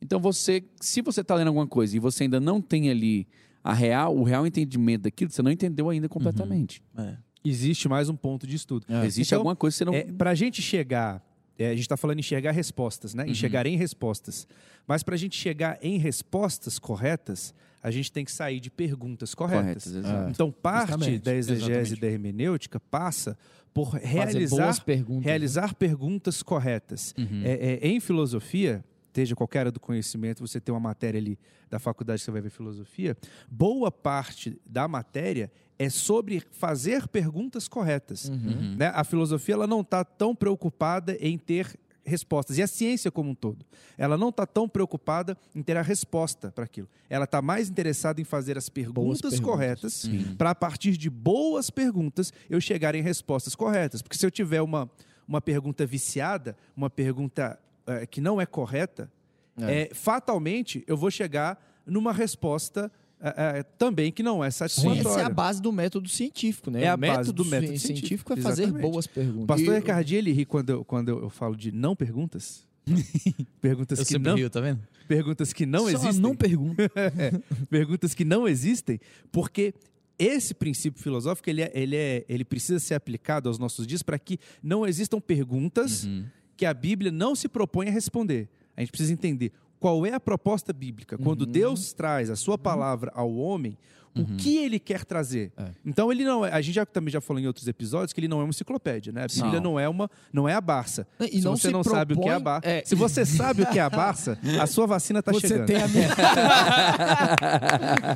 Então 0.01 0.19
você, 0.21 0.65
se 0.81 1.01
você 1.01 1.21
está 1.21 1.35
lendo 1.35 1.49
alguma 1.49 1.67
coisa 1.67 1.97
e 1.97 2.01
você 2.01 2.25
ainda 2.25 2.41
não 2.41 2.61
tem 2.61 2.91
ali 2.91 3.27
a 3.63 3.73
real, 3.73 4.17
o 4.17 4.23
real 4.25 4.47
entendimento 4.47 5.03
daquilo, 5.03 5.31
você 5.31 5.43
não 5.43 5.51
entendeu 5.51 5.89
ainda 5.91 6.09
completamente. 6.09 6.83
É. 6.97 7.17
Existe 7.45 7.89
mais 7.89 8.09
um 8.09 8.17
ponto 8.17 8.47
de 8.47 8.57
estudo. 8.57 8.85
Existe 9.05 9.29
Então, 9.29 9.39
alguma 9.39 9.55
coisa 9.57 9.75
que 9.75 9.79
você 9.79 9.85
não. 9.85 9.95
É, 9.95 10.03
para 10.13 10.31
a 10.31 10.35
gente 10.35 10.61
chegar, 10.61 11.25
é, 11.59 11.67
a 11.69 11.71
gente 11.71 11.81
está 11.81 11.97
falando 11.97 12.19
em 12.19 12.21
enxergar 12.21 12.53
respostas, 12.53 13.15
né? 13.15 13.25
Uhum. 13.25 13.31
Enxergar 13.31 13.67
em 13.67 13.77
respostas. 13.77 14.47
Mas 14.87 15.03
para 15.03 15.15
a 15.15 15.19
gente 15.19 15.37
chegar 15.37 15.79
em 15.83 15.99
respostas 15.99 16.79
corretas, 16.79 17.55
a 17.83 17.91
gente 17.91 18.11
tem 18.11 18.25
que 18.25 18.33
sair 18.33 18.61
de 18.61 18.71
perguntas 18.71 19.35
corretas. 19.35 19.85
corretas, 19.85 19.95
exato. 19.95 20.31
Então, 20.31 20.51
parte 20.51 20.93
Justamente, 20.93 21.23
da 21.23 21.35
exegese 21.35 21.71
exatamente. 21.71 22.01
da 22.01 22.07
hermenêutica 22.09 22.81
passa 22.81 23.39
por 23.73 23.93
Fazer 23.93 24.07
realizar, 24.07 24.57
boas 24.57 24.79
perguntas. 24.81 25.25
né? 25.25 25.31
realizar 25.31 25.75
perguntas 25.75 26.43
corretas. 26.43 27.15
Uhum. 27.17 27.43
É, 27.45 27.79
é, 27.83 27.89
em 27.89 28.01
filosofia, 28.01 28.85
seja 29.17 29.35
qualquer 29.35 29.61
área 29.61 29.73
do 29.73 29.81
conhecimento, 29.81 30.47
você 30.47 30.61
tem 30.61 30.75
uma 30.75 30.81
matéria 30.81 31.19
ali 31.19 31.39
da 31.71 31.79
faculdade 31.79 32.21
que 32.21 32.25
você 32.27 32.31
vai 32.31 32.43
ver 32.43 32.51
filosofia, 32.51 33.17
boa 33.51 33.91
parte 33.91 34.61
da 34.67 34.87
matéria 34.87 35.51
é 35.79 35.89
sobre 35.89 36.43
fazer 36.51 37.09
perguntas 37.09 37.67
corretas. 37.67 38.29
Uhum. 38.29 38.77
Né? 38.77 38.93
A 38.95 39.05
filosofia 39.05 39.55
ela 39.55 39.67
não 39.67 39.81
está 39.81 40.05
tão 40.05 40.35
preocupada 40.35 41.17
em 41.19 41.39
ter 41.39 41.79
respostas. 42.05 42.59
E 42.59 42.63
a 42.63 42.67
ciência 42.67 43.11
como 43.11 43.31
um 43.31 43.35
todo. 43.35 43.65
Ela 43.97 44.17
não 44.19 44.29
está 44.29 44.47
tão 44.47 44.69
preocupada 44.69 45.37
em 45.55 45.63
ter 45.63 45.77
a 45.79 45.83
resposta 45.83 46.53
para 46.53 46.65
aquilo. 46.65 46.89
Ela 47.09 47.25
está 47.25 47.41
mais 47.43 47.69
interessada 47.71 48.21
em 48.21 48.25
fazer 48.25 48.57
as 48.57 48.69
perguntas, 48.69 49.33
perguntas. 49.33 49.41
corretas 49.41 50.05
Uhum. 50.05 50.37
para, 50.37 50.51
a 50.51 50.55
partir 50.55 50.97
de 50.97 51.11
boas 51.11 51.71
perguntas, 51.71 52.33
eu 52.49 52.61
chegar 52.61 52.95
em 52.95 53.03
respostas 53.03 53.55
corretas. 53.55 54.03
Porque 54.03 54.17
se 54.17 54.25
eu 54.25 54.31
tiver 54.31 54.61
uma, 54.63 54.91
uma 55.27 55.41
pergunta 55.41 55.85
viciada, 55.85 56.57
uma 56.77 56.89
pergunta 56.89 57.59
eh, 57.87 58.07
que 58.07 58.21
não 58.21 58.41
é 58.41 58.47
correta, 58.47 59.11
É. 59.59 59.83
eh, 59.83 59.91
fatalmente 59.95 60.85
eu 60.87 60.97
vou 60.97 61.11
chegar 61.11 61.59
numa 61.87 62.13
resposta 62.13 62.91
eh, 63.21 63.35
eh, 63.37 63.63
também 63.79 64.13
que 64.13 64.23
não 64.23 64.45
é 64.45 64.51
satisfatória. 64.51 65.01
Essa 65.01 65.21
é 65.21 65.25
a 65.25 65.29
base 65.31 65.63
do 65.63 65.73
método 65.73 66.09
científico, 66.09 66.71
né? 66.71 66.83
É 66.83 66.89
a 66.89 66.95
o 66.95 66.99
base 66.99 67.13
método 67.19 67.33
do 67.33 67.45
método 67.47 67.73
ci- 67.73 67.79
científico, 67.79 68.07
científico 68.09 68.33
é 68.35 68.37
fazer 68.37 68.63
exatamente. 68.65 68.91
boas 68.91 69.07
perguntas. 69.07 69.45
O 69.45 69.47
pastor 69.47 69.75
Ricardinho, 69.75 70.19
ele 70.19 70.33
ri 70.33 70.45
quando 70.45 70.71
eu, 70.71 70.85
quando 70.85 71.09
eu, 71.09 71.31
falo 71.31 71.57
de 71.57 71.73
não 71.73 71.97
perguntas. 71.97 72.67
perguntas 73.61 73.99
Eu 73.99 74.05
que 74.05 74.13
sempre 74.13 74.29
não, 74.31 74.37
rio, 74.37 74.51
tá 74.51 74.61
vendo? 74.61 74.81
perguntas 75.09 75.53
que 75.53 75.65
não 75.67 75.81
Só 75.85 75.89
existem. 75.91 76.21
não 76.21 76.35
pergunta. 76.37 76.91
perguntas 77.71 78.15
que 78.15 78.25
não 78.25 78.47
existem, 78.47 79.01
porque 79.33 79.75
esse 80.19 80.55
princípio 80.55 81.03
filosófico 81.03 81.49
ele, 81.51 81.63
é, 81.63 81.71
ele, 81.75 81.97
é, 81.97 82.25
ele 82.29 82.45
precisa 82.45 82.79
ser 82.79 82.95
aplicado 82.95 83.49
aos 83.49 83.59
nossos 83.59 83.87
dias 83.87 84.03
para 84.03 84.19
que 84.19 84.39
não 84.63 84.87
existam 84.87 85.21
perguntas 85.21 86.05
Uhum. 86.05 86.25
Que 86.57 86.65
a 86.67 86.73
Bíblia 86.75 87.11
não 87.13 87.35
se 87.35 87.49
propõe 87.49 87.89
a 87.89 87.91
responder. 87.93 88.49
A 88.77 88.81
gente 88.81 88.91
precisa 88.91 89.13
entender 89.13 89.53
qual 89.79 90.05
é 90.07 90.13
a 90.13 90.21
proposta 90.21 90.73
bíblica. 90.73 91.19
Quando 91.19 91.43
Uhum. 91.43 91.53
Deus 91.53 91.93
traz 91.93 92.31
a 92.31 92.37
sua 92.37 92.57
palavra 92.59 93.13
ao 93.15 93.35
homem, 93.37 93.77
o 94.19 94.25
que 94.37 94.57
ele 94.57 94.79
quer 94.79 95.05
trazer. 95.05 95.53
É. 95.59 95.65
Então 95.85 96.11
ele 96.11 96.25
não 96.25 96.43
é, 96.43 96.51
a 96.51 96.59
gente 96.63 96.75
já, 96.75 96.87
também 96.87 97.13
já 97.13 97.21
falou 97.21 97.39
em 97.39 97.47
outros 97.47 97.69
episódios 97.69 98.15
que 98.15 98.21
ele 98.21 98.29
não 98.29 98.41
é 98.41 98.45
uma 98.45 98.49
enciclopédia, 98.49 99.13
né? 99.13 99.25
A 99.25 99.27
Bíblia 99.27 99.61
Não. 99.61 99.73
não, 99.73 99.79
é 99.81 99.87
uma 99.87 100.11
não 100.33 100.49
é 100.49 100.55
a 100.55 100.61
Barça. 100.63 101.07
E 101.21 101.39
se 101.39 101.45
não 101.45 101.55
você 101.55 101.69
se 101.69 101.73
não 101.75 101.85
sabe 101.85 102.15
o 102.15 102.21
que 102.21 102.27
é 102.27 102.33
a 102.33 102.41
propõe- 102.41 102.45
Barça, 102.45 102.67
é. 102.71 102.83
se 102.83 102.95
você 102.95 103.27
sabe 103.27 103.63
o 103.63 103.67
que 103.67 103.79
é 103.79 103.83
a 103.83 103.91
Barça, 103.91 104.39
a 104.59 104.67
sua 104.67 104.87
vacina 104.87 105.19
está 105.19 105.33
Você 105.33 105.49
chegando. 105.49 105.67
tem 105.67 105.83
a 105.83 105.89
minha... 105.89 106.09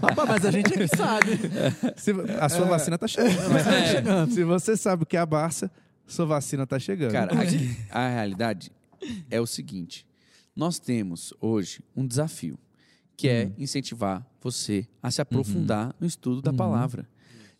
Rapaz, 0.00 0.28
mas 0.28 0.44
a 0.46 0.50
gente 0.50 0.72
é 0.72 0.76
que 0.76 0.96
sabe. 0.96 1.38
Se- 1.96 2.14
a 2.40 2.48
sua 2.48 2.64
vacina 2.66 2.94
está 2.96 3.06
chegando. 3.06 3.58
É. 3.58 4.26
Se 4.32 4.42
você 4.44 4.76
sabe 4.78 5.02
o 5.02 5.06
que 5.06 5.18
é 5.18 5.20
a 5.20 5.26
Barça, 5.26 5.70
sua 6.12 6.26
vacina 6.26 6.64
está 6.64 6.78
chegando. 6.78 7.12
Cara, 7.12 7.32
a, 7.90 7.98
a 8.06 8.08
realidade 8.08 8.70
é 9.30 9.40
o 9.40 9.46
seguinte: 9.46 10.06
nós 10.54 10.78
temos 10.78 11.32
hoje 11.40 11.80
um 11.96 12.06
desafio, 12.06 12.58
que 13.16 13.28
é 13.28 13.52
incentivar 13.58 14.26
você 14.40 14.86
a 15.02 15.10
se 15.10 15.20
aprofundar 15.20 15.94
no 16.00 16.06
estudo 16.06 16.42
da 16.42 16.52
palavra. 16.52 17.08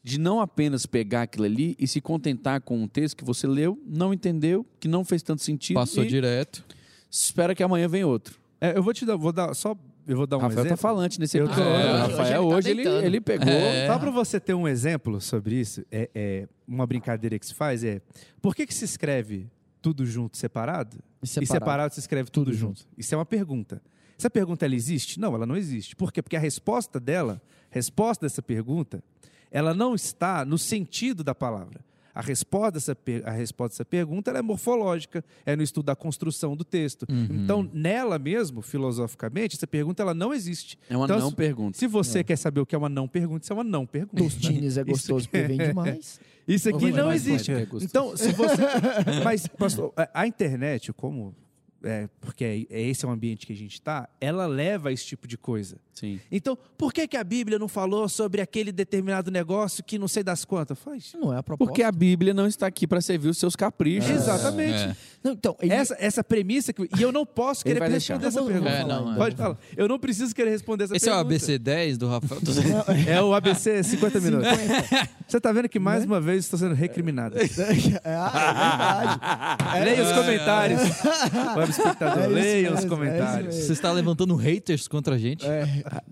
De 0.03 0.19
não 0.19 0.41
apenas 0.41 0.87
pegar 0.87 1.23
aquilo 1.23 1.45
ali 1.45 1.77
e 1.79 1.87
se 1.87 2.01
contentar 2.01 2.63
com 2.63 2.83
um 2.83 2.89
texto 2.89 3.19
que 3.19 3.25
você 3.25 3.47
leu, 3.47 3.79
não 3.87 4.15
entendeu, 4.15 4.65
que 4.81 4.89
não 4.89 5.05
fez 5.05 5.23
tanto 5.23 5.43
sentido. 5.43 5.75
Passou 5.75 6.05
direto. 6.07 6.65
espera 7.11 7.55
que 7.55 7.63
amanhã 7.63 7.87
venha 7.87 8.07
outro. 8.07 8.41
É, 8.59 8.77
eu 8.77 8.83
vou 8.83 8.95
te 8.95 9.05
dar, 9.05 9.17
vou 9.17 9.31
dar 9.31 9.53
só, 9.55 9.77
eu 10.11 10.16
vou 10.16 10.27
dar 10.27 10.37
um 10.37 10.40
Rafael 10.40 10.61
exemplo. 10.61 10.77
tá 10.77 10.77
falante 10.77 11.18
nesse 11.20 11.38
Eu 11.38 11.46
tô- 11.46 11.53
episódio. 11.53 11.73
É, 11.73 11.92
hoje 11.92 12.01
Rafael 12.12 12.42
ele 12.42 12.51
tá 12.51 12.57
hoje 12.57 12.68
ele, 12.70 12.83
deitando. 12.85 13.05
ele 13.07 13.20
pegou. 13.20 13.49
É. 13.49 13.87
Só 13.87 13.99
para 13.99 14.11
você 14.11 14.40
ter 14.40 14.55
um 14.55 14.66
exemplo 14.68 15.20
sobre 15.20 15.55
isso, 15.57 15.85
é, 15.90 16.11
é 16.14 16.49
uma 16.66 16.87
brincadeira 16.87 17.38
que 17.38 17.46
se 17.46 17.55
faz 17.55 17.83
é 17.85 18.01
por 18.42 18.55
que, 18.55 18.66
que 18.66 18.75
se 18.75 18.85
escreve 18.85 19.49
tudo 19.83 20.05
junto 20.05 20.37
separado? 20.37 20.99
E 21.23 21.27
separado 21.46 21.94
se 21.94 22.01
escreve 22.01 22.31
tudo, 22.31 22.46
Tudo 22.51 22.57
junto. 22.57 22.87
Isso 22.96 23.14
é 23.14 23.18
uma 23.18 23.27
pergunta. 23.27 23.83
Essa 24.18 24.29
pergunta 24.31 24.64
ela 24.66 24.75
existe? 24.75 25.18
Não, 25.18 25.35
ela 25.35 25.46
não 25.46 25.57
existe. 25.57 25.96
Por 25.96 26.12
quê? 26.12 26.20
Porque 26.23 26.37
a 26.37 26.40
resposta 26.40 27.01
dela, 27.01 27.40
a 27.70 27.75
resposta 27.75 28.27
dessa 28.27 28.42
pergunta, 28.42 29.03
ela 29.51 29.73
não 29.73 29.94
está 29.94 30.44
no 30.44 30.59
sentido 30.59 31.25
da 31.25 31.35
palavra. 31.35 31.81
A 32.14 32.20
resposta 32.20 32.73
dessa, 32.73 32.94
per- 32.94 33.23
a 33.27 33.31
resposta 33.31 33.75
dessa 33.75 33.85
pergunta 33.85 34.31
ela 34.31 34.38
é 34.40 34.42
morfológica, 34.42 35.25
é 35.46 35.55
no 35.55 35.62
estudo 35.62 35.87
da 35.87 35.96
construção 35.96 36.57
do 36.57 36.64
texto. 36.64 37.07
Então, 37.09 37.68
nela 37.73 38.18
mesmo, 38.18 38.62
filosoficamente, 38.62 39.57
essa 39.57 39.66
pergunta 39.66 40.03
ela 40.03 40.14
não 40.14 40.35
existe. 40.35 40.79
É 40.88 40.96
uma 40.96 41.05
Então, 41.07 41.18
não 41.20 41.31
se- 41.31 41.37
pergunta. 41.37 41.79
Se 41.79 41.87
você 41.87 42.25
quer 42.25 42.37
saber 42.37 42.61
o 42.61 42.66
que 42.66 42.75
é 42.75 42.79
uma 42.79 42.88
não 42.88 43.07
pergunta, 43.07 43.44
isso 43.44 43.53
é 43.53 43.55
uma 43.55 43.64
não 43.64 43.87
pergunta. 43.87 44.23
Tostines 44.23 44.77
é 44.77 44.83
gostoso 44.85 45.29
porque 45.29 45.46
vem 45.46 45.59
demais. 45.59 46.20
Isso 46.49 46.68
aqui 46.68 46.90
não 46.90 47.12
existe. 47.12 47.53
é. 47.53 47.66
Então, 47.81 48.16
se 48.16 48.33
você. 48.33 48.62
Mas, 49.25 49.46
pastor, 49.46 49.92
a 50.12 50.27
internet, 50.27 50.92
como. 50.92 51.35
É, 51.83 52.09
porque 52.21 52.45
é, 52.45 52.66
é 52.69 52.83
esse 52.83 53.05
é 53.05 53.09
o 53.09 53.11
ambiente 53.11 53.47
que 53.47 53.53
a 53.53 53.57
gente 53.57 53.75
está, 53.75 54.09
ela 54.21 54.47
leva 54.47 54.90
a 54.90 54.93
esse 54.93 55.07
tipo 55.07 55.27
de 55.27 55.38
coisa. 55.38 55.79
Sim. 55.95 56.21
Então, 56.31 56.57
por 56.79 56.93
que, 56.93 57.07
que 57.07 57.16
a 57.16 57.25
Bíblia 57.25 57.59
não 57.59 57.69
falou 57.69 58.09
sobre 58.09 58.40
aquele 58.40 58.73
determinado 58.73 59.31
negócio 59.31 59.85
que 59.85 59.99
não 59.99 60.09
sei 60.09 60.23
das 60.23 60.45
quantas? 60.45 60.79
Faz. 60.79 61.12
Não 61.14 61.33
é 61.33 61.38
a 61.38 61.43
proposta. 61.43 61.71
Porque 61.71 61.83
a 61.83 61.93
Bíblia 61.93 62.33
não 62.33 62.47
está 62.47 62.66
aqui 62.66 62.87
para 62.87 63.01
servir 63.01 63.29
os 63.29 63.38
seus 63.38 63.55
caprichos. 63.55 64.11
Exatamente. 64.11 64.97
É. 65.23 65.29
Não, 65.29 65.33
então, 65.33 65.57
ele- 65.61 65.73
Essa, 65.73 65.97
essa 65.99 66.25
premissa 66.25 66.73
que. 66.73 66.89
E 66.99 67.03
eu 67.03 67.13
não 67.13 67.27
posso 67.27 67.65
querer 67.65 67.83
responder 67.83 68.27
essa 68.27 68.41
Eu 68.41 68.47
pergunta. 68.47 68.71
É, 68.71 68.85
não, 68.85 69.13
é. 69.13 69.17
Pode 69.17 69.37
falar. 69.37 69.59
Eu 69.77 69.89
não 69.89 69.99
preciso 69.99 70.35
querer 70.35 70.51
responder 70.51 70.85
essa 70.85 70.97
Esse 70.97 71.09
é 71.09 71.13
o 71.13 71.17
pergunta. 71.17 71.35
ABC 71.35 71.59
10 71.59 71.99
do 71.99 72.09
Rafael? 72.09 72.41
É 73.07 73.23
o 73.23 73.35
ABC 73.35 73.83
50 73.83 74.19
minutos. 74.21 74.49
Você 75.29 75.37
está 75.37 75.53
vendo 75.53 75.69
que 75.69 75.79
mais 75.79 76.05
uma 76.05 76.21
vez 76.21 76.45
estou 76.45 76.59
sendo 76.59 76.75
recriminado. 76.75 77.37
Ah, 77.39 77.41
é 77.43 79.75
verdade. 79.75 79.85
Leia 79.85 80.03
os 80.03 80.13
comentários. 80.13 80.81
Web 81.57 81.71
espectador, 81.71 82.23
É 82.23 82.27
isso 82.27 82.35
leia 82.35 82.75
os 82.75 82.85
é 82.85 82.89
comentários. 82.89 83.55
Você 83.55 83.73
está 83.73 83.93
levantando 83.93 84.35
haters 84.37 84.89
contra 84.89 85.15
a 85.15 85.19
gente? 85.19 85.47
É, 85.47 85.65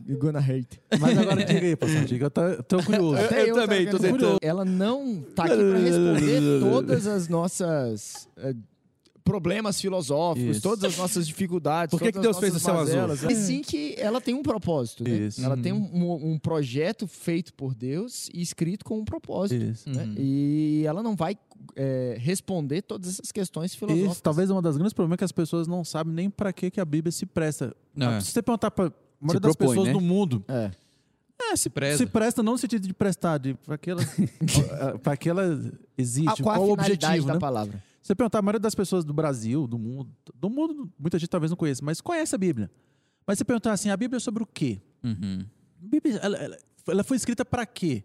you're 0.07 0.21
gonna 0.21 0.39
hate. 0.39 0.81
Mas 1.01 1.19
agora 1.19 1.45
diga 1.45 1.67
aí, 1.67 1.77
pastor. 1.77 2.05
Diga, 2.05 2.27
eu 2.27 2.31
tô, 2.31 2.63
tô 2.65 2.83
curioso. 2.83 3.17
Até 3.25 3.51
eu 3.51 3.55
também 3.55 3.85
tava 3.87 3.97
tô 3.99 4.03
tentando. 4.03 4.39
Ela 4.43 4.65
não 4.65 5.23
tá 5.35 5.45
aqui 5.45 5.57
para 5.57 5.79
responder 5.79 6.61
todas 6.61 7.07
as 7.07 7.29
nossas 7.29 8.29
eh, 8.37 8.55
problemas 9.29 9.79
filosóficos, 9.79 10.57
Isso. 10.57 10.63
todas 10.63 10.85
as 10.85 10.97
nossas 10.97 11.27
dificuldades. 11.27 11.91
Por 11.91 12.01
que 12.01 12.11
todas 12.11 12.19
que 12.19 12.23
Deus 12.23 12.37
as 12.37 12.41
fez 12.41 12.57
o 12.57 12.61
céu 12.61 12.79
azul? 12.79 13.31
E 13.31 13.35
sim 13.35 13.61
que 13.61 13.95
ela 13.99 14.21
tem 14.23 14.35
um 14.35 14.43
propósito, 14.43 15.05
né? 15.05 15.11
Isso. 15.11 15.45
Ela 15.45 15.57
tem 15.57 15.71
um, 15.73 16.33
um 16.33 16.39
projeto 16.39 17.07
feito 17.07 17.53
por 17.53 17.75
Deus 17.75 18.31
e 18.33 18.41
escrito 18.41 18.85
com 18.87 18.99
um 18.99 19.05
propósito. 19.05 19.63
Isso. 19.63 19.89
né? 19.91 20.03
Uhum. 20.05 20.15
E 20.17 20.85
ela 20.87 21.03
não 21.03 21.15
vai 21.15 21.37
eh, 21.77 22.17
responder 22.19 22.81
todas 22.83 23.11
essas 23.11 23.31
questões 23.31 23.75
filosóficas. 23.75 24.13
Isso, 24.13 24.23
talvez 24.23 24.49
uma 24.51 24.63
das 24.63 24.77
grandes 24.77 24.95
problemas 24.95 25.17
é 25.17 25.19
que 25.19 25.25
as 25.25 25.33
pessoas 25.33 25.67
não 25.69 25.85
sabem 25.85 26.15
nem 26.15 26.31
para 26.31 26.51
que, 26.53 26.71
que 26.71 26.81
a 26.81 26.85
Bíblia 26.85 27.13
se 27.13 27.27
presta. 27.27 27.77
É. 27.99 28.21
Se 28.21 28.33
você 28.33 28.43
perguntar 28.43 28.71
para 28.71 28.87
a 28.87 28.93
maioria 29.21 29.41
das 29.41 29.57
propõe, 29.57 29.69
pessoas 29.75 29.87
né? 29.89 29.93
do 29.93 30.01
mundo, 30.01 30.43
É. 30.49 30.71
é, 31.53 31.57
se, 31.57 31.69
preza. 31.69 31.99
se 31.99 32.07
presta 32.07 32.43
não 32.43 32.53
no 32.53 32.59
sentido 32.59 32.87
de 32.89 32.95
prestar, 32.95 33.37
de 33.39 33.53
para 33.55 33.77
que 33.77 33.91
ela, 33.91 34.03
para 35.03 35.17
que 35.17 35.29
ela 35.29 35.61
existe, 35.99 36.41
Ah, 36.41 36.43
qual, 36.43 36.57
qual, 36.57 36.71
a 36.71 36.73
o 36.73 36.77
finalidade 36.77 37.05
objetivo, 37.07 37.27
da 37.27 37.35
né? 37.35 37.41
palavra? 37.41 37.88
Você 38.09 38.15
perguntar 38.15 38.39
a 38.39 38.43
maioria 38.43 38.59
das 38.59 38.75
pessoas 38.75 39.05
do 39.05 39.13
Brasil, 39.13 39.67
do 39.67 39.79
mundo, 39.79 40.11
do 40.35 40.49
mundo, 40.49 40.91
muita 40.99 41.19
gente 41.19 41.29
talvez 41.29 41.51
não 41.51 41.59
conheça, 41.59 41.85
mas 41.85 42.01
conhece 42.01 42.35
a 42.35 42.39
Bíblia. 42.39 42.71
Mas 43.27 43.37
você 43.37 43.45
perguntar 43.45 43.73
assim, 43.75 43.91
a 43.91 43.97
Bíblia 43.99 44.17
é 44.17 44.21
sobre 44.21 44.43
o 44.43 44.47
quê? 44.47 44.81
Uhum. 45.05 45.45
A 45.85 45.87
Bíblia, 45.87 46.17
ela, 46.23 46.39
ela- 46.39 46.57
ela 46.89 47.05
foi 47.05 47.19
escrita 47.19 47.45
para 47.45 47.67
quê? 47.67 48.03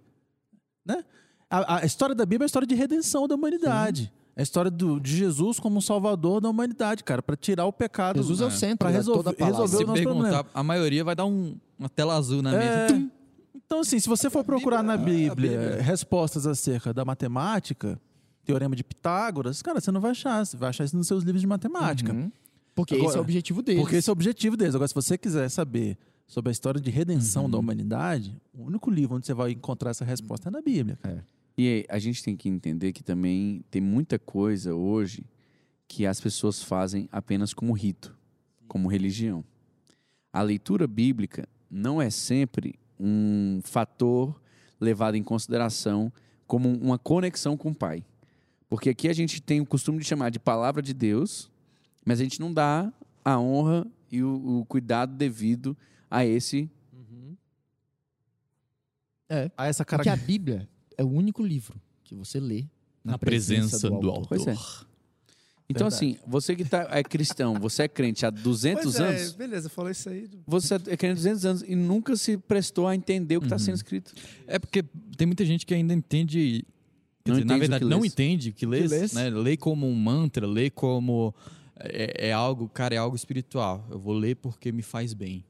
Né? 0.86 1.06
A, 1.49 1.78
a 1.78 1.86
história 1.86 2.14
da 2.14 2.26
Bíblia 2.26 2.43
é 2.43 2.45
a 2.45 2.47
história 2.47 2.68
de 2.68 2.76
redenção 2.76 3.30
da 3.30 3.36
humanidade. 3.36 4.12
É 4.36 4.41
a 4.41 4.43
história 4.43 4.70
do, 4.70 4.99
de 4.99 5.16
Jesus 5.16 5.58
como 5.58 5.78
um 5.78 5.82
salvador 5.82 6.41
da 6.41 6.49
humanidade, 6.49 7.01
cara, 7.01 7.24
para 7.24 7.38
tirar 7.38 7.66
o 7.66 7.72
pecado. 7.72 8.18
Jesus 8.18 8.41
é 8.41 8.43
o 8.43 8.47
É. 8.47 8.51
centro 8.51 8.80
Pra 8.80 8.89
de 8.89 8.97
resolver- 8.97 9.20
toda 9.24 9.30
a 9.30 9.34
palavra. 9.34 9.62
resolver 9.62 9.78
Se 9.78 9.84
o 9.86 9.88
nosso 9.88 10.04
perguntar, 10.04 10.30
problema. 10.43 10.49
a 10.54 10.64
maioria 10.64 11.04
vai 11.06 11.16
dar 11.16 11.26
um- 11.26 11.56
uma 11.80 11.88
tela 11.88 12.16
azul 12.18 12.41
na 12.41 12.54
É. 12.62 12.91
mesa. 12.91 13.10
Então, 13.56 13.80
assim, 13.80 13.97
se 14.01 14.10
você 14.10 14.30
for 14.30 14.43
procurar 14.43 14.84
na 14.84 14.97
Bíblia, 14.97 15.82
respostas 15.82 16.45
acerca 16.45 16.93
da 16.93 17.06
matemática, 17.06 17.97
teorema 18.46 18.76
de 18.76 18.84
Pitágoras, 18.84 19.62
cara, 19.62 19.80
você 19.82 19.91
não 19.91 20.02
vai 20.02 20.12
achar. 20.12 20.46
Você 20.46 20.58
vai 20.58 20.70
achar 20.70 20.84
isso 20.84 20.96
nos 20.98 21.08
seus 21.08 21.24
livros 21.24 21.41
de 21.41 21.48
matemática. 21.48 22.14
Uhum. 22.14 22.32
Porque 22.76 22.96
Agora- 22.96 23.10
esse 23.10 23.18
é 23.18 23.20
o 23.20 23.24
objetivo 23.24 23.62
deles. 23.62 23.82
Porque 23.82 23.96
esse 23.98 24.10
é 24.10 24.12
o 24.12 24.14
objetivo 24.14 24.58
deles. 24.58 24.76
Agora, 24.76 24.88
se 24.88 24.96
você 24.96 25.18
quiser 25.18 25.48
saber 25.50 25.98
sobre 26.28 26.50
a 26.50 26.52
história 26.52 26.82
de 26.82 26.89
redenção 26.89 27.44
Uhum. 27.46 27.50
da 27.52 27.58
humanidade, 27.58 28.36
o 28.54 28.64
único 28.64 28.89
livro 28.89 29.16
onde 29.18 29.26
você 29.26 29.34
vai 29.34 29.52
encontrar 29.52 29.91
essa 29.91 30.04
resposta 30.06 30.50
é 30.50 30.52
na 30.52 30.62
Bíblia. 30.62 30.98
cara. 31.02 31.26
E 31.58 31.86
a 31.88 32.00
gente 32.00 32.24
tem 32.24 32.36
que 32.36 32.50
entender 32.50 32.91
que 32.94 33.04
também 33.04 33.64
tem 33.70 33.80
muita 33.80 34.18
coisa 34.18 34.74
hoje 34.74 35.24
que 35.88 36.04
as 36.08 36.20
pessoas 36.20 36.64
fazem 36.64 37.08
apenas 37.12 37.54
como 37.54 37.72
rito, 37.74 38.18
como 38.68 38.88
religião. 38.89 39.44
A 40.32 40.41
leitura 40.41 40.88
bíblica 40.88 41.48
não 41.70 42.02
é 42.02 42.10
sempre 42.10 42.74
um 43.00 43.60
fator 43.64 44.41
levado 44.82 45.14
em 45.16 45.22
consideração 45.22 46.12
como 46.48 46.68
uma 46.70 46.98
conexão 46.98 47.56
com 47.56 47.70
o 47.70 47.76
Pai. 47.76 48.04
Porque 48.74 48.89
aqui 48.89 49.07
a 49.07 49.13
gente 49.13 49.39
tem 49.39 49.61
o 49.61 49.67
costume 49.67 49.99
de 49.99 50.05
chamar 50.05 50.32
de 50.32 50.39
palavra 50.39 50.82
de 50.82 50.95
Deus, 50.95 51.47
mas 52.03 52.19
a 52.19 52.24
gente 52.24 52.39
não 52.39 52.51
dá 52.51 52.91
a 53.24 53.39
honra 53.39 53.86
e 54.11 54.24
o, 54.24 54.61
o 54.61 54.65
cuidado 54.65 55.15
devido 55.15 55.78
a 56.09 56.26
esse. 56.26 56.67
É. 59.30 59.51
Há 59.55 59.67
essa 59.67 59.86
Porque 59.86 60.09
a. 60.09 60.15
Bíblia 60.15 60.67
é 60.97 61.03
o 61.03 61.07
único 61.07 61.45
livro 61.45 61.80
que 62.03 62.15
você 62.15 62.39
lê 62.39 62.65
na, 63.03 63.11
Na 63.11 63.19
presença 63.19 63.91
do 63.91 64.09
autor. 64.09 64.28
Pois 64.28 64.47
é. 64.47 64.53
Então, 65.69 65.88
Verdade. 65.88 65.93
assim, 65.93 66.17
você 66.26 66.55
que 66.55 66.65
tá, 66.65 66.88
é 66.89 67.03
cristão, 67.03 67.59
você 67.59 67.84
é 67.84 67.88
crente 67.88 68.26
há 68.26 68.32
200 68.32 68.84
Pois 68.84 68.95
é, 68.95 69.07
anos, 69.07 69.34
beleza, 69.34 69.69
falou 69.69 69.91
isso 69.91 70.09
aí. 70.09 70.28
você 70.47 70.74
é 70.74 70.97
crente 70.97 71.11
há 71.11 71.13
200 71.13 71.45
anos 71.45 71.61
e 71.61 71.76
nunca 71.76 72.15
se 72.15 72.39
prestou 72.39 72.88
a 72.88 72.95
entender 72.95 73.38
o 73.38 73.39
que 73.39 73.45
está 73.45 73.59
sendo 73.59 73.76
escrito. 73.76 74.15
É 74.47 74.57
porque 74.57 74.84
tem 75.15 75.28
muita 75.28 75.45
gente 75.45 75.63
que 75.63 75.76
ainda 75.76 75.93
entende. 75.93 76.65
Não 77.26 77.36
dizer, 77.36 77.45
na 77.45 77.57
verdade, 77.57 77.86
não 77.86 78.03
entende 78.03 78.49
o 78.49 78.53
que 78.53 78.65
lê, 78.65 78.82
Que 78.82 78.88
lê. 78.88 79.07
né? 79.13 79.30
Lê 79.30 79.55
como 79.55 79.88
um 79.88 79.95
mantra, 79.95 80.45
lê 80.45 80.69
como. 80.69 81.34
É, 81.80 82.28
é 82.30 82.34
algo, 82.34 82.67
cara, 82.69 82.93
é 82.95 82.97
algo 82.97 83.15
espiritual. 83.15 83.86
Eu 83.89 83.97
vou 83.99 84.13
ler 84.13 84.36
porque 84.36 84.71
me 84.71 84.82
faz 84.82 85.13
bem. 85.13 85.43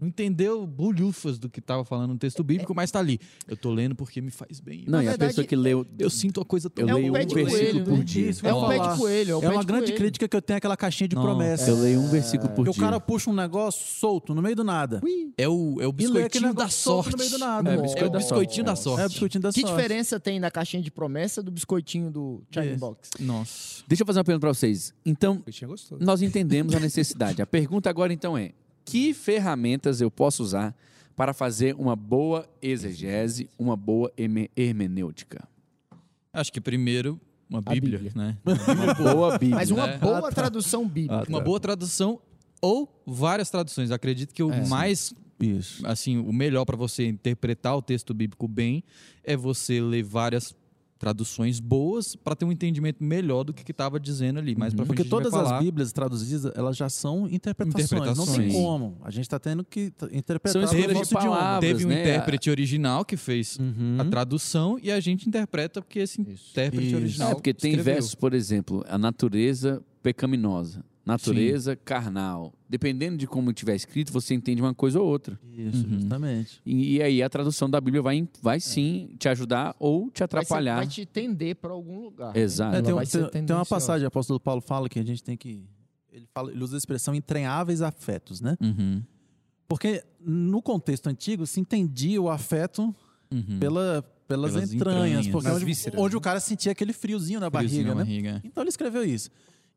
Não 0.00 0.08
entendeu 0.08 0.66
bolhufas 0.66 1.38
do 1.38 1.48
que 1.48 1.60
estava 1.60 1.84
falando 1.84 2.12
no 2.12 2.18
texto 2.18 2.42
bíblico, 2.42 2.74
mas 2.74 2.90
tá 2.90 2.98
ali. 2.98 3.20
Eu 3.46 3.56
tô 3.56 3.70
lendo 3.70 3.94
porque 3.94 4.20
me 4.20 4.30
faz 4.30 4.58
bem. 4.60 4.84
Não, 4.88 5.02
e 5.02 5.08
a 5.08 5.18
pessoa 5.18 5.46
que 5.46 5.54
leu. 5.54 5.86
Eu 5.98 6.08
sinto 6.08 6.40
a 6.40 6.44
coisa 6.44 6.70
tão 6.70 6.88
Eu 6.88 6.96
É 6.96 7.00
leio 7.00 7.10
um 7.10 7.12
versículo 7.12 7.46
coelho, 7.50 7.84
por 7.84 7.98
né? 7.98 8.04
dia. 8.04 8.32
Que 8.32 8.46
É 8.46 8.54
um 8.54 8.68
pé 8.68 8.78
de 8.78 8.98
coelho. 8.98 9.30
É, 9.32 9.36
um 9.36 9.42
É 9.42 9.48
uma 9.50 9.60
de 9.60 9.66
grande 9.66 9.84
coelho. 9.86 9.96
crítica 9.98 10.28
que 10.28 10.36
eu 10.36 10.40
tenho 10.42 10.56
àquela 10.56 10.76
caixinha 10.76 11.06
de 11.08 11.14
promessa. 11.16 11.68
Eu 11.70 11.80
leio 11.80 12.00
um 12.00 12.08
versículo 12.08 12.48
por 12.48 12.56
Porque 12.56 12.70
o 12.70 12.72
dia. 12.72 12.82
cara 12.82 12.98
puxa 13.00 13.30
um 13.30 13.34
negócio 13.34 13.86
solto 13.86 14.34
no 14.34 14.40
meio 14.40 14.56
do 14.56 14.64
nada. 14.64 15.00
É 15.36 15.48
o, 15.48 15.76
é 15.80 15.86
o 15.86 15.92
biscoitinho 15.92 16.54
da 16.54 16.68
sorte. 16.68 17.12
no 17.12 17.18
meio 17.18 17.30
do 17.30 17.38
nada. 17.38 17.70
É, 17.70 17.74
É, 18.00 18.04
o 18.06 18.08
da 18.10 18.18
biscoitinho 18.18 18.64
da 18.64 18.76
sorte. 18.76 19.02
É 19.02 19.06
o 19.06 19.08
biscoitinho 19.08 19.42
da 19.42 19.52
Que 19.52 19.60
sorte. 19.60 19.74
diferença 19.76 20.18
tem 20.18 20.40
na 20.40 20.50
caixinha 20.50 20.82
de 20.82 20.90
promessa 20.90 21.42
do 21.42 21.50
biscoitinho 21.50 22.10
do 22.10 22.42
Isso. 22.50 22.78
Box? 22.78 23.10
Nossa. 23.20 23.84
Deixa 23.86 24.02
eu 24.02 24.06
fazer 24.06 24.18
uma 24.18 24.24
pergunta 24.24 24.40
para 24.46 24.54
vocês. 24.54 24.94
Então, 25.04 25.42
nós 26.00 26.22
entendemos 26.22 26.74
a 26.74 26.80
necessidade. 26.80 27.42
A 27.42 27.46
pergunta 27.46 27.90
agora, 27.90 28.12
então, 28.12 28.36
é: 28.38 28.52
que 28.84 29.12
ferramentas 29.14 30.00
eu 30.00 30.10
posso 30.10 30.42
usar 30.42 30.74
para 31.16 31.32
fazer 31.34 31.74
uma 31.78 31.94
boa 31.94 32.48
exegese, 32.62 33.48
uma 33.58 33.76
boa 33.76 34.12
hermenêutica? 34.56 35.46
Acho 36.32 36.52
que 36.52 36.60
primeiro, 36.60 37.20
uma 37.48 37.60
Bíblia, 37.60 37.98
Bíblia. 37.98 38.12
né? 38.14 38.38
Uma 38.44 38.94
boa 38.94 39.32
Bíblia. 39.38 39.56
Mas 39.56 39.70
uma 39.70 39.86
né? 39.86 39.98
boa 39.98 40.30
tradução 40.30 40.88
bíblica. 40.88 41.26
Uma 41.28 41.40
boa 41.40 41.58
tradução 41.58 42.20
ou 42.60 42.88
várias 43.06 43.50
traduções. 43.50 43.90
Acredito 43.90 44.32
que 44.32 44.42
o 44.42 44.52
É. 44.52 44.66
mais, 44.66 45.12
Isso. 45.40 45.84
assim, 45.86 46.16
o 46.18 46.32
melhor 46.32 46.64
para 46.64 46.76
você 46.76 47.06
interpretar 47.06 47.76
o 47.76 47.82
texto 47.82 48.14
bíblico 48.14 48.46
bem 48.46 48.84
é 49.24 49.36
você 49.36 49.80
ler 49.80 50.04
várias 50.04 50.54
traduções 51.00 51.58
boas 51.58 52.14
para 52.14 52.36
ter 52.36 52.44
um 52.44 52.52
entendimento 52.52 53.02
melhor 53.02 53.42
do 53.42 53.54
que 53.54 53.68
estava 53.70 53.98
dizendo 53.98 54.38
ali. 54.38 54.54
Pra 54.54 54.66
frente 54.70 54.86
Porque 54.86 55.02
todas 55.02 55.32
falar. 55.32 55.56
as 55.56 55.64
Bíblias 55.64 55.92
traduzidas, 55.92 56.52
elas 56.54 56.76
já 56.76 56.90
são 56.90 57.26
interpretações. 57.26 57.90
Não 57.90 57.98
tem 57.98 58.06
Interpretações. 58.36 58.52
como. 58.52 58.98
A 59.02 59.10
gente 59.10 59.22
está 59.24 59.38
tendo 59.38 59.64
que 59.64 59.90
interpretar 60.12 60.52
São 60.52 60.62
escolhas 60.62 60.88
de 60.88 60.92
nosso 60.94 61.14
palavras. 61.14 61.60
Teve 61.70 61.86
um 61.86 61.88
né? 61.88 62.02
intérprete 62.02 62.50
original 62.50 63.02
que 63.04 63.16
fez 63.16 63.58
Uhum. 63.58 63.96
a 63.98 64.04
tradução 64.04 64.78
e 64.82 64.92
a 64.92 65.00
gente 65.00 65.26
interpreta 65.26 65.80
porque 65.80 66.00
esse 66.00 66.20
Isso. 66.20 66.50
intérprete 66.50 66.88
Isso. 66.88 66.96
original 66.96 67.30
É, 67.30 67.34
porque 67.34 67.54
tem 67.54 67.70
escreveu. 67.70 67.94
versos, 67.94 68.14
por 68.14 68.34
exemplo, 68.34 68.84
a 68.86 68.98
natureza 68.98 69.82
pecaminosa, 70.02 70.84
natureza 71.04 71.74
carnal. 71.76 72.52
Dependendo 72.68 73.16
de 73.16 73.26
como 73.26 73.52
tiver 73.52 73.74
escrito, 73.74 74.12
você 74.12 74.34
entende 74.34 74.60
uma 74.62 74.74
coisa 74.74 75.00
ou 75.00 75.06
outra. 75.08 75.38
Isso, 75.52 75.84
Uhum. 75.86 76.00
justamente. 76.00 76.60
E, 76.64 76.96
e 76.96 77.02
aí 77.02 77.22
a 77.22 77.28
tradução 77.28 77.68
da 77.68 77.80
Bíblia 77.80 78.02
vai, 78.02 78.28
vai 78.42 78.60
sim 78.60 79.14
te 79.18 79.28
ajudar 79.28 79.74
ou 79.78 80.02
te 80.02 80.04
Vai, 80.06 80.16
ser- 80.18 80.24
atrapalhar. 80.24 80.76
vai 80.76 80.86
te 80.86 81.04
tender 81.06 81.56
para 81.56 81.72
algum 81.72 82.00
lugar. 82.00 82.34
né? 82.34 82.40
Exato. 82.40 82.76
É, 82.76 82.82
tem, 82.82 82.94
um- 82.94 83.28
tem- 83.28 83.44
tem 83.46 83.56
uma 83.56 83.66
passagem, 83.66 84.04
o 84.04 84.08
apóstolo 84.08 84.38
Paulo 84.38 84.60
fala 84.60 84.88
que 84.88 84.98
a 84.98 85.04
gente 85.04 85.22
tem 85.22 85.36
que. 85.36 85.64
Ele, 86.12 86.26
fala, 86.34 86.50
ele 86.50 86.62
usa 86.62 86.76
a 86.76 86.78
expressão 86.78 87.14
entranháveis 87.14 87.82
afetos, 87.82 88.40
né? 88.40 88.56
Uhum. 88.60 89.02
Porque 89.68 90.02
no 90.20 90.60
contexto 90.60 91.06
antigo 91.08 91.46
se 91.46 91.60
entendia 91.60 92.20
o 92.20 92.28
afeto 92.28 92.94
Uhum. 93.32 93.58
pela, 93.60 94.02
pelas, 94.26 94.52
Pelas 94.52 94.72
entranhas, 94.72 95.06
entranhas. 95.06 95.28
porque 95.28 95.48
onde, 95.48 95.64
vísceras, 95.64 96.00
onde 96.00 96.14
né? 96.14 96.18
o 96.18 96.20
cara 96.20 96.40
sentia 96.40 96.72
aquele 96.72 96.92
friozinho 96.92 97.38
na 97.38 97.48
Friozinho 97.48 97.84
barriga, 97.84 97.94
na 97.94 98.04
né? 98.04 98.04
barriga. 98.04 98.40
Então 98.44 98.62
ele 98.64 98.68
escreveu 98.70 99.04
isso. 99.04 99.30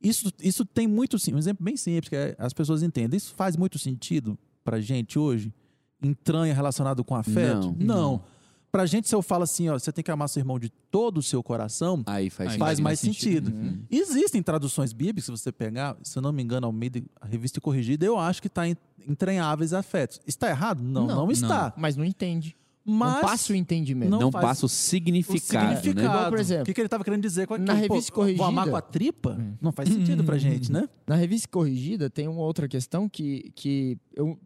Isso, 0.04 0.32
isso 0.42 0.66
tem 0.66 0.86
muito 0.88 1.18
sim, 1.18 1.34
um 1.34 1.38
exemplo 1.38 1.64
bem 1.64 1.78
simples 1.78 2.10
que 2.10 2.16
é- 2.16 2.36
as 2.38 2.54
pessoas 2.54 2.84
entendem. 2.84 3.18
Isso 3.18 3.34
faz 3.36 3.56
muito 3.56 3.80
sentido 3.80 4.38
pra 4.64 4.80
gente 4.82 5.18
hoje? 5.18 5.54
Entranha 6.02 6.54
relacionado 6.54 7.04
com 7.04 7.16
afeto? 7.16 7.74
Não. 7.80 7.96
Não. 8.20 8.24
Pra 8.72 8.86
gente, 8.88 9.08
se 9.08 9.14
eu 9.14 9.22
falo 9.22 9.44
assim, 9.44 9.70
ó, 9.70 9.78
você 9.78 9.92
tem 9.92 10.04
que 10.04 10.10
amar 10.10 10.28
seu 10.28 10.42
irmão 10.42 10.58
de 10.60 10.68
todo 10.90 11.20
o 11.20 11.24
seu 11.24 11.44
coração, 11.44 12.02
Aí 12.08 12.30
faz 12.30 12.54
Aí 12.54 12.58
faz 12.58 12.80
mais 12.80 13.00
sentido. 13.00 13.46
sentido. 13.52 13.56
Uhum. 13.56 13.84
Existem 13.90 14.42
traduções 14.42 14.92
bíblicas, 14.94 15.26
se 15.26 15.32
você 15.32 15.52
pegar, 15.52 15.96
se 16.04 16.18
eu 16.18 16.22
não 16.24 16.32
me 16.34 16.42
engano, 16.42 16.66
Almeida, 16.66 17.02
a 17.22 17.28
revista 17.28 17.62
corrigida, 17.62 18.04
eu 18.04 18.18
acho 18.18 18.42
que 18.42 18.48
está 18.48 18.68
em 18.68 18.76
entranháveis 19.08 19.74
afetos. 19.74 20.20
Está 20.26 20.50
errado? 20.50 20.82
Não, 20.84 21.06
não, 21.06 21.16
Não. 21.26 21.32
está. 21.32 21.72
Mas 21.78 21.96
não 21.96 22.04
entende. 22.04 22.56
Mas 22.86 23.14
não 23.14 23.22
passa 23.22 23.54
o 23.54 23.56
entendimento. 23.56 24.10
não 24.10 24.20
Não 24.20 24.32
passa 24.32 24.66
o 24.66 24.68
o 24.68 24.70
significado, 24.70 25.68
né? 25.70 25.76
significado. 25.78 26.06
Igual, 26.18 26.30
por 26.30 26.40
exemplo, 26.40 26.64
o 26.64 26.66
que, 26.66 26.74
que 26.74 26.82
ele 26.82 26.88
estava 26.88 27.04
querendo 27.04 27.22
dizer 27.22 27.48
com 27.48 27.54
aquilo? 27.54 27.68
na 27.68 27.74
revista 27.74 28.12
Pô, 28.12 28.22
Vou 28.22 28.30
amar 28.46 28.66
corrigida- 28.66 28.72
com 28.72 28.76
a 28.76 28.82
tripa? 28.82 29.38
Hum. 29.40 29.54
Não 29.62 29.72
faz 29.72 29.88
sentido 29.90 30.24
pra 30.24 30.38
gente, 30.38 30.72
né? 30.72 30.90
Na 31.08 31.16
revista 31.16 31.48
corrigida 31.48 32.10
tem 32.10 32.28
uma 32.28 32.42
outra 32.42 32.68
questão 32.68 33.08
que, 33.08 33.52
que 33.56 33.98
eu 34.16 34.38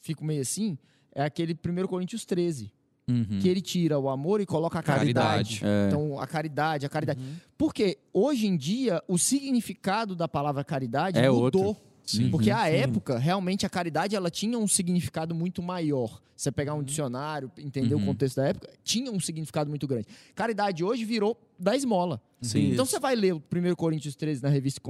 fico 0.00 0.24
meio 0.24 0.40
assim, 0.40 0.78
é 1.14 1.22
aquele 1.22 1.52
1 1.54 1.86
Coríntios 1.86 2.24
13, 2.24 2.72
Uhum. 3.08 3.40
que 3.40 3.48
ele 3.48 3.60
tira 3.60 3.98
o 3.98 4.08
amor 4.08 4.40
e 4.40 4.46
coloca 4.46 4.78
a 4.78 4.82
caridade. 4.82 5.60
Caridade. 5.60 5.64
É. 5.64 5.88
Então, 5.88 6.18
a 6.20 6.26
caridade, 6.26 6.86
a 6.86 6.88
caridade. 6.88 7.20
Uhum. 7.20 7.34
Porque 7.58 7.98
hoje 8.12 8.46
em 8.46 8.56
dia 8.56 9.02
o 9.06 9.18
significado 9.18 10.14
da 10.16 10.26
palavra 10.28 10.64
caridade 10.64 11.18
É 11.18 11.28
mudou. 11.28 11.64
outro. 11.66 11.82
Sim. 12.04 12.30
Porque 12.30 12.50
à 12.50 12.64
sim. 12.66 12.72
época, 12.72 13.18
realmente, 13.18 13.64
a 13.64 13.68
caridade 13.70 14.14
ela 14.16 14.30
tinha 14.30 14.58
um 14.58 14.66
significado 14.68 15.34
muito 15.34 15.62
maior. 15.62 16.20
Você 16.36 16.50
pegar 16.50 16.74
um 16.74 16.82
dicionário, 16.82 17.50
entender 17.58 17.94
Uhum. 17.94 18.02
o 18.02 18.06
contexto 18.06 18.36
da 18.36 18.48
época, 18.48 18.68
tinha 18.82 19.10
um 19.12 19.20
significado 19.20 19.70
muito 19.70 19.86
grande. 19.86 20.06
Caridade 20.34 20.82
hoje 20.82 21.04
virou 21.04 21.38
da 21.58 21.76
esmola. 21.76 22.20
Sim. 22.40 22.72
Então 22.72 22.84
você 22.84 22.98
vai 22.98 23.14
ler 23.14 23.34
o 23.34 23.42
1 23.50 23.74
Coríntios 23.76 24.16
13 24.16 24.42
na 24.42 24.48
revista 24.48 24.80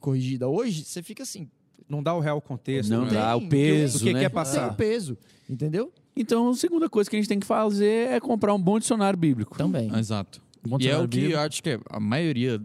corrigida 0.00 0.48
hoje, 0.48 0.84
você 0.84 1.02
fica 1.02 1.22
assim, 1.22 1.48
Não 1.88 2.02
dá 2.02 2.12
o 2.14 2.18
real 2.20 2.40
contexto. 2.40 2.90
Não 2.90 3.04
né? 3.04 3.12
dá 3.12 3.36
tem, 3.38 3.46
o 3.46 3.48
peso, 3.48 3.98
o 3.98 4.00
que 4.00 4.12
né? 4.12 4.18
que 4.20 4.24
é 4.26 4.28
não 4.28 4.30
tem 4.30 4.34
passar? 4.34 4.72
o 4.72 4.74
peso, 4.74 5.16
entendeu? 5.48 5.92
Então, 6.16 6.48
a 6.50 6.54
segunda 6.56 6.88
coisa 6.90 7.08
que 7.08 7.14
a 7.14 7.18
gente 7.20 7.28
tem 7.28 7.38
que 7.38 7.46
fazer 7.46 8.08
é 8.08 8.18
comprar 8.18 8.52
um 8.54 8.60
bom 8.60 8.78
dicionário 8.80 9.16
bíblico. 9.16 9.56
Também. 9.56 9.94
Exato. 9.96 10.42
Bom 10.66 10.78
E 10.80 10.88
é 10.88 10.96
o 10.98 11.02
que 11.02 11.18
bíblico. 11.18 11.34
eu 11.34 11.38
acho 11.40 11.62
que 11.62 11.78
a 11.88 12.00
maioria 12.00 12.60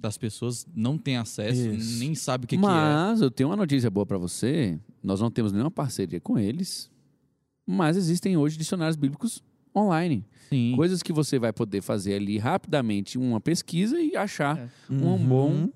das 0.00 0.16
pessoas 0.16 0.66
não 0.74 0.96
tem 0.96 1.16
acesso, 1.18 1.70
Isso. 1.70 1.98
nem 1.98 2.14
sabe 2.14 2.44
o 2.44 2.48
que, 2.48 2.56
que 2.56 2.64
é. 2.64 2.66
mas 2.66 3.20
eu 3.20 3.30
tenho 3.30 3.50
uma 3.50 3.56
notícia 3.56 3.90
boa 3.90 4.06
pra 4.06 4.16
você. 4.16 4.78
Nós 5.02 5.20
não 5.20 5.30
temos 5.30 5.52
nenhuma 5.52 5.70
parceria 5.70 6.18
com 6.20 6.38
eles, 6.38 6.90
mas 7.66 7.96
existem 7.96 8.36
hoje 8.36 8.56
dicionários 8.56 8.96
bíblicos 8.96 9.42
online. 9.76 10.24
Sim. 10.48 10.72
Coisas 10.74 11.02
que 11.02 11.12
você 11.12 11.38
vai 11.38 11.52
poder 11.52 11.80
fazer 11.82 12.14
ali 12.14 12.38
rapidamente 12.38 13.18
uma 13.18 13.40
pesquisa 13.40 14.00
e 14.00 14.16
achar 14.16 14.58
É. 14.58 14.68
um 14.90 15.04
Uhum. 15.12 15.18
bom 15.28 15.50
Um 15.50 15.72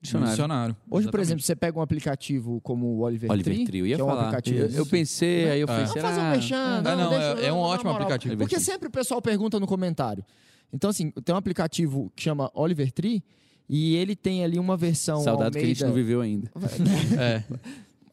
dicionário. 0.00 0.30
dicionário. 0.32 0.76
Hoje, 0.88 0.88
por 0.88 0.96
Exatamente. 1.18 1.20
exemplo, 1.26 1.42
você 1.42 1.56
pega 1.56 1.78
um 1.78 1.82
aplicativo 1.82 2.60
como 2.62 2.86
o 2.86 3.00
Oliver, 3.00 3.30
Oliver 3.30 3.52
Tree, 3.54 3.64
Tree, 3.66 3.80
eu 3.80 3.86
ia 3.88 3.96
que 3.96 4.00
é 4.00 4.04
um 4.04 4.08
falar. 4.08 4.22
aplicativo. 4.22 4.58
Eu, 4.60 4.70
eu 4.70 4.86
pensei, 4.86 5.50
aí 5.50 5.60
eu 5.60 5.64
É. 5.64 5.66
falei, 5.66 5.84
Vamos 5.86 6.00
fazer 6.02 6.20
um 6.20 6.22
será? 6.22 6.30
mexão. 6.30 6.58
Ah, 6.92 6.96
não, 6.96 7.12
é- 7.12 7.46
é 7.46 7.52
um 7.52 7.56
ótimo 7.58 7.90
moral. 7.90 8.06
aplicativo. 8.06 8.36
Porque 8.38 8.60
sempre 8.60 8.88
o 8.88 8.90
pessoal 8.90 9.20
pergunta 9.20 9.58
no 9.60 9.66
comentário. 9.66 10.24
Então, 10.72 10.88
assim, 10.90 11.10
tem 11.10 11.34
um 11.34 11.38
aplicativo 11.38 12.10
que 12.16 12.22
chama 12.22 12.50
Oliver 12.54 12.90
Tree 12.92 13.22
e 13.68 13.96
ele 13.96 14.14
tem 14.16 14.44
ali 14.44 14.58
uma 14.58 14.76
versão 14.76 15.20
Saudade 15.22 15.58
que 15.58 15.64
a 15.64 15.66
gente 15.68 15.80
não 15.82 15.88
Almeida- 15.90 16.06
viveu 16.06 16.20
ainda. 16.20 16.50
É. 17.20 17.44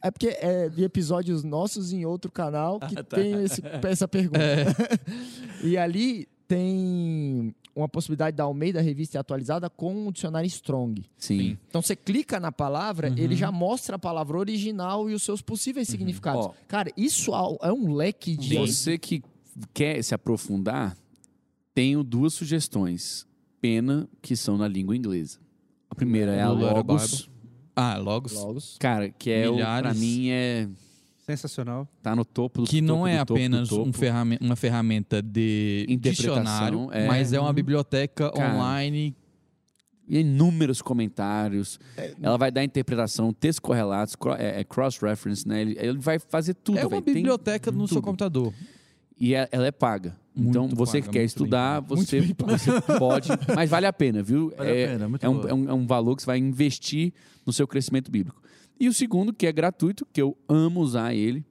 É 0.06 0.12
porque 0.12 0.28
é 0.42 0.68
de 0.68 0.84
episódios 0.84 1.44
nossos 1.46 1.94
em 1.94 2.04
outro 2.06 2.30
canal 2.30 2.78
que 2.80 2.94
tá. 2.96 3.04
tem 3.04 3.42
esse- 3.44 3.62
essa 3.88 4.08
pergunta. 4.08 4.40
É. 4.42 4.66
E 5.66 5.78
ali 5.78 6.28
tem 6.46 7.56
uma 7.76 7.88
possibilidade 7.88 8.36
da 8.36 8.44
Almeida 8.44 8.82
Revista 8.82 9.18
atualizada 9.20 9.70
com 9.70 10.08
um 10.08 10.12
dicionário 10.12 10.46
Strong. 10.48 11.04
Sim. 11.18 11.58
Então 11.70 11.82
você 11.82 11.96
clica 11.96 12.38
na 12.40 12.52
palavra, 12.52 13.10
Uhum. 13.10 13.16
ele 13.18 13.36
já 13.36 13.50
mostra 13.52 13.96
a 13.96 14.00
palavra 14.00 14.38
original 14.38 15.10
e 15.10 15.14
os 15.14 15.24
seus 15.24 15.42
possíveis 15.42 15.88
significados. 15.88 16.48
Ó. 16.48 16.54
Cara, 16.68 16.92
isso 16.98 17.32
é 17.62 17.72
um 17.72 17.94
leque 17.94 18.36
de. 18.36 18.58
Você 18.58 18.98
que 18.98 19.24
quer 19.74 20.04
se 20.04 20.14
aprofundar, 20.14 20.98
tenho 21.74 22.04
duas 22.04 22.34
sugestões. 22.34 23.26
Pena 23.62 24.10
que 24.22 24.36
são 24.36 24.58
na 24.58 24.68
língua 24.68 24.96
inglesa. 24.98 25.40
A 25.94 25.96
primeira 25.96 26.32
é 26.34 26.42
a 26.42 26.50
Logos. 26.50 27.30
Ah, 27.76 27.98
Logos. 27.98 28.34
Logos. 28.34 28.78
Cara, 28.80 29.10
que 29.12 29.30
é 29.30 29.48
o, 29.48 29.58
pra 29.58 29.94
mim 29.94 30.30
é 30.32 30.68
Sensacional. 31.24 31.88
tá 32.02 32.16
no 32.16 32.26
topo 32.26 32.62
do 32.64 32.68
Que 32.68 32.82
topo 32.82 32.88
não 32.88 33.06
é 33.08 33.20
apenas 33.20 33.72
um 33.72 33.94
ferramen- 33.94 34.40
uma 34.42 34.56
ferramenta 34.56 35.22
de 35.22 35.86
dicionário, 36.02 36.90
é. 36.92 37.06
mas 37.08 37.32
é 37.32 37.40
uma 37.40 37.54
biblioteca 37.54 38.32
Cara, 38.32 38.56
online. 38.56 39.16
E 40.08 40.20
inúmeros 40.20 40.82
comentários. 40.82 41.80
É, 41.96 42.14
Ela 42.22 42.38
vai 42.38 42.52
dar 42.52 42.64
interpretação, 42.64 43.32
textos 43.32 43.60
correlatos, 43.60 44.16
é, 44.38 44.60
é 44.62 44.64
cross-reference, 44.64 45.48
né? 45.48 45.62
Ele, 45.62 45.98
vai 46.00 46.18
fazer 46.20 46.56
tudo. 46.56 46.78
é 46.80 46.86
uma. 46.88 47.02
Tem- 47.02 47.14
biblioteca 47.14 47.72
no 47.72 47.88
seu 47.88 47.98
tudo. 47.98 48.06
computador. 48.06 48.52
E 49.20 49.34
é- 49.36 49.48
ela 49.52 49.68
é 49.68 49.72
paga. 49.72 50.16
Então, 50.36 50.64
Muito 50.64 50.76
você 50.76 51.00
paga, 51.00 51.12
que 51.12 51.20
quer 51.20 51.24
estudar, 51.24 51.82
bem 51.82 51.98
você, 51.98 52.22
você 52.22 52.72
pode. 52.98 53.30
Mas 53.56 53.70
vale 53.70 53.86
a 53.86 53.94
pena, 53.94 54.24
viu? 54.24 54.52
Vale 54.58 54.70
é, 54.70 54.88
pena, 54.88 55.20
é, 55.22 55.30
um, 55.30 55.48
é, 55.48 55.54
um, 55.54 55.70
é 55.70 55.74
um 55.74 55.86
valor 55.86 56.16
que 56.16 56.24
você 56.24 56.28
vai 56.28 56.38
investir 56.40 57.14
no 57.46 57.54
seu 57.54 57.68
crescimento 57.68 58.10
bíblico. 58.10 58.42
E 58.80 58.88
o 58.88 58.94
segundo, 58.94 59.32
que 59.32 59.46
é 59.46 59.52
gratuito, 59.52 60.08
que 60.12 60.22
eu 60.22 60.36
amo 60.50 60.82
usar 60.82 61.14
ele, 61.14 61.46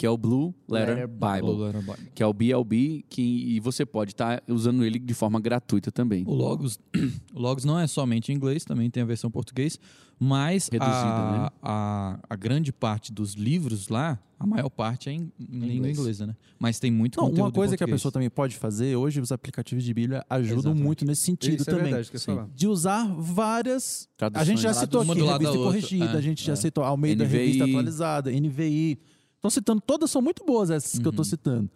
que 0.00 0.06
é 0.06 0.10
o 0.10 0.16
Blue 0.16 0.54
Letter, 0.66 0.94
Letter 0.94 1.08
Bible. 1.08 2.08
Que 2.14 2.22
é 2.22 2.26
o 2.26 2.32
BLB, 2.32 3.04
que, 3.06 3.20
e 3.20 3.60
você 3.60 3.84
pode 3.84 4.12
estar 4.12 4.42
usando 4.48 4.82
ele 4.82 4.98
de 4.98 5.12
forma 5.12 5.38
gratuita 5.38 5.92
também. 5.92 6.24
O 6.26 6.32
Logos, 6.32 6.78
o 7.34 7.38
Logos 7.38 7.66
não 7.66 7.78
é 7.78 7.86
somente 7.86 8.32
em 8.32 8.34
inglês, 8.34 8.64
também 8.64 8.88
tem 8.88 9.02
a 9.02 9.06
versão 9.06 9.30
português, 9.30 9.78
mas 10.18 10.70
Reduzida, 10.72 10.96
a, 10.96 11.32
né? 11.32 11.48
a, 11.62 12.18
a 12.30 12.34
grande 12.34 12.72
parte 12.72 13.12
dos 13.12 13.34
livros 13.34 13.88
lá, 13.88 14.18
a 14.38 14.46
maior 14.46 14.70
parte 14.70 15.10
é 15.10 15.12
em, 15.12 15.30
em 15.38 15.58
língua 15.58 15.88
inglês. 15.90 15.98
inglesa, 15.98 16.26
né? 16.28 16.36
Mas 16.58 16.80
tem 16.80 16.90
muito 16.90 17.18
Não, 17.18 17.24
conteúdo 17.24 17.44
uma 17.44 17.52
coisa 17.52 17.76
que 17.76 17.84
a 17.84 17.88
pessoa 17.88 18.10
também 18.10 18.30
pode 18.30 18.56
fazer, 18.56 18.96
hoje 18.96 19.20
os 19.20 19.30
aplicativos 19.30 19.84
de 19.84 19.92
Bíblia 19.92 20.24
ajudam 20.30 20.58
Exatamente. 20.60 20.82
muito 20.82 21.04
nesse 21.04 21.24
sentido 21.24 21.60
Isso 21.60 21.68
é 21.68 21.74
também. 21.74 21.92
verdade, 21.92 22.18
Sim. 22.18 22.24
falar. 22.24 22.48
de 22.54 22.66
usar 22.66 23.06
várias. 23.18 24.08
Traduções. 24.16 24.48
A 24.48 24.50
gente 24.50 24.62
já 24.62 24.72
citou 24.72 25.02
aqui, 25.02 25.20
revista 25.20 25.58
corrigida, 25.58 26.04
é, 26.06 26.16
a 26.16 26.20
gente 26.22 26.42
já 26.42 26.54
é. 26.54 26.56
citou 26.56 26.84
Almeida 26.84 27.22
NVI. 27.22 27.36
Revista 27.36 27.64
Atualizada, 27.64 28.30
NVI. 28.30 28.98
Estão 29.40 29.50
citando, 29.50 29.80
todas 29.80 30.10
são 30.10 30.20
muito 30.20 30.44
boas 30.44 30.70
essas 30.70 30.92
que 30.92 31.00
eu 31.00 31.04
Uhum. 31.06 31.10
estou 31.10 31.24
citando. 31.24 31.70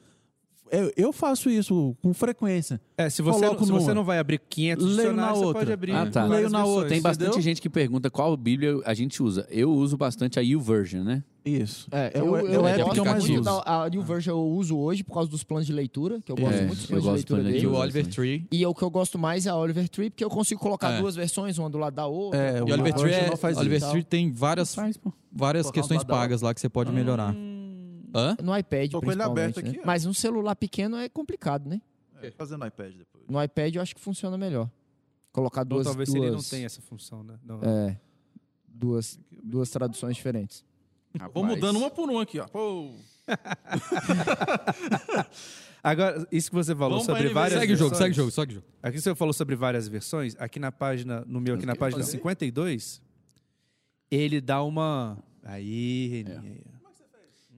Eu, 0.71 0.91
eu 0.97 1.13
faço 1.13 1.49
isso 1.51 1.95
com 2.03 2.13
frequência. 2.13 2.81
É, 2.97 3.09
se 3.09 3.23
você, 3.23 3.41
Coloco 3.41 3.65
se 3.65 3.71
você 3.71 3.85
numa. 3.89 3.95
não 3.95 4.05
vai 4.05 4.19
abrir 4.19 4.41
500 4.49 4.97
Leio 4.97 5.13
na 5.13 5.31
você 5.33 5.45
outra. 5.45 5.61
pode 5.61 5.73
abrir 5.73 5.93
Ah, 5.93 6.07
tá. 6.11 6.25
Leio 6.25 6.49
na 6.51 6.59
versões. 6.59 6.69
outra. 6.77 6.89
Tem 6.89 7.03
bastante 7.03 7.27
entendeu? 7.29 7.43
gente 7.43 7.63
que 7.63 7.71
pergunta 7.71 8.11
qual 8.11 8.37
Bíblia 8.37 8.81
a 8.85 8.93
gente 8.95 9.23
usa. 9.23 9.47
Eu 9.51 9.71
uso 9.73 9.97
bastante 9.97 10.39
a 10.39 10.43
YouVersion, 10.43 11.05
né? 11.05 11.23
Isso. 11.45 11.87
É, 11.93 12.11
É 12.15 12.21
eu, 12.21 12.31
o- 12.33 12.37
eu, 12.39 12.67
é 12.67 12.79
gosto 12.79 12.93
que 12.95 12.99
eu 13.01 13.05
mais 13.05 13.25
uso. 13.29 13.41
da 13.43 13.63
a 13.85 13.89
New 13.91 14.03
Version 14.03 14.31
eu 14.33 14.41
uso 14.49 14.77
hoje 14.79 15.05
por 15.05 15.13
causa 15.13 15.31
dos 15.31 15.45
planos 15.45 15.67
de 15.67 15.73
leitura, 15.75 16.21
que 16.23 16.33
eu 16.33 16.37
gosto 16.37 16.55
É, 16.55 16.63
muito 16.67 16.77
dos 16.81 16.83
eu 16.85 16.89
planos 16.89 17.05
de 17.05 17.13
leitura 17.13 17.43
dele. 17.45 17.59
E 17.61 17.67
o 17.67 17.75
Oliver. 17.75 18.07
Tree. 18.07 18.47
E 18.51 18.67
o 18.67 18.75
que 18.75 18.83
eu 18.83 18.91
gosto 18.91 19.19
mais 19.19 19.47
é 19.47 19.51
a 19.51 19.57
Oliver 19.57 19.87
Tree, 19.89 20.09
porque 20.11 20.25
eu 20.25 20.31
consigo 20.31 20.61
colocar 20.61 20.93
É. 20.93 21.01
duas 21.01 21.15
versões, 21.15 21.59
uma 21.59 21.69
do 21.71 21.77
lado 21.79 21.95
da 21.95 22.07
outra. 22.07 22.41
É, 22.41 22.63
o 22.63 22.65
Oliver 22.65 22.95
Tree, 22.95 23.13
é, 23.13 23.37
faz 23.37 23.59
Oliver. 23.59 23.81
Tree 23.91 24.03
tem 24.03 24.33
várias, 24.33 24.75
Faz, 24.75 24.99
várias 25.31 25.71
questões 25.71 26.03
pagas 26.03 26.41
lá 26.41 26.53
que 26.55 26.61
você 26.61 26.69
pode 26.71 26.91
melhorar. 26.91 27.35
Hã? 28.15 28.37
No 28.43 28.57
iPad, 28.57 28.91
Tô 28.93 29.01
com 29.01 29.07
ele 29.07 29.17
principalmente. 29.17 29.43
aberto 29.43 29.63
né? 29.63 29.71
aqui, 29.71 29.81
ó. 29.81 29.87
Mas 29.87 30.07
um 30.07 30.15
celular 30.15 30.55
pequeno 30.55 30.97
é 30.97 31.09
complicado, 31.09 31.69
né? 31.69 31.83
Fazendo 32.37 32.61
no 32.61 32.67
iPad 32.67 32.95
depois. 32.95 33.25
No 33.29 33.43
iPad 33.43 33.75
eu 33.75 33.83
acho 33.83 33.95
que 33.95 34.01
funciona 34.01 34.39
melhor. 34.39 34.71
Colocar 35.33 35.63
Ou 35.63 35.67
duas. 35.67 35.85
talvez 35.85 36.09
duas, 36.09 36.23
ele 36.23 36.31
não 36.31 36.43
tenha 36.43 36.67
essa 36.67 36.81
função, 36.81 37.25
né? 37.25 37.39
Não. 37.45 37.61
É. 37.63 38.01
Duas, 38.67 39.19
duas 39.43 39.69
traduções 39.69 40.17
diferentes. 40.17 40.65
Vou 41.33 41.45
mudando 41.45 41.77
uma 41.77 41.91
por 41.91 42.09
uma 42.09 42.23
aqui, 42.23 42.39
ó. 42.39 42.47
Pô. 42.47 42.93
Agora, 45.83 46.27
isso 46.33 46.51
que 46.51 46.57
você 46.57 46.75
falou 46.75 46.93
Vamos 46.93 47.07
pra 47.07 47.17
sobre 47.17 47.29
várias 47.33 47.61
Segue 47.61 47.75
o 47.75 47.77
jogo, 47.77 47.91
versões, 47.91 48.07
segue 48.07 48.13
o 48.13 48.17
jogo, 48.17 48.31
segue 48.31 48.53
o 48.53 48.55
jogo. 48.55 48.67
Aqui 48.83 49.01
você 49.01 49.15
falou 49.15 49.35
sobre 49.35 49.55
várias 49.55 49.87
versões. 49.87 50.35
Aqui 50.39 50.59
na 50.59 50.73
página, 50.73 51.23
no 51.27 51.41
meu, 51.41 51.57
aqui 51.57 51.67
na 51.67 51.77
página 51.77 52.03
fazer? 52.03 52.13
52, 52.13 53.03
ele 54.11 54.41
dá 54.41 54.63
uma. 54.63 55.19
Aí, 55.43 56.09
Reninha. 56.09 56.74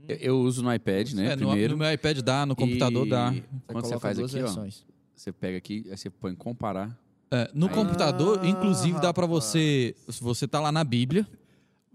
Ó. 0.09 0.13
Eu, 0.13 0.17
eu 0.19 0.41
uso 0.41 0.63
no 0.63 0.73
iPad, 0.73 1.13
né? 1.13 1.27
É, 1.33 1.37
no, 1.37 1.49
primeiro. 1.49 1.73
no 1.75 1.79
meu 1.79 1.93
iPad 1.93 2.19
dá, 2.21 2.47
no 2.47 2.55
computador 2.57 3.07
E 3.07 3.11
dá. 3.11 3.35
Quando 3.67 3.85
você 3.87 3.99
faz 3.99 4.19
aqui, 4.19 4.37
ó, 4.37 4.45
versões. 4.45 4.85
você 5.15 5.33
pega 5.33 5.59
aqui, 5.59 5.87
aí 5.91 5.97
você 5.97 6.11
põe 6.11 6.35
comparar. 6.35 6.97
É, 7.31 7.51
no 7.53 7.67
Aí- 7.67 7.75
computador, 7.75 8.41
Ah, 8.43 8.47
inclusive, 8.47 9.01
dá 9.01 9.13
pra 9.13 9.27
você. 9.27 9.95
Se 10.09 10.23
você 10.23 10.47
tá 10.47 10.61
lá 10.61 10.71
na 10.71 10.85
Bíblia. 10.85 11.27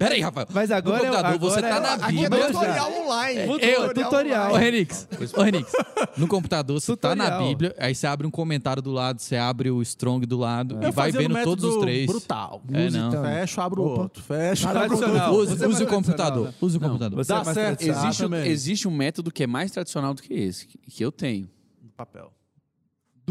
Pera 0.02 0.16
aí, 0.16 0.22
Rafael. 0.22 0.47
Mas 0.52 0.72
agora 0.72 0.97
no 0.97 1.04
é- 1.04 1.10
computador, 1.10 1.39
você 1.39 1.60
agora 1.60 1.72
tá 1.72 1.78
é- 1.78 1.82
na 1.97 2.06
aqui 2.06 2.18
é 2.26 2.30
Bíblia. 2.30 2.47
tutorial 2.47 2.91
online. 3.04 3.39
Eu, 3.62 3.93
tutorial. 3.93 4.52
Ô, 4.54 4.56
Renix, 4.56 5.08
ô, 5.38 5.41
Renix, 5.43 5.72
no 6.18 6.28
computador, 6.28 6.80
você 6.82 6.97
tá 6.97 7.16
na 7.16 7.26
Tutorial. 7.26 7.49
Bíblia, 7.49 7.76
aí 7.78 7.93
você 7.93 8.08
abre 8.08 8.26
um 8.26 8.32
comentário 8.32 8.82
do 8.82 8.91
lado, 8.91 9.20
você 9.22 9.36
abre 9.36 9.70
o 9.70 9.82
Strong 9.82 10.26
do 10.26 10.38
lado 10.38 10.80
e 10.82 10.86
Eu 10.86 10.91
vai 10.91 11.12
vendo 11.12 11.41
todos 11.43 11.64
os 11.64 11.78
três. 11.82 12.08
Brutal. 12.08 12.62
É, 12.72 12.89
não. 12.89 13.12
Fecha, 13.24 13.64
abro 13.64 13.84
Opa. 13.84 14.02
outro. 14.02 14.24
Fecha, 14.24 14.70
abro 14.70 14.82
outro. 14.82 14.97
Tradicional. 14.97 15.34
Use, 15.36 15.64
é 15.64 15.68
use 15.68 15.84
o 15.84 15.88
computador. 15.88 16.54
Use 16.60 16.78
o 16.78 16.80
computador. 16.80 17.20
É 17.20 17.24
Dá 17.24 17.43
certo. 17.45 17.82
Existe, 17.82 18.26
existe 18.45 18.88
um 18.88 18.91
método 18.91 19.32
que 19.32 19.43
é 19.43 19.47
mais 19.47 19.72
tradicional 19.72 20.14
do 20.14 20.22
que 20.22 20.34
esse, 20.34 20.66
que- 20.68 20.78
que 20.80 21.04
eu 21.06 21.12
tenho. 21.12 21.47
Papel. 21.95 22.32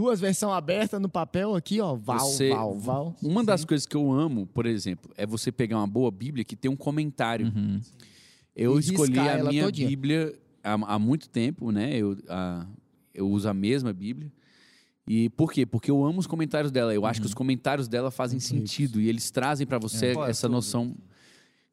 Duas 0.01 0.19
versões 0.19 0.53
abertas 0.55 0.99
no 1.01 1.09
papel 1.11 1.55
aqui, 1.55 1.79
ó. 1.81 1.95
Val, 1.95 2.19
Você- 2.21 2.49
val, 2.49 2.79
val. 2.79 3.17
Uma 3.23 3.45
das 3.45 3.65
coisas 3.67 3.87
que 3.87 3.95
eu 3.95 4.11
amo, 4.11 4.47
por 4.47 4.65
exemplo, 4.65 5.11
é 5.15 5.27
você 5.27 5.53
pegar 5.53 5.77
uma 5.77 5.87
boa 5.87 6.11
Bíblia 6.11 6.43
que 6.43 6.57
tem 6.57 6.71
um 6.71 6.77
comentário. 6.77 7.53
Uhum. 7.55 7.81
Eu 8.57 8.77
E 8.77 8.81
escolhi 8.81 9.19
a 9.19 9.45
minha 9.45 9.65
todinha. 9.65 9.87
Bíblia 9.89 10.35
há, 10.65 10.73
há 10.95 10.99
muito 10.99 11.29
tempo, 11.29 11.71
né? 11.71 11.95
Eu, 11.97 12.17
a- 12.31 12.67
eu 13.15 13.29
uso 13.29 13.47
a 13.47 13.53
mesma 13.53 13.93
Bíblia. 13.93 14.33
E 15.07 15.29
por 15.31 15.53
quê? 15.53 15.67
Porque 15.67 15.91
eu 15.91 16.03
amo 16.05 16.19
os 16.19 16.27
comentários 16.27 16.71
dela. 16.73 16.95
Eu 16.95 17.05
acho 17.05 17.21
que 17.21 17.27
os 17.27 17.35
comentários 17.35 17.87
dela 17.87 18.11
fazem 18.11 18.41
sentido 18.41 19.01
e 19.01 19.09
eles 19.09 19.31
trazem 19.31 19.67
pra 19.67 19.79
você 19.79 20.07
é 20.17 20.31
essa 20.31 20.49
noção. 20.49 20.95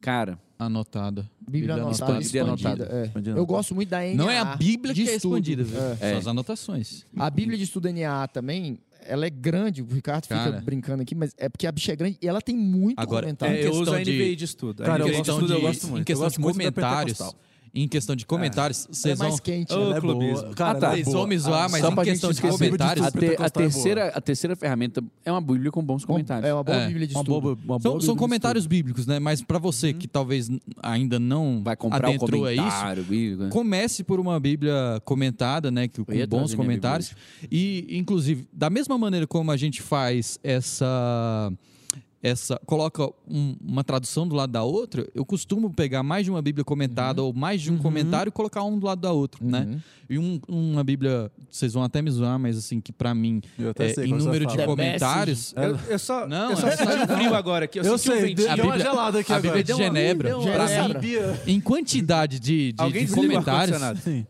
Cara, 0.02 0.40
Anotada. 0.60 1.30
Bíblia 1.48 1.76
anotada, 1.76 2.20
expandida 2.20 2.40
expandida. 2.40 2.70
anotada. 2.84 2.98
é. 3.00 3.06
Expandida 3.06 3.38
e 3.38 3.40
Eu 3.40 3.46
gosto 3.46 3.76
muito 3.76 3.90
da 3.90 4.00
NA. 4.02 4.16
Não 4.16 4.30
é 4.30 4.40
a 4.40 4.56
Bíblia 4.56 4.94
de 4.94 5.04
que 5.04 5.10
é 5.10 5.16
estudo. 5.16 5.34
expandida, 5.38 5.64
viu? 5.64 5.80
É. 5.80 5.96
São 6.12 6.18
as 6.18 6.28
anotações. 6.28 7.06
A 7.18 7.30
Bíblia 7.30 7.58
de 7.58 7.64
estudo 7.64 7.88
NA 7.92 8.28
também, 8.28 8.80
ela 9.06 9.26
é 9.26 9.30
grande. 9.30 9.82
O 9.84 9.86
Ricardo 9.88 10.28
Cara. 10.28 10.52
fica 10.52 10.62
brincando 10.66 11.04
aqui, 11.04 11.14
mas 11.16 11.32
é 11.38 11.48
porque 11.48 11.68
a 11.68 11.72
bicha 11.72 11.94
é 11.94 11.96
grande 11.96 12.18
e 12.22 12.28
ela 12.28 12.42
tem 12.42 12.56
muito 12.58 13.00
Agora, 13.00 13.26
comentário. 13.26 13.56
É, 13.56 13.66
eu 13.68 13.72
uso 13.74 13.94
a 13.94 14.02
de- 14.04 14.12
NVI 14.12 14.36
de 14.36 14.46
estudo. 14.46 14.84
A 14.84 14.86
Cara, 14.86 15.04
eu 15.04 15.08
NVI 15.08 15.12
de 15.12 15.18
gosto 15.18 15.32
estudo 15.44 15.54
eu 15.54 15.62
gosto 15.62 15.88
muito. 15.88 16.02
Em 16.02 16.04
questão 16.04 16.26
Eu 16.26 16.28
gosto 16.30 16.38
de 16.38 16.44
comentários. 16.72 17.36
Em 17.74 17.88
questão 17.88 18.16
de 18.16 18.26
comentários, 18.26 18.86
é 18.86 18.94
vocês 18.94 19.18
vão... 19.20 19.28
mais 19.30 19.40
quente. 19.40 19.74
Ô, 19.74 19.78
né? 19.78 19.84
Ela 19.86 19.98
é 19.98 20.02
clubismo. 20.02 20.42
boa. 20.44 20.54
Cara, 20.56 20.78
Ah, 20.78 20.82
tá. 20.82 20.88
ela 20.88 20.94
é 20.94 20.96
Vocês 20.98 21.06
boa. 21.06 21.18
vão 21.20 21.28
me 21.28 21.38
zoar, 21.38 21.70
mas 21.72 21.82
só 21.82 21.92
em 21.92 21.96
questão 22.04 22.32
de 22.32 22.42
comentários... 22.42 23.06
a, 23.06 23.12
te- 23.12 23.36
a 23.42 23.46
é 23.46 23.50
terceira, 23.50 24.08
a 24.10 24.22
terceira 24.22 24.56
ferramenta 24.56 25.04
é 25.26 25.32
uma 25.32 25.42
Bíblia 25.42 25.72
com 25.72 25.84
bons 25.84 26.04
comentários. 26.06 26.50
É 26.50 26.54
uma 26.54 26.64
boa 26.64 26.78
É, 26.78 26.88
Bíblia 26.88 27.08
de 27.08 27.14
Uma 27.14 27.22
estudo. 27.22 27.42
boa, 27.42 27.54
uma 27.54 27.66
boa 27.66 27.80
São, 27.80 28.02
são 28.02 28.14
de 28.16 28.20
comentários 28.20 28.66
bíblicos, 28.68 29.06
né? 29.06 29.20
Mas 29.20 29.42
pra 29.42 29.60
você 29.60 29.94
que 29.94 30.08
talvez 30.08 30.50
ainda 30.82 31.20
não 31.20 31.62
Vai 31.64 31.76
comprar 31.76 32.04
o 32.08 32.10
adentrou 32.10 32.46
a 32.46 32.54
isso, 32.54 32.62
comentário 32.64 33.04
bíblico. 33.04 33.44
né? 33.44 33.50
comece 33.52 34.04
por 34.04 34.20
uma 34.20 34.40
Bíblia 34.40 35.02
comentada, 35.06 35.70
né? 35.72 35.88
Que, 35.88 36.04
com 36.04 36.28
bons 36.28 36.54
comentários. 36.56 37.14
E, 37.52 37.86
inclusive, 37.92 38.48
da 38.52 38.70
mesma 38.70 38.98
maneira 38.98 39.28
como 39.28 39.52
a 39.52 39.58
gente 39.58 39.82
faz 39.82 40.40
essa. 40.44 41.52
Essa, 42.28 42.60
coloca 42.66 43.06
um- 43.30 43.56
uma 43.62 43.84
tradução 43.84 44.28
do 44.28 44.36
lado 44.36 44.52
da 44.52 44.64
outra, 44.64 45.08
eu 45.16 45.24
costumo 45.26 45.70
pegar 45.74 46.04
mais 46.04 46.26
de 46.26 46.32
uma 46.32 46.42
Bíblia 46.42 46.66
comentada 46.66 47.24
ou 47.24 47.32
mais 47.34 47.62
de 47.62 47.72
um 47.72 47.78
comentário 47.78 48.30
e 48.30 48.32
colocar 48.34 48.64
um 48.64 48.78
do 48.78 48.86
lado 48.86 49.00
da 49.00 49.12
outra, 49.14 49.40
né? 49.46 49.62
Uhum. 49.70 49.80
E 50.10 50.20
um- 50.20 50.40
uma 50.48 50.84
Bíblia, 50.84 51.32
vocês 51.50 51.74
vão 51.74 51.84
até 51.84 52.02
me 52.02 52.12
zoar, 52.12 52.38
mas 52.38 52.58
assim, 52.58 52.82
que 52.82 52.92
pra 52.92 53.14
mim, 53.16 53.42
Eu 53.58 53.70
até 53.70 53.86
é, 53.92 53.94
sei 53.94 54.06
em 54.08 54.14
número 54.14 54.46
de 54.46 54.66
comentários, 54.66 55.54
Eu, 55.56 55.78
eu 55.90 56.00
só, 56.00 56.28
Não, 56.28 56.52
eu 56.52 56.58
só 56.58 56.68
é- 56.68 56.76
senti 56.76 56.92
um 56.92 57.08
frio 57.08 57.34
agora 57.34 57.66
aqui. 57.66 57.80
Eu, 57.80 57.84
Eu 57.86 57.98
senti 57.98 58.10
um 58.12 58.20
sei, 58.20 58.36
ventinho. 58.36 58.56
deu 58.56 58.66
uma 58.66 58.80
gelada 58.80 59.20
aqui 59.20 59.32
a 59.32 59.36
agora. 59.38 59.56
Bíblia 59.56 59.76
de 59.76 59.84
Genebra, 59.84 60.30
deu 60.30 60.40
uma 60.42 60.52
pra 60.52 60.68
gelada. 60.68 61.00
mim, 61.00 61.14
em 61.54 61.62
quantidade 61.62 62.40
de, 62.40 62.74
de, 62.74 62.82
Alguém 62.82 63.06
de 63.06 63.12
comentários. 63.14 63.78
Sim. 64.02 64.26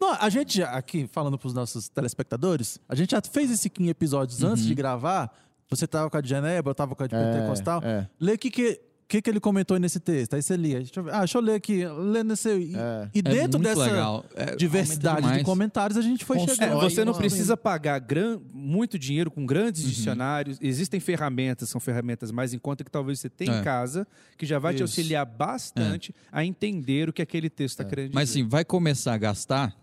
Não, 0.00 0.14
a 0.18 0.28
gente, 0.30 0.62
aqui, 0.62 1.06
falando 1.12 1.38
pros 1.38 1.54
nossos 1.54 1.88
telespectadores, 1.88 2.78
a 2.88 2.94
gente 2.94 3.10
já 3.12 3.20
fez 3.22 3.50
esse 3.50 3.68
15 3.70 3.90
episódios 3.90 4.42
antes 4.42 4.64
de 4.64 4.74
gravar. 4.74 5.30
Você 5.76 5.86
tava 5.86 6.08
com 6.10 6.16
a 6.16 6.20
de 6.20 6.28
Genebra, 6.28 6.70
eu 6.70 6.74
tava 6.74 6.94
com 6.94 7.02
a 7.02 7.06
de 7.06 7.14
Pentecostal. 7.14 7.80
é. 7.84 8.08
Lê 8.20 8.32
o 8.34 8.38
que, 8.38 8.50
que, 8.50 8.80
que, 9.08 9.20
que 9.20 9.28
ele 9.30 9.40
comentou 9.40 9.78
nesse 9.78 10.00
texto. 10.00 10.32
Aí 10.34 10.40
você 10.42 10.56
lia. 10.56 10.78
Deixa 10.78 10.98
eu 11.00 11.04
ver. 11.04 11.12
Ah, 11.14 11.18
deixa 11.18 11.36
eu 11.36 11.42
ler 11.42 11.54
aqui. 11.54 11.84
Lê 11.86 12.24
nesse. 12.24 12.48
E, 12.48 12.74
É. 12.74 13.08
e 13.14 13.18
é 13.18 13.22
dentro 13.22 13.58
muito 13.60 13.62
dessa 13.76 13.84
legal. 13.90 14.24
É, 14.34 14.56
diversidade 14.56 15.30
de 15.38 15.44
comentários, 15.44 15.98
a 15.98 16.02
gente 16.02 16.24
foi 16.24 16.38
Constrói 16.38 16.54
É, 16.66 16.70
chegando. 16.70 16.80
você 16.90 17.04
não 17.04 17.12
precisa 17.12 17.54
pagar 17.54 17.98
gran- 17.98 18.40
muito 18.54 18.98
dinheiro 18.98 19.30
com 19.30 19.44
grandes 19.44 19.82
Uhum. 19.82 19.88
dicionários. 19.90 20.56
Existem 20.62 20.98
ferramentas, 20.98 21.68
são 21.68 21.78
ferramentas 21.80 22.30
mais 22.30 22.54
em 22.54 22.58
conta 22.58 22.82
que 22.84 22.90
talvez 22.90 23.20
você 23.20 23.28
tenha 23.28 23.52
É. 23.56 23.60
em 23.60 23.62
casa, 23.62 24.06
que 24.38 24.46
já 24.46 24.58
vai 24.58 24.72
te 24.72 24.76
Isso. 24.76 24.84
auxiliar 24.84 25.26
bastante 25.26 26.14
a 26.30 26.42
entender 26.44 27.08
o 27.08 27.12
que 27.12 27.20
aquele 27.20 27.50
texto 27.50 27.74
está 27.80 27.84
querendo 27.84 28.06
dizer. 28.08 28.14
Mas 28.14 28.30
assim, 28.30 28.48
vai 28.48 28.64
começar 28.64 29.12
a 29.12 29.18
gastar 29.18 29.76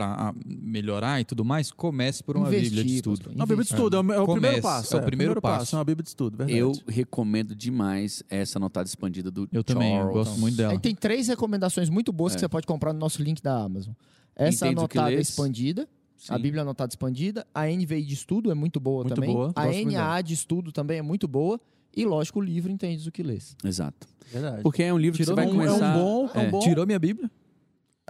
para 0.00 0.34
melhorar 0.46 1.20
e 1.20 1.24
tudo 1.24 1.44
mais, 1.44 1.70
comece 1.70 2.24
por 2.24 2.36
uma 2.36 2.48
Investir, 2.48 2.70
Bíblia 2.70 2.84
de 2.84 2.94
estudo. 2.96 3.16
pastor, 3.18 3.34
Uma 3.34 3.46
Bíblia 3.46 3.64
de 3.64 3.70
estudo, 3.70 3.96
é 3.96 4.00
o, 4.00 4.12
é 4.12 4.20
o 4.20 4.24
primeiro 4.26 4.26
Comece, 4.26 4.60
passo. 4.62 4.96
é 4.96 4.98
o 5.00 5.02
primeiro 5.04 5.40
passo. 5.42 5.76
É 5.76 5.78
uma 5.78 5.84
Bíblia 5.84 6.02
de 6.02 6.08
estudo, 6.08 6.36
verdade. 6.38 6.58
Eu 6.58 6.72
recomendo 6.88 7.54
demais 7.54 8.22
essa 8.30 8.58
anotada 8.58 8.88
expandida 8.88 9.30
do 9.30 9.46
Eu 9.52 9.62
também, 9.62 9.96
eu 9.96 10.08
gosto 10.08 10.38
muito 10.38 10.56
dela. 10.56 10.72
Aí 10.72 10.78
tem 10.78 10.94
três 10.94 11.28
recomendações 11.28 11.90
muito 11.90 12.12
boas 12.12 12.32
que 12.32 12.38
É. 12.38 12.40
você 12.40 12.48
pode 12.48 12.66
comprar 12.66 12.92
no 12.94 12.98
nosso 12.98 13.22
link 13.22 13.42
da 13.42 13.62
Amazon. 13.62 13.92
Essa 14.34 14.66
Entendes 14.66 14.84
o 14.84 14.88
que 14.88 14.98
anotada 14.98 15.20
expandida, 15.20 15.88
a 16.28 16.36
Sim. 16.36 16.42
Bíblia 16.42 16.62
anotada 16.62 16.90
expandida, 16.90 17.46
a 17.54 17.66
NVI 17.66 18.02
de 18.02 18.14
estudo 18.14 18.50
é 18.50 18.54
muito 18.54 18.80
boa 18.80 19.02
Muito 19.04 19.14
também. 19.14 19.32
boa, 19.34 19.52
a 19.54 19.66
NAA 19.66 20.22
de 20.22 20.32
estudo 20.34 20.72
também 20.72 20.98
é 20.98 21.02
muito 21.02 21.28
boa. 21.28 21.60
E, 21.94 22.06
lógico, 22.06 22.38
o 22.38 22.42
livro 22.42 22.70
Entendes 22.70 23.06
o 23.06 23.10
que 23.12 23.20
lês. 23.22 23.56
Exato. 23.64 24.06
Verdade. 24.32 24.62
Porque 24.62 24.80
é 24.82 24.94
um 24.94 24.98
livro 24.98 25.18
Tirou 25.18 25.34
que 25.34 25.42
você 25.42 25.46
vai 25.48 25.56
um- 25.56 25.60
é 25.60 25.64
um 25.64 25.72
começar... 25.74 25.98
bom- 25.98 26.30
é 26.32 26.38
um 26.46 26.50
bom- 26.50 26.60
Tirou 26.60 26.86
minha 26.86 26.98
Bíblia? 27.00 27.28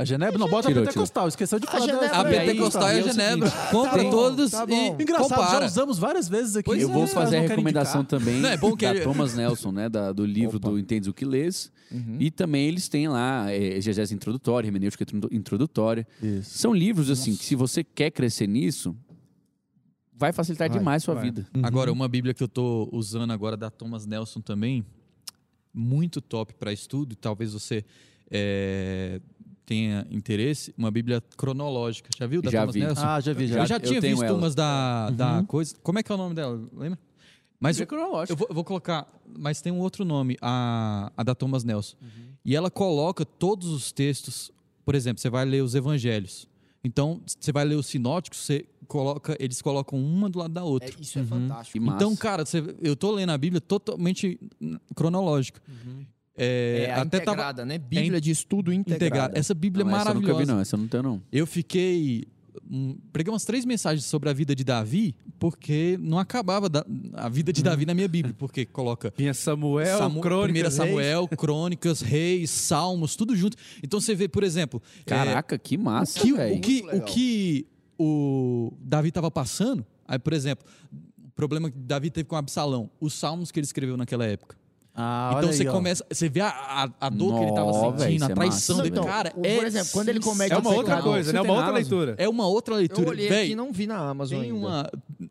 A 0.01 0.05
Genebra? 0.05 0.39
Não, 0.39 0.49
bota 0.49 0.69
Tirou, 0.69 0.83
a 0.83 0.87
Pentecostal. 0.87 1.29
Esqueceu 1.29 1.59
de 1.59 1.67
falar 1.67 1.85
Genebra 1.85 2.09
da 2.09 2.21
A 2.21 2.25
Pra 2.25 2.31
aí, 2.31 2.47
Pentecostal 2.47 2.83
tá, 2.83 2.95
e 2.95 2.97
a 2.97 3.01
é 3.01 3.03
Genebra. 3.13 3.51
seguinte, 3.51 3.71
Compra 3.71 4.03
bom, 4.03 4.11
todos 4.11 4.51
tá 4.51 4.67
e. 4.67 4.89
Engraçado, 5.03 5.29
compara. 5.29 5.61
já 5.61 5.67
usamos 5.67 5.99
várias 5.99 6.27
vezes 6.29 6.57
aqui. 6.57 6.65
Pois 6.65 6.81
Eu 6.83 6.89
é. 6.89 6.93
vou 6.93 7.03
caras 7.03 7.13
fazer 7.13 7.37
a 7.37 7.41
recomendação 7.43 8.01
indicar. 8.01 8.19
também 8.19 8.41
Não, 8.41 8.49
é 8.49 8.57
bom 8.57 8.75
que 8.75 8.87
da 8.87 8.93
ele- 8.95 9.05
Thomas 9.05 9.35
Nelson, 9.35 9.73
né? 9.73 9.89
da- 9.91 10.11
do 10.13 10.25
livro 10.25 10.57
Opa. 10.57 10.71
do 10.71 10.79
Entendes 10.79 11.07
o 11.07 11.13
que 11.13 11.27
Lês. 11.27 11.71
Uhum. 11.93 12.17
E 12.19 12.31
também 12.31 12.67
eles 12.67 12.89
têm 12.89 13.09
lá 13.09 13.51
é, 13.53 13.77
exegese 13.77 14.15
introdutória, 14.15 14.67
hermenêutica 14.69 15.03
introdu- 15.05 15.29
introdutória. 15.31 16.07
Isso. 16.23 16.59
São 16.59 16.73
livros, 16.73 17.11
assim, 17.11 17.37
que 17.37 17.45
se 17.45 17.55
você 17.55 17.85
quer 17.85 18.11
crescer 18.11 18.47
nisso, 18.47 18.97
vai 20.17 20.33
facilitar 20.33 20.69
Vai, 20.71 20.79
demais 20.79 21.03
sua 21.03 21.15
vai. 21.15 21.25
vida. 21.25 21.47
Agora, 21.63 21.93
uma 21.93 22.09
Bíblia 22.09 22.33
que 22.33 22.43
eu 22.43 22.49
tô 22.49 22.89
usando 22.91 23.31
agora 23.33 23.55
da 23.57 23.69
Thomas 23.71 24.07
Nelson 24.07 24.41
também, 24.41 24.83
muito 25.75 26.21
top 26.23 26.55
para 26.55 26.73
estudo, 26.73 27.13
e 27.13 27.17
talvez 27.17 27.53
você 27.53 27.85
é, 28.31 29.21
tenha 29.71 30.05
interesse, 30.11 30.75
uma 30.77 30.91
Bíblia 30.91 31.23
cronológica. 31.37 32.11
Já 32.19 32.27
viu 32.27 32.43
da 32.43 32.51
Já 32.51 32.61
Thomas 32.63 32.75
vi. 32.75 32.81
Nelson? 32.81 33.03
Ah, 33.07 33.21
já 33.21 33.33
vi, 33.33 33.47
já. 33.47 33.61
eu 33.61 33.67
já 33.67 33.77
eu 33.77 33.81
tinha 33.81 34.01
visto 34.01 34.25
ela. 34.25 34.37
umas 34.37 34.53
da, 34.53 35.11
da 35.11 35.39
Uhum. 35.39 35.47
coisa. 35.47 35.77
Como 35.81 35.97
é 35.97 36.03
que 36.03 36.11
é 36.11 36.15
o 36.17 36.19
nome 36.19 36.35
dela? 36.35 36.61
Lembra? 36.77 36.99
Mas 37.61 37.77
Bíblia 37.77 37.87
cronológica. 37.87 38.33
eu 38.33 38.37
vou, 38.37 38.47
eu 38.51 38.55
vou 38.57 38.65
colocar, 38.65 39.07
mas 39.39 39.61
tem 39.61 39.73
um 39.73 39.79
outro 39.79 40.05
nome, 40.05 40.37
a, 40.43 41.13
a 41.17 41.23
da 41.23 41.37
Thomas 41.37 41.63
Nelson. 41.63 41.97
E 42.45 42.57
ela 42.57 42.69
coloca 42.69 43.25
todos 43.25 43.69
os 43.69 43.93
textos, 43.93 44.51
por 44.85 44.97
exemplo, 44.97 45.21
você 45.21 45.31
vai 45.31 45.45
ler 45.45 45.63
os 45.63 45.77
evangelhos. 45.77 46.49
Então, 46.83 47.21
você 47.25 47.53
vai 47.53 47.65
ler 47.65 47.77
os 47.77 47.87
sinóticos, 47.87 48.41
você 48.41 48.65
coloca, 48.89 49.37
eles 49.39 49.63
colocam 49.63 50.01
uma 50.03 50.29
do 50.29 50.39
lado 50.41 50.53
da 50.55 50.65
outra. 50.65 50.89
É, 50.91 50.95
isso 51.01 51.17
é 51.19 51.23
fantástico. 51.25 51.75
Que 51.75 51.81
massa. 51.85 51.97
Então, 51.97 52.17
cara, 52.17 52.45
você- 52.45 52.75
eu 52.83 52.97
tô 52.97 53.13
lendo 53.13 53.31
a 53.31 53.39
Bíblia 53.39 53.61
totalmente 53.61 54.37
cronológica. 54.97 55.61
É, 56.43 56.85
É, 56.89 56.93
a 56.95 57.03
até 57.03 57.21
tava 57.21 57.33
integrada, 57.37 57.65
né? 57.67 57.77
Bíblia 57.79 58.21
de 58.21 58.31
estudo 58.31 58.73
integrada. 58.73 59.05
integrada. 59.07 59.39
Essa 59.39 59.53
Bíblia 59.55 59.85
Não, 59.85 59.93
é 59.93 60.01
essa 60.01 60.11
eu 60.11 60.15
nunca 60.15 60.27
vi, 60.27 60.33
maravilhosa. 60.33 60.55
não. 60.55 60.61
Essa 60.63 60.77
eu 60.77 60.81
não 60.81 60.89
tenho, 60.89 61.03
não. 61.03 61.23
Eu 61.31 61.47
fiquei. 61.47 62.25
hum, 62.69 62.97
preguei 63.13 63.33
umas 63.33 63.45
três 63.45 63.65
mensagens 63.65 64.05
sobre 64.05 64.29
a 64.29 64.33
vida 64.33 64.55
de 64.57 64.65
Davi, 64.65 65.15
porque 65.39 65.97
não 66.01 66.19
acabava 66.19 66.69
da- 66.69 66.85
a 67.15 67.29
vida 67.29 67.53
de 67.53 67.63
Davi 67.63 67.85
na 67.87 67.95
minha 67.95 68.09
Bíblia, 68.09 68.35
porque 68.39 68.65
coloca 68.65 69.13
Vinha 69.17 69.33
Samuel, 69.35 69.99
Samu- 69.99 70.21
Crônicas, 70.21 70.45
Primeira 70.45 70.69
Reis. 70.69 70.77
Samuel, 70.77 71.29
Crônicas, 71.29 72.01
Reis, 72.01 72.51
Salmos, 72.51 73.15
tudo 73.17 73.35
junto. 73.37 73.57
Então 73.83 74.01
você 74.01 74.15
vê, 74.15 74.29
por 74.29 74.43
exemplo, 74.43 74.83
é, 75.01 75.05
Caraca, 75.05 75.59
que 75.59 75.77
massa, 75.79 76.19
o 76.21 76.23
que, 76.23 76.33
velho. 76.33 76.57
o, 76.99 77.05
que 77.05 77.67
o 77.99 78.73
Davi 78.81 79.09
estava 79.09 79.31
passando, 79.31 79.85
aí, 80.07 80.19
por 80.19 80.33
exemplo, 80.33 80.67
o 80.93 81.31
problema 81.35 81.71
que 81.71 81.79
Davi 81.79 82.11
teve 82.11 82.29
com 82.29 82.37
Absalão, 82.37 82.91
os 83.01 83.15
salmos 83.15 83.51
que 83.51 83.59
ele 83.61 83.65
escreveu 83.67 83.97
naquela 83.97 84.25
época. 84.27 84.57
Ah, 84.95 85.35
então 85.39 85.53
você 85.53 85.63
aí, 85.63 85.69
ó. 85.69 85.73
começa, 85.73 86.05
você 86.11 86.29
vê 86.29 86.41
a, 86.41 86.49
a, 86.49 86.89
a 87.07 87.09
dor 87.09 87.35
que 87.35 87.41
ele 87.41 87.51
estava 87.51 87.71
Nó, 87.71 87.73
sentindo, 87.81 87.99
velho, 87.99 88.25
a 88.25 88.27
é 88.31 88.35
traição 88.35 88.77
massa, 88.77 88.83
dele. 88.91 88.95
Então, 89.01 89.05
Cara, 89.05 89.33
é 89.43 89.57
por 89.57 89.67
exemplo, 89.67 89.89
quando 89.93 90.09
ele 90.09 90.21
comete 90.21 90.53
É 90.53 90.59
uma 90.59 90.71
outra 90.71 90.85
pecado, 90.97 91.03
coisa, 91.05 91.33
né? 91.33 91.41
Uma 91.41 91.55
outra 91.55 91.71
leitura. 91.71 92.15
É 92.19 92.29
uma 92.29 92.47
outra 92.47 92.75
Eu 92.75 92.79
leitura. 92.79 93.11
olhei 93.11 93.29
Véi, 93.29 93.43
aqui 93.45 93.53
e 93.53 93.57
não 93.57 93.73
vi 93.73 93.87
na 93.87 93.97
Amazon 93.99 94.41
tem 94.41 94.51
ainda. 94.51 94.59
uma, 94.67 94.91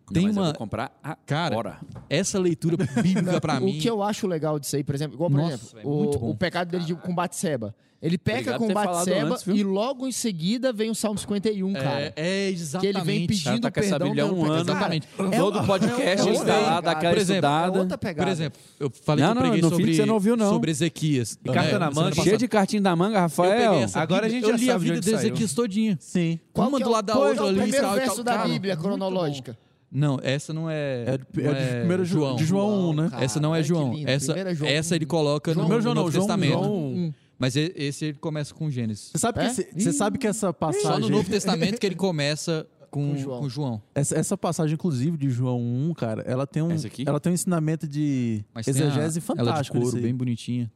Não, 0.10 0.14
tem 0.14 0.28
mas 0.28 0.36
eu 0.36 0.42
uma, 0.42 0.50
vou 0.50 0.58
comprar 0.58 0.92
cara, 1.26 1.54
agora. 1.56 1.80
essa 2.10 2.40
leitura 2.40 2.78
bíblica 3.02 3.40
pra 3.42 3.58
o 3.60 3.66
mim. 3.66 3.80
que 3.80 3.90
eu 3.90 4.02
acho 4.04 4.28
legal 4.28 4.60
disso 4.60 4.76
aí, 4.76 4.84
por 4.84 4.96
exemplo, 4.96 5.16
igual, 5.16 5.30
por 5.30 5.38
Nossa, 5.38 5.54
exemplo, 5.54 5.92
muito 5.96 6.18
o, 6.20 6.30
o 6.32 6.36
pecado 6.36 6.70
dele 6.70 6.84
de, 6.86 6.96
com 6.96 7.14
Batseba. 7.14 7.74
Ele 8.02 8.18
peca 8.18 8.56
Obrigado 8.56 8.60
com 8.60 8.74
Batseba 8.74 9.34
antes, 9.36 9.46
e 9.48 9.62
logo 9.62 10.08
em 10.08 10.12
seguida 10.14 10.72
vem 10.72 10.90
o 10.90 10.96
Salmo 10.96 11.20
51, 11.20 11.74
cara. 11.74 12.00
é, 12.00 12.14
é 12.16 12.48
que 12.48 12.54
exatamente. 12.54 12.88
ele 12.98 13.04
vem 13.06 13.18
O 13.18 13.28
cara 13.28 13.28
pedindo 13.28 13.60
tá 13.62 13.72
com 13.72 13.80
essa 13.82 14.00
perdão 14.00 14.30
há 14.30 14.32
um 14.32 14.46
ano. 14.46 14.62
Exatamente. 14.62 15.08
Cara, 15.18 15.30
Todo 15.38 15.66
podcast 15.66 16.30
é 16.30 16.32
está 16.32 16.58
lá, 16.60 16.80
dá 16.80 16.92
aquela 16.92 17.12
Por 17.14 17.20
exemplo, 17.20 17.50
estudada. 17.50 17.78
É 17.78 17.82
outra 17.82 17.98
pegada. 17.98 18.26
Por 18.26 18.32
exemplo, 18.32 18.62
eu 18.80 18.90
falei 19.04 19.26
Não, 19.26 19.34
que 19.34 19.38
eu 19.38 19.44
não, 19.44 19.50
preguei 19.52 19.62
no 19.62 19.70
fim 19.72 19.76
sobre, 19.76 19.96
você 19.96 20.06
não 20.06 20.14
ouviu, 20.14 20.38
não. 20.38 20.50
sobre 20.50 20.72
Ezequias. 20.72 21.38
E 21.44 21.50
carta 21.52 21.78
na 21.78 21.92
manga. 21.92 22.16
Cheio 22.24 22.38
de 22.38 22.48
cartinha 22.48 22.82
da 22.82 22.96
manga, 22.96 23.18
Eu 23.18 23.22
Rafael. 23.22 23.74
essa 23.74 24.00
Agora 24.00 24.28
a 24.28 24.30
gente 24.30 24.44
já 24.46 24.52
eu 24.54 24.56
li 24.56 24.72
a 24.72 24.78
vida 24.78 25.02
de. 25.02 25.12
Ezequias 25.14 25.54
todinha. 25.54 25.98
Sim. 26.00 26.40
Qual 26.54 26.70
uma 26.70 26.78
que 26.78 26.84
é 26.84 26.86
do 26.86 26.90
o- 26.90 26.94
lado 26.94 27.06
da 27.06 27.18
outra 27.18 27.36
é 27.36 27.42
o 27.42 27.48
ali, 27.50 27.60
primeiro 27.64 27.86
tal, 27.86 27.98
e 27.98 28.00
verso 28.00 28.24
da 28.24 28.34
Cara, 28.38 28.48
Bíblia 28.48 28.78
cronológica. 28.78 29.58
Não, 29.92 30.20
essa 30.22 30.54
não 30.54 30.70
é. 30.70 31.04
É 31.08 31.18
de, 31.18 31.26
não 31.44 31.52
é 31.52 31.64
de 31.74 31.78
primeiro 31.80 32.06
Ju- 32.06 32.20
João. 32.20 32.36
de 32.36 32.46
João 32.46 32.90
1, 32.90 32.94
né? 32.94 33.10
cara. 33.10 33.24
essa 33.26 33.40
não 33.40 33.56
é 33.56 33.64
João. 33.64 33.94
Essa, 34.06 34.34
é 34.40 34.54
João 34.56 34.70
essa 34.72 34.96
ele 34.96 35.06
coloca 35.06 35.52
no, 35.54 35.62
Primeiro 35.62 35.82
João 35.82 35.96
no 35.96 36.02
não, 36.02 36.06
Novo 36.06 36.14
João, 36.14 36.26
Testamento. 36.28 36.54
João 36.64 36.74
Um. 36.94 37.14
Mas 37.40 37.56
esse 37.56 38.06
ele 38.06 38.18
começa 38.20 38.54
com 38.54 38.70
Gênesis. 38.70 39.10
Você 39.14 39.18
sabe, 39.18 39.40
É? 39.40 39.46
que, 39.46 39.50
esse- 39.52 39.68
você 39.74 39.94
sabe 39.94 40.18
que 40.18 40.28
essa 40.28 40.54
passagem... 40.54 40.88
Só 40.88 41.00
no 41.00 41.10
Novo 41.10 41.30
Testamento 41.30 41.80
que 41.80 41.86
ele 41.86 41.96
começa 41.96 42.68
com, 42.92 43.12
Com 43.12 43.18
João. 43.18 43.40
com 43.42 43.50
João. 43.50 43.82
Essa, 43.96 44.18
essa 44.18 44.38
passagem, 44.38 44.74
inclusive, 44.74 45.16
de 45.18 45.30
João 45.30 45.60
1, 45.62 45.94
cara, 45.94 46.22
ela 46.24 46.46
tem 46.46 46.62
um, 46.62 46.70
ela 47.06 47.20
tem 47.20 47.32
um 47.32 47.34
ensinamento 47.36 47.88
de 47.88 48.44
Mas 48.54 48.68
exegese 48.68 48.98
a, 48.98 49.02
ela 49.02 49.10
de 49.12 49.22
fantástico. 49.22 49.74
couro, 49.78 49.86
nisso 49.88 49.98
aí. 49.98 50.04
bem 50.04 50.14
bonitinha. 50.16 50.72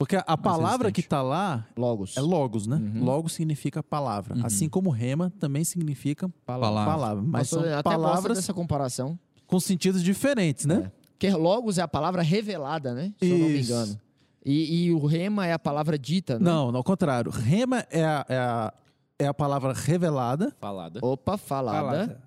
Porque 0.00 0.16
a 0.16 0.34
palavra 0.38 0.88
resistente. 0.88 1.02
que 1.02 1.08
tá 1.10 1.20
lá 1.20 1.66
Logos. 1.76 2.16
é 2.16 2.22
logos, 2.22 2.66
né? 2.66 2.76
Uhum. 2.76 3.04
Logos 3.04 3.34
significa 3.34 3.82
palavra. 3.82 4.34
Uhum. 4.34 4.46
Assim 4.46 4.66
como 4.66 4.88
rema 4.88 5.30
também 5.38 5.62
significa 5.62 6.26
Palavra. 6.46 6.90
palavra. 6.90 7.22
Mas 7.22 7.50
Pastor, 7.50 7.68
são 7.70 7.82
palavras 7.82 8.38
dessa 8.38 8.54
comparação. 8.54 9.18
com 9.46 9.60
sentidos 9.60 10.02
diferentes, 10.02 10.64
né? 10.64 10.90
Porque 11.10 11.30
logos 11.30 11.76
é 11.76 11.82
a 11.82 11.88
palavra 11.88 12.22
revelada, 12.22 12.94
né? 12.94 13.12
Se 13.18 13.28
eu 13.28 13.36
não 13.40 13.48
me 13.48 13.58
Isso. 13.60 13.72
engano. 13.72 14.00
E, 14.42 14.84
e 14.86 14.90
o 14.94 15.04
rema 15.04 15.46
é 15.46 15.52
a 15.52 15.58
palavra 15.58 15.98
dita, 15.98 16.38
né? 16.38 16.46
Não, 16.50 16.74
ao 16.74 16.82
contrário. 16.82 17.30
Rema 17.30 17.84
é 17.90 18.02
a, 18.02 18.24
é 18.26 18.38
a, 18.38 18.74
é 19.18 19.26
a 19.26 19.34
palavra 19.34 19.74
revelada. 19.74 20.50
Falada. 20.58 20.98
Opa, 21.02 21.36
falada. 21.36 21.78
Falada. 21.78 22.20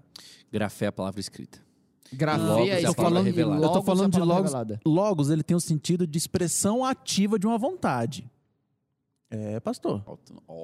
Grafé 0.51 0.85
é 0.85 0.89
a 0.89 0.91
palavra 0.91 1.19
escrita. 1.19 1.57
Grafia 2.13 2.45
Logos 2.45 2.67
é 2.67 2.69
é 2.69 2.73
a 2.73 2.77
escrita 2.79 2.95
palavra 2.95 3.21
e 3.21 3.31
revelada. 3.31 3.61
logos 3.61 3.75
Eu 3.75 3.81
tô 3.81 3.85
falando 3.85 4.07
é 4.07 4.11
de 4.11 4.19
palavra 4.19 4.51
logos. 4.59 4.79
Logos, 4.85 5.29
ele 5.29 5.43
tem 5.43 5.55
o 5.55 5.59
sentido 5.59 6.07
de 6.07 6.17
expressão 6.17 6.85
ativa 6.85 7.37
de 7.37 7.45
uma 7.45 7.57
vontade. 7.57 8.29
É, 9.29 9.59
pastor. 9.59 10.03
Oh. 10.47 10.63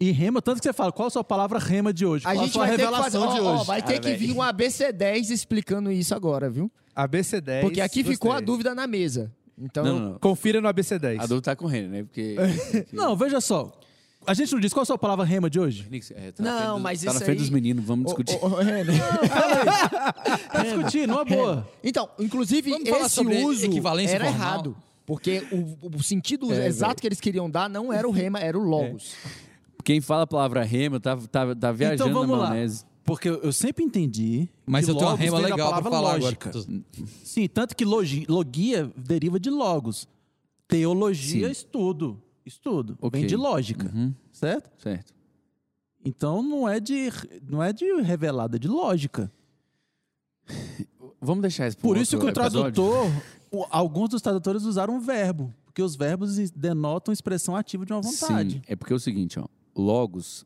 E 0.00 0.10
rema, 0.10 0.42
tanto 0.42 0.58
que 0.58 0.64
você 0.64 0.72
fala, 0.72 0.90
qual 0.90 1.06
a 1.06 1.10
sua 1.10 1.24
palavra 1.24 1.58
rema 1.58 1.92
de 1.92 2.04
hoje? 2.04 2.26
A 2.26 2.32
qual 2.34 2.44
gente 2.44 2.50
a 2.50 2.52
sua 2.52 2.66
vai 2.66 2.76
ter 2.76 2.82
que 2.82 2.90
fazer, 2.90 3.18
revelação 3.18 3.34
de 3.34 3.40
ó, 3.40 3.44
ó, 3.44 3.54
hoje? 3.56 3.66
vai 3.66 3.82
ter 3.82 4.00
Cara, 4.00 4.00
que 4.00 4.16
vir 4.16 4.26
velho. 4.28 4.38
um 4.38 4.42
ABC10 4.42 5.30
explicando 5.30 5.92
isso 5.92 6.14
agora, 6.14 6.50
viu? 6.50 6.70
ABC10. 6.96 7.60
Porque 7.60 7.80
aqui 7.80 8.02
ficou 8.02 8.32
a 8.32 8.40
dúvida 8.40 8.74
na 8.74 8.86
mesa. 8.86 9.32
Então, 9.56 9.84
Não, 9.84 9.98
não, 9.98 10.10
não. 10.10 10.18
Confira 10.18 10.60
no 10.60 10.68
ABC10. 10.68 11.20
A 11.20 11.26
dúvida 11.26 11.42
tá 11.42 11.56
correndo, 11.56 11.90
né? 11.90 12.02
Porque. 12.02 12.34
Não, 12.92 13.14
veja 13.16 13.40
só. 13.40 13.72
A 14.26 14.34
gente 14.34 14.52
não 14.52 14.60
disse 14.60 14.74
qual 14.74 14.82
a 14.82 14.86
sua 14.86 14.98
palavra 14.98 15.24
rema 15.24 15.48
de 15.50 15.58
hoje? 15.60 15.86
É, 16.14 16.32
tá 16.32 16.42
na 16.42 16.60
Não, 16.66 16.74
dos- 16.74 16.82
mas 16.82 17.00
Tá 17.02 17.06
na 17.06 17.16
isso 17.16 17.24
frente 17.24 17.36
aí- 17.38 17.42
dos 17.42 17.50
meninos, 17.50 17.84
vamos 17.84 18.12
Ô, 18.12 18.16
discutir. 18.16 18.38
ô, 18.44 18.46
ô, 18.48 18.56
Renan. 18.56 18.92
Pra 20.50 20.62
discutir, 20.62 21.06
numa 21.08 21.24
boa. 21.24 21.68
Então, 21.82 22.08
inclusive, 22.18 22.70
Vamos 22.70 22.88
falar 22.88 23.06
esse 23.06 23.14
sobre 23.14 23.36
uso 23.42 23.64
equivalência 23.66 24.14
era 24.14 24.24
formal? 24.26 24.40
errado. 24.48 24.76
Porque 25.06 25.46
o, 25.52 25.96
o 25.98 26.02
sentido 26.02 26.50
É, 26.52 26.66
exato 26.66 26.90
velho. 26.92 27.00
que 27.00 27.06
eles 27.08 27.20
queriam 27.20 27.50
dar 27.50 27.68
não 27.68 27.92
era 27.92 28.08
o 28.08 28.10
rema, 28.10 28.38
era 28.40 28.58
o 28.58 28.62
logos. 28.62 29.12
Quem 29.84 30.00
fala 30.00 30.22
a 30.22 30.26
palavra 30.26 30.62
rema 30.64 30.98
tá, 30.98 31.16
tá, 31.30 31.54
tá 31.54 31.72
viajando 31.72 32.10
Então 32.10 32.12
vamos 32.20 32.36
na 32.38 32.42
lá. 32.44 32.48
maionese. 32.50 32.84
Porque 33.04 33.28
eu 33.28 33.52
sempre 33.52 33.84
entendi. 33.84 34.48
Mas 34.64 34.86
que 34.86 34.90
eu 34.90 34.94
tenho 34.94 35.10
uma 35.10 35.16
rema 35.16 35.38
legal 35.38 35.58
pra 35.58 35.82
palavra 35.82 35.90
falar 35.90 36.16
lógica. 36.16 36.48
agora. 36.48 36.66
Sim, 37.22 37.46
tanto 37.48 37.76
que 37.76 37.84
logi, 37.84 38.24
logia 38.26 38.90
deriva 38.96 39.38
de 39.38 39.50
logos. 39.50 40.08
Teologia, 40.66 41.46
Sim. 41.48 41.52
estudo. 41.52 42.18
Estudo. 42.44 42.96
Ok. 43.00 43.20
Vem 43.20 43.28
de 43.28 43.36
lógica, 43.36 43.90
Uhum, 43.94 44.14
certo? 44.32 44.70
certo. 44.82 45.14
Então 46.04 46.42
não 46.42 46.68
é 46.68 46.78
de 46.80 47.08
não 47.48 47.62
é 47.62 47.72
de 47.72 47.84
revelada, 48.02 48.56
é 48.56 48.58
de 48.58 48.68
lógica. 48.68 49.32
Vamos 51.20 51.40
deixar 51.42 51.68
isso 51.68 51.78
Por 51.78 51.96
isso 51.96 52.18
que 52.18 52.24
o 52.26 52.28
episódio? 52.28 52.60
tradutor, 52.72 53.10
alguns 53.70 54.10
dos 54.10 54.20
tradutores 54.20 54.64
usaram 54.64 54.96
um 54.96 55.00
verbo, 55.00 55.52
porque 55.64 55.80
os 55.80 55.96
verbos 55.96 56.36
denotam 56.50 57.12
expressão 57.12 57.56
ativa 57.56 57.86
de 57.86 57.92
uma 57.92 58.02
vontade. 58.02 58.56
Sim, 58.56 58.62
é 58.66 58.76
porque 58.76 58.92
é 58.92 58.96
o 58.96 59.00
seguinte, 59.00 59.38
ó. 59.40 59.46
Logos, 59.74 60.44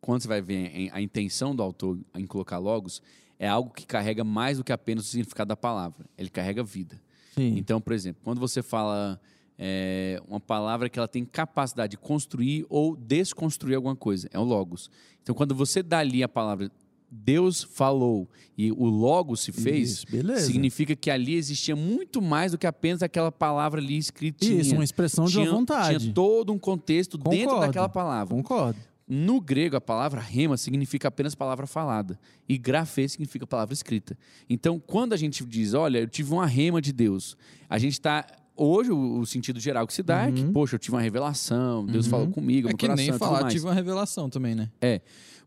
quando 0.00 0.22
você 0.22 0.28
vai 0.28 0.42
ver 0.42 0.90
a 0.92 1.00
intenção 1.00 1.54
do 1.54 1.62
autor 1.62 1.98
em 2.16 2.26
colocar 2.26 2.58
logos, 2.58 3.00
é 3.38 3.46
algo 3.48 3.70
que 3.72 3.86
carrega 3.86 4.24
mais 4.24 4.58
do 4.58 4.64
que 4.64 4.72
apenas 4.72 5.04
o 5.04 5.08
significado 5.08 5.48
da 5.48 5.56
palavra. 5.56 6.04
Ele 6.18 6.28
carrega 6.28 6.64
vida. 6.64 7.00
Sim. 7.34 7.56
Então, 7.56 7.80
por 7.80 7.92
exemplo, 7.92 8.20
quando 8.24 8.40
você 8.40 8.60
fala 8.62 9.20
é, 9.64 10.20
uma 10.28 10.40
palavra 10.40 10.88
que 10.88 10.98
ela 10.98 11.06
tem 11.06 11.24
capacidade 11.24 11.92
de 11.92 11.96
construir 11.96 12.66
ou 12.68 12.96
desconstruir 12.96 13.76
alguma 13.76 13.94
coisa, 13.94 14.28
é 14.32 14.38
o 14.38 14.42
logos. 14.42 14.90
Então, 15.22 15.36
quando 15.36 15.54
você 15.54 15.84
dá 15.84 15.98
ali 15.98 16.20
a 16.20 16.28
palavra 16.28 16.68
Deus 17.14 17.62
falou 17.62 18.26
e 18.56 18.72
o 18.72 18.86
logo 18.86 19.36
se 19.36 19.52
fez, 19.52 20.02
Isso, 20.02 20.46
significa 20.46 20.96
que 20.96 21.10
ali 21.10 21.34
existia 21.34 21.76
muito 21.76 22.22
mais 22.22 22.52
do 22.52 22.58
que 22.58 22.66
apenas 22.66 23.02
aquela 23.02 23.30
palavra 23.30 23.80
ali 23.80 23.98
escritinha. 23.98 24.62
Isso, 24.62 24.74
uma 24.74 24.82
expressão 24.82 25.26
de 25.26 25.32
tinha, 25.32 25.44
uma 25.44 25.58
vontade. 25.58 25.98
Tinha 25.98 26.14
todo 26.14 26.52
um 26.52 26.58
contexto 26.58 27.18
dentro 27.18 27.50
Concordo. 27.50 27.66
daquela 27.66 27.88
palavra. 27.88 28.34
Concordo. 28.34 28.80
No 29.06 29.42
grego, 29.42 29.76
a 29.76 29.80
palavra 29.80 30.20
rema 30.20 30.56
significa 30.56 31.08
apenas 31.08 31.34
palavra 31.34 31.66
falada. 31.66 32.18
E 32.48 32.56
grafê 32.56 33.06
significa 33.06 33.46
palavra 33.46 33.74
escrita. 33.74 34.16
Então, 34.48 34.80
quando 34.80 35.12
a 35.12 35.16
gente 35.18 35.44
diz, 35.44 35.74
olha, 35.74 35.98
eu 35.98 36.08
tive 36.08 36.32
uma 36.32 36.46
rema 36.46 36.80
de 36.80 36.92
Deus, 36.92 37.36
a 37.68 37.78
gente 37.78 37.92
está. 37.92 38.26
Hoje, 38.54 38.92
o, 38.92 39.24
sentido 39.24 39.58
geral 39.58 39.86
que 39.86 39.94
se 39.94 40.02
dá 40.02 40.28
é 40.28 40.32
que, 40.32 40.44
poxa, 40.44 40.74
eu 40.74 40.78
tive 40.78 40.94
uma 40.94 41.02
revelação, 41.02 41.86
Deus 41.86 42.06
falou 42.06 42.28
comigo, 42.28 42.68
É 42.68 42.72
que 42.72 42.86
coração 42.86 43.04
nem 43.04 43.18
falar, 43.18 43.48
tive 43.48 43.64
uma 43.64 43.74
revelação 43.74 44.28
também, 44.28 44.54
né? 44.54 44.70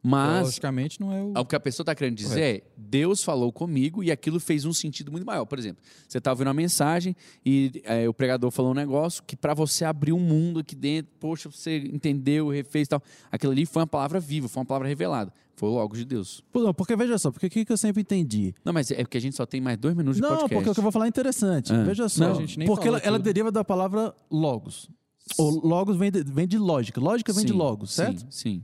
Mas 0.07 0.43
Logicamente 0.43 1.01
não 1.01 1.11
é 1.11 1.19
o. 1.19 1.33
o 1.41 1.45
que 1.45 1.55
a 1.55 1.59
pessoa 1.59 1.83
está 1.83 1.95
querendo 1.95 2.15
dizer 2.15 2.41
é: 2.41 2.61
Deus 2.77 3.23
falou 3.23 3.51
comigo 3.51 4.03
e 4.03 4.11
aquilo 4.11 4.39
fez 4.39 4.63
um 4.63 4.71
sentido 4.71 5.11
muito 5.11 5.25
maior. 5.25 5.45
Por 5.45 5.57
exemplo, 5.57 5.81
você 6.07 6.19
está 6.19 6.29
ouvindo 6.29 6.45
uma 6.45 6.53
mensagem 6.53 7.15
e 7.43 7.81
é, 7.83 8.07
o 8.07 8.13
pregador 8.13 8.51
falou 8.51 8.69
um 8.69 8.75
negócio 8.75 9.23
que 9.23 9.35
para 9.35 9.55
você 9.55 9.83
abrir 9.83 10.13
um 10.13 10.19
mundo 10.19 10.59
aqui 10.59 10.75
dentro, 10.75 11.11
poxa, 11.19 11.49
você 11.49 11.77
entendeu, 11.91 12.49
refez 12.49 12.85
e 12.85 12.89
tal. 12.89 13.01
Aquilo 13.31 13.51
ali 13.51 13.65
foi 13.65 13.81
uma 13.81 13.87
palavra 13.87 14.19
viva, 14.19 14.47
foi 14.47 14.61
uma 14.61 14.65
palavra 14.67 14.87
revelada. 14.87 15.33
Foi 15.55 15.69
logo 15.69 15.95
de 15.95 16.03
Deus. 16.03 16.43
Pô, 16.51 16.61
Não, 16.61 16.73
porque 16.73 16.95
veja 16.95 17.17
só, 17.17 17.31
porque 17.31 17.47
o 17.47 17.49
que 17.49 17.63
que 17.65 17.71
eu 17.71 17.77
sempre 17.77 18.01
entendi? 18.01 18.53
Não, 18.63 18.73
mas 18.73 18.91
é 18.91 19.03
porque 19.03 19.17
a 19.17 19.21
gente 19.21 19.35
só 19.35 19.45
tem 19.45 19.61
mais 19.61 19.77
dois 19.77 19.95
minutos 19.95 20.17
de 20.17 20.21
Não, 20.21 20.29
podcast. 20.29 20.53
porque 20.53 20.69
o 20.69 20.73
que 20.73 20.79
eu 20.79 20.83
vou 20.83 20.91
falar 20.91 21.05
é 21.05 21.09
interessante. 21.09 21.73
Ah. 21.73 21.83
Veja 21.83 22.09
só. 22.09 22.25
Não, 22.25 22.31
a 22.31 22.41
gente 22.41 22.59
nem 22.59 22.67
porque 22.67 22.87
ela, 22.87 22.97
ela 22.99 23.17
deriva 23.17 23.51
da 23.51 23.63
palavra 23.63 24.13
logos. 24.29 24.89
O 25.37 25.65
logos 25.67 25.95
vem 25.97 26.11
de, 26.11 26.23
vem 26.23 26.47
de 26.47 26.57
lógica. 26.57 26.99
Lógica 26.99 27.31
vem 27.33 27.45
de 27.45 27.51
Sim, 27.51 27.57
logos, 27.57 27.91
certo? 27.91 28.19
Sim, 28.21 28.27
sim. 28.29 28.63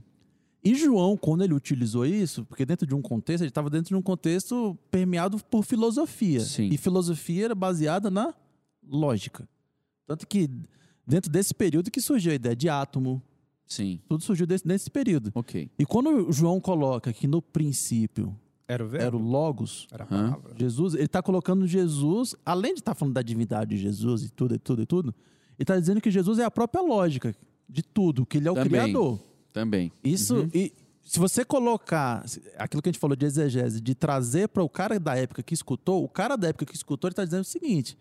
E 0.64 0.76
João, 0.76 1.16
quando 1.16 1.42
ele 1.42 1.54
utilizou 1.54 2.06
isso, 2.06 2.44
porque 2.44 2.64
dentro 2.64 2.86
de 2.86 2.94
um 2.94 3.02
contexto, 3.02 3.42
ele 3.42 3.48
estava 3.48 3.68
dentro 3.68 3.88
de 3.88 3.96
um 3.96 4.02
contexto 4.02 4.78
permeado 4.90 5.38
por 5.50 5.64
filosofia. 5.64 6.40
Sim. 6.40 6.68
E 6.70 6.76
filosofia 6.76 7.46
era 7.46 7.54
baseada 7.54 8.10
na 8.10 8.32
lógica. 8.86 9.48
Tanto 10.06 10.24
que 10.26 10.48
dentro 11.04 11.30
desse 11.30 11.52
período 11.52 11.90
que 11.90 12.00
surgiu 12.00 12.30
a 12.30 12.34
ideia 12.36 12.54
de 12.54 12.68
átomo, 12.68 13.20
Sim. 13.66 14.00
tudo 14.08 14.22
surgiu 14.22 14.46
desse, 14.46 14.66
nesse 14.66 14.90
período. 14.90 15.30
Ok. 15.34 15.70
E 15.78 15.86
quando 15.86 16.28
o 16.28 16.32
João 16.32 16.60
coloca 16.60 17.12
que 17.12 17.26
no 17.26 17.40
princípio 17.40 18.36
Era 18.68 18.84
o 18.84 18.88
verbo? 18.88 19.06
era 19.06 19.16
o 19.16 19.20
logos, 19.20 19.86
Era 19.90 20.04
a 20.04 20.06
palavra. 20.06 20.54
Jesus, 20.58 20.94
ele 20.94 21.04
está 21.04 21.22
colocando 21.22 21.66
Jesus, 21.66 22.34
além 22.44 22.74
de 22.74 22.80
estar 22.80 22.94
falando 22.94 23.14
da 23.14 23.22
divindade 23.22 23.70
de 23.74 23.82
Jesus 23.82 24.24
e 24.24 24.30
tudo, 24.30 24.54
e 24.54 24.58
tudo, 24.58 24.82
e 24.82 24.86
tudo, 24.86 25.08
ele 25.58 25.62
está 25.64 25.78
dizendo 25.78 26.00
que 26.00 26.10
Jesus 26.10 26.38
é 26.38 26.44
a 26.44 26.50
própria 26.50 26.82
lógica 26.82 27.34
de 27.68 27.82
tudo, 27.82 28.26
que 28.26 28.36
ele 28.38 28.48
é 28.48 28.50
o 28.50 28.54
Também. 28.54 28.68
criador. 28.70 29.18
Também. 29.52 29.92
Isso, 30.04 30.36
Uhum. 30.36 30.50
e 30.54 30.72
se 31.02 31.18
você 31.18 31.44
colocar 31.44 32.24
aquilo 32.58 32.80
que 32.82 32.88
a 32.88 32.92
gente 32.92 33.00
falou 33.00 33.16
de 33.16 33.26
exegese, 33.26 33.80
de 33.80 33.94
trazer 33.94 34.48
para 34.48 34.62
o 34.62 34.68
cara 34.68 34.98
da 35.00 35.16
época 35.16 35.42
que 35.42 35.52
escutou, 35.54 36.02
o 36.04 36.08
cara 36.08 36.36
da 36.36 36.48
época 36.48 36.64
que 36.66 36.74
escutou, 36.74 37.08
ele 37.08 37.12
está 37.12 37.24
dizendo 37.24 37.40
o 37.42 37.44
seguinte: 37.44 37.96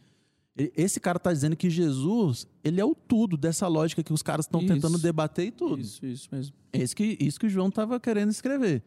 esse 0.55 0.99
cara 0.99 1.17
está 1.17 1.31
dizendo 1.31 1.55
que 1.55 1.69
Jesus, 1.69 2.45
ele 2.63 2.81
é 2.81 2.85
o 2.85 2.93
tudo 2.93 3.37
dessa 3.37 3.67
lógica 3.67 4.03
que 4.03 4.11
os 4.11 4.21
caras 4.21 4.45
estão 4.45 4.65
tentando 4.65 4.97
debater 4.97 5.47
e 5.47 5.51
tudo. 5.51 5.81
Isso, 5.81 6.05
isso 6.05 6.27
mesmo. 6.31 6.53
É 6.73 6.83
isso 6.83 6.95
que, 6.95 7.17
isso 7.19 7.39
que 7.39 7.45
o 7.45 7.49
João 7.49 7.69
estava 7.69 7.99
querendo 7.99 8.29
escrever. 8.29 8.83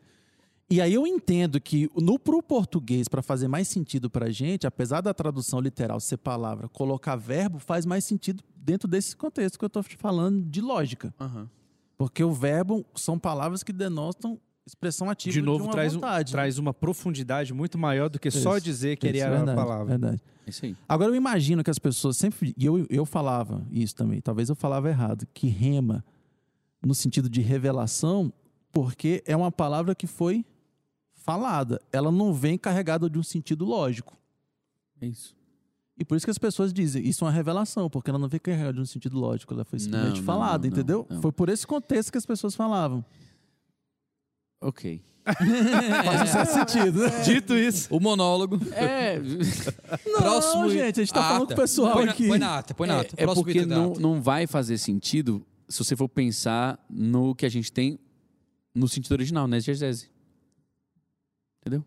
E 0.68 0.80
aí 0.80 0.94
eu 0.94 1.06
entendo 1.06 1.60
que 1.60 1.90
no 1.94 2.18
pro 2.18 2.42
português, 2.42 3.08
para 3.08 3.22
fazer 3.22 3.48
mais 3.48 3.68
sentido 3.68 4.08
para 4.08 4.26
a 4.26 4.30
gente, 4.30 4.66
apesar 4.66 5.00
da 5.00 5.12
tradução 5.12 5.60
literal 5.60 6.00
ser 6.00 6.16
palavra, 6.16 6.68
colocar 6.68 7.16
verbo 7.16 7.58
faz 7.58 7.84
mais 7.84 8.04
sentido 8.04 8.42
dentro 8.56 8.88
desse 8.88 9.16
contexto 9.16 9.58
que 9.58 9.64
eu 9.64 9.68
estou 9.68 9.82
falando 9.82 10.42
de 10.42 10.60
lógica. 10.60 11.14
Aham. 11.20 11.48
Porque 11.96 12.24
o 12.24 12.32
verbo 12.32 12.84
são 12.94 13.18
palavras 13.18 13.62
que 13.62 13.72
denotam 13.72 14.40
expressão 14.66 15.10
ativa 15.10 15.32
De 15.32 15.42
novo, 15.42 15.58
de 15.58 15.64
uma 15.68 15.72
traz, 15.72 15.92
um- 15.92 16.00
vontade. 16.00 16.32
traz 16.32 16.58
uma 16.58 16.72
profundidade 16.72 17.52
muito 17.52 17.76
maior 17.78 18.08
do 18.08 18.18
que 18.18 18.30
só 18.30 18.56
Isso, 18.56 18.64
dizer 18.64 18.96
que 18.96 19.06
ele 19.06 19.18
era 19.18 19.36
verdade, 19.36 19.58
a 19.58 19.62
palavra. 19.62 19.84
Verdade. 19.86 20.22
É 20.46 20.50
Isso 20.50 20.64
aí. 20.64 20.76
Agora 20.88 21.10
eu 21.10 21.14
imagino 21.14 21.62
que 21.64 21.70
as 21.70 21.78
pessoas 21.78 22.16
sempre. 22.16 22.54
E 22.56 22.64
eu, 22.66 22.86
eu 22.88 23.04
falava 23.06 23.66
isso 23.70 23.94
também, 23.94 24.20
talvez 24.20 24.48
eu 24.48 24.54
falava 24.56 24.88
errado, 24.88 25.26
que 25.34 25.48
rema 25.48 26.04
no 26.82 26.94
sentido 26.94 27.28
de 27.30 27.40
revelação, 27.40 28.32
porque 28.72 29.22
é 29.26 29.34
uma 29.36 29.50
palavra 29.52 29.94
que 29.94 30.06
foi 30.06 30.44
falada. 31.12 31.80
Ela 31.92 32.10
não 32.12 32.32
vem 32.34 32.58
carregada 32.58 33.08
de 33.08 33.18
um 33.18 33.22
sentido 33.22 33.64
lógico. 33.64 34.16
É 35.00 35.06
isso. 35.06 35.34
E 35.96 36.04
por 36.04 36.16
isso 36.16 36.26
que 36.26 36.30
as 36.30 36.38
pessoas 36.38 36.72
dizem, 36.72 37.06
isso 37.06 37.24
é 37.24 37.28
uma 37.28 37.32
revelação, 37.32 37.88
porque 37.88 38.10
ela 38.10 38.18
não 38.18 38.28
vem 38.28 38.40
carregada 38.40 38.72
de 38.74 38.80
um 38.80 38.84
sentido 38.84 39.16
lógico, 39.18 39.54
ela 39.54 39.64
foi 39.64 39.78
simplesmente 39.78 40.16
Não, 40.18 40.24
falada, 40.24 40.58
não, 40.58 40.70
não, 40.74 40.76
entendeu? 40.80 41.06
não. 41.08 41.22
Foi 41.22 41.30
por 41.30 41.48
esse 41.48 41.64
contexto 41.66 42.10
que 42.10 42.18
as 42.18 42.26
pessoas 42.26 42.54
falavam. 42.54 43.04
Ok. 44.64 45.02
Faz 45.24 46.22
um 46.22 46.26
certo 46.26 46.50
sentido, 46.50 47.00
né? 47.00 47.22
Dito 47.22 47.54
isso, 47.54 47.88
O 47.94 47.98
monólogo. 47.98 48.58
É, 48.72 49.18
Próximo. 50.18 50.62
Não, 50.62 50.70
gente, 50.70 51.00
a 51.00 51.02
gente 51.04 51.12
tá 51.12 51.20
Ah, 51.20 51.28
falando 51.28 51.46
com 51.46 51.52
o 51.52 51.56
pessoal 51.56 51.92
põe 51.94 52.04
na, 52.06 52.12
aqui. 52.12 52.28
Põe 52.28 52.38
na 52.38 52.58
ata, 52.58 52.74
põe 52.74 52.88
na 52.88 52.94
é, 52.94 53.00
ata. 53.00 53.14
é 53.16 53.24
Próximo 53.24 53.44
porque 53.44 53.64
não, 53.66 53.92
ata. 53.92 54.00
não 54.00 54.20
vai 54.20 54.46
fazer 54.46 54.76
sentido 54.76 55.44
se 55.68 55.78
você 55.82 55.96
for 55.96 56.08
pensar 56.08 56.78
no 56.90 57.34
que 57.34 57.46
a 57.46 57.48
gente 57.48 57.72
tem 57.72 57.98
no 58.74 58.86
sentido 58.86 59.12
original, 59.12 59.46
né? 59.46 59.56
Exegese. 59.56 60.10
Entendeu? 61.60 61.84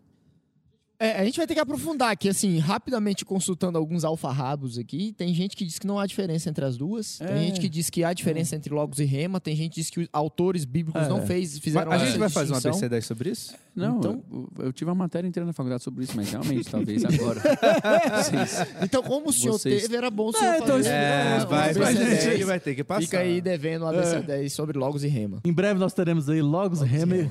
É, 1.00 1.12
a 1.20 1.24
gente 1.24 1.36
vai 1.36 1.46
ter 1.46 1.54
que 1.54 1.60
aprofundar 1.60 2.10
aqui, 2.10 2.28
assim, 2.28 2.58
rapidamente 2.58 3.24
consultando 3.24 3.78
alguns 3.78 4.04
alfarrabos 4.04 4.78
aqui. 4.78 5.14
Tem 5.16 5.32
gente 5.32 5.56
que 5.56 5.64
diz 5.64 5.78
que 5.78 5.86
não 5.86 5.96
há 5.96 6.04
diferença 6.04 6.50
entre 6.50 6.64
as 6.64 6.76
duas. 6.76 7.20
É. 7.20 7.26
Tem 7.26 7.46
gente 7.46 7.60
que 7.60 7.68
diz 7.68 7.88
que 7.88 8.02
há 8.02 8.12
diferença 8.12 8.56
entre 8.56 8.74
logos 8.74 8.98
e 8.98 9.04
rema. 9.04 9.38
Tem 9.40 9.54
gente 9.54 9.74
que 9.74 9.80
diz 9.80 9.90
que 9.90 10.00
os 10.00 10.08
autores 10.12 10.64
bíblicos 10.64 11.00
É. 11.02 11.08
não 11.08 11.24
fez, 11.24 11.56
fizeram 11.60 11.92
a 11.92 11.94
essa 11.94 12.06
gente 12.06 12.18
vai 12.18 12.28
fazer 12.28 12.52
uma 12.52 12.60
distinção. 12.60 12.88
BC10 12.88 13.02
sobre 13.02 13.30
isso? 13.30 13.54
Não, 13.76 13.98
Então- 13.98 14.24
eu, 14.32 14.48
eu 14.64 14.72
tive 14.72 14.90
uma 14.90 14.94
matéria 14.96 15.28
inteira 15.28 15.46
na 15.46 15.52
faculdade 15.52 15.84
sobre 15.84 16.02
isso, 16.02 16.14
mas 16.16 16.32
realmente, 16.32 16.64
talvez 16.68 17.04
agora. 17.04 17.42
Vocês- 18.20 18.66
Então, 18.82 19.00
como 19.00 19.28
o 19.28 19.32
senhor 19.32 19.52
Vocês- 19.52 19.82
teve, 19.82 19.94
era 19.94 20.10
bom 20.10 20.30
o 20.30 20.32
senhor 20.32 20.52
É, 20.52 20.56
então 20.58 20.76
fazer. 20.78 20.88
É, 20.88 21.38
vai, 21.48 21.74
vai, 21.74 21.94
ABC10. 21.94 22.22
gente, 22.22 22.34
ele 22.34 22.44
vai 22.44 22.58
ter 22.58 22.74
que 22.74 22.82
passar. 22.82 23.02
Fica 23.02 23.20
aí 23.20 23.40
devendo 23.40 23.84
um 23.84 23.88
ABC10 23.88 24.48
sobre 24.50 24.76
logos 24.76 25.04
e 25.04 25.06
rema. 25.06 25.40
Em 25.44 25.52
breve 25.52 25.78
nós 25.78 25.92
teremos 25.92 26.28
aí 26.28 26.42
Logos, 26.42 26.80
Logos 26.80 26.92
e 26.92 26.96
Hammer, 27.02 27.30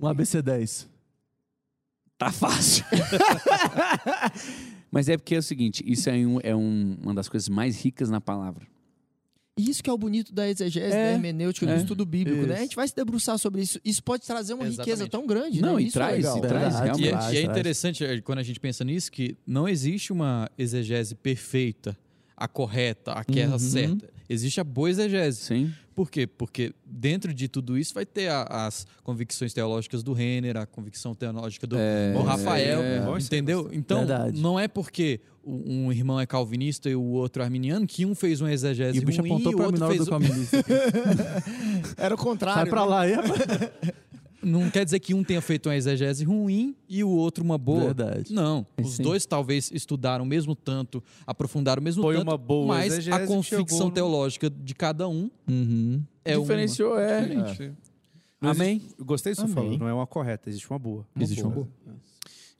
um 0.00 0.06
ABC10. 0.06 0.86
Tá 2.24 2.32
fácil. 2.32 2.84
Mas 4.90 5.08
é 5.08 5.16
porque 5.16 5.34
é 5.34 5.38
o 5.38 5.42
seguinte, 5.42 5.82
isso 5.86 6.08
é, 6.08 6.12
um- 6.14 6.38
é 6.42 6.54
um- 6.54 6.96
uma 7.02 7.14
das 7.14 7.28
coisas 7.28 7.48
mais 7.48 7.80
ricas 7.82 8.08
na 8.08 8.20
palavra. 8.20 8.66
E 9.56 9.70
isso 9.70 9.82
que 9.82 9.90
é 9.90 9.92
o 9.92 9.98
bonito 9.98 10.32
da 10.32 10.48
exegese, 10.48 10.94
É, 10.96 11.10
da 11.10 11.12
hermenêutica, 11.12 11.66
do 11.66 11.72
é, 11.72 11.76
estudo 11.76 12.04
bíblico, 12.04 12.38
né? 12.42 12.46
isso. 12.46 12.54
A 12.54 12.60
gente 12.62 12.76
vai 12.76 12.88
se 12.88 12.96
debruçar 12.96 13.38
sobre 13.38 13.62
isso. 13.62 13.78
Isso 13.84 14.02
pode 14.02 14.26
trazer 14.26 14.52
uma 14.54 14.64
riqueza 14.64 15.04
Exatamente. 15.04 15.10
tão 15.10 15.26
grande, 15.26 15.60
Não, 15.60 15.76
né? 15.76 15.82
e 15.82 15.86
Isso 15.86 15.98
é 15.98 16.00
traz, 16.00 16.16
legal. 16.16 16.38
e 16.38 16.40
traz, 16.40 16.74
realmente. 16.80 17.04
E 17.04 17.08
é, 17.08 17.10
Traz, 17.10 17.32
e 17.32 17.36
é 17.36 17.42
interessante 17.42 18.04
eh, 18.04 18.20
quando 18.20 18.38
a 18.40 18.42
gente 18.42 18.58
pensa 18.58 18.84
nisso 18.84 19.12
que 19.12 19.36
não 19.46 19.68
existe 19.68 20.12
uma 20.12 20.50
exegese 20.58 21.14
perfeita, 21.14 21.96
a 22.36 22.48
correta, 22.48 23.12
aquela 23.12 23.52
Uhum. 23.52 23.58
certa. 23.60 24.12
Existe 24.28 24.60
a 24.60 24.64
boa 24.64 24.88
exegese. 24.90 25.38
Sim. 25.40 25.72
Por 25.94 26.10
quê? 26.10 26.26
Porque 26.26 26.72
dentro 26.84 27.32
de 27.32 27.46
tudo 27.46 27.78
isso 27.78 27.94
vai 27.94 28.04
ter 28.04 28.28
a- 28.28 28.66
as 28.66 28.86
convicções 29.02 29.52
teológicas 29.52 30.02
do 30.02 30.12
Renner, 30.12 30.56
a 30.56 30.66
convicção 30.66 31.14
teológica 31.14 31.66
do, 31.66 31.76
Rafael, 32.22 32.82
é, 32.82 33.00
bom, 33.00 33.16
isso 33.16 33.32
aí, 33.32 33.38
entendeu? 33.38 33.70
Então, 33.72 33.98
Verdade. 33.98 34.40
não 34.40 34.58
é 34.58 34.66
porque 34.66 35.20
um 35.46 35.84
um 35.84 35.92
irmão 35.92 36.18
é 36.18 36.24
calvinista 36.26 36.88
e 36.88 36.96
o 36.96 37.02
outro 37.02 37.42
arminiano 37.42 37.86
que 37.86 38.06
um 38.06 38.14
fez 38.14 38.40
uma 38.40 38.50
exegese 38.50 38.98
E 38.98 39.02
o 39.02 39.04
bicho 39.04 39.20
ruim 39.20 39.30
apontou 39.30 39.52
e 39.52 39.54
o 39.54 39.62
outro 39.62 39.86
fez... 39.88 39.98
do 39.98 40.06
comunista. 40.06 40.64
Era 41.98 42.14
o 42.14 42.18
contrário. 42.18 42.62
Sai 42.62 42.70
pra 42.70 42.80
né? 42.80 42.86
lá 42.86 43.06
rapaz. 43.06 43.70
Não 44.44 44.70
quer 44.70 44.84
dizer 44.84 45.00
que 45.00 45.14
um 45.14 45.24
tenha 45.24 45.40
feito 45.40 45.68
uma 45.68 45.76
exegese 45.76 46.24
ruim 46.24 46.76
e 46.88 47.02
o 47.02 47.08
outro 47.08 47.42
uma 47.44 47.56
boa. 47.58 47.84
Verdade. 47.86 48.32
Não, 48.32 48.66
É, 48.76 48.82
os 48.82 48.94
sim. 48.94 49.02
dois 49.02 49.24
talvez 49.26 49.70
estudaram 49.72 50.24
o 50.24 50.28
mesmo 50.28 50.54
tanto, 50.54 51.02
aprofundaram 51.26 51.80
o 51.80 51.84
mesmo 51.84 52.02
Foi 52.02 52.14
tanto, 52.16 52.28
uma 52.28 52.36
boa 52.38 52.66
mas 52.66 53.08
a 53.08 53.26
convicção 53.26 53.86
no- 53.88 53.92
teológica 53.92 54.48
de 54.50 54.74
cada 54.74 55.08
um 55.08 55.30
Uhum. 55.48 56.02
é 56.24 56.38
Diferenciou, 56.38 56.98
é. 56.98 57.20
diferente. 57.22 57.72
Não 58.40 58.50
Amém? 58.50 58.76
existe- 58.76 59.02
gostei 59.02 59.32
disso 59.32 59.42
que 59.46 59.48
você 59.52 59.58
Amém. 59.58 59.64
falou, 59.70 59.78
não 59.78 59.88
é 59.88 59.94
uma 59.94 60.06
correta, 60.06 60.48
existe 60.50 60.68
uma 60.70 60.78
boa. 60.78 61.06
Existe 61.18 61.42
uma 61.42 61.50
boa. 61.50 61.68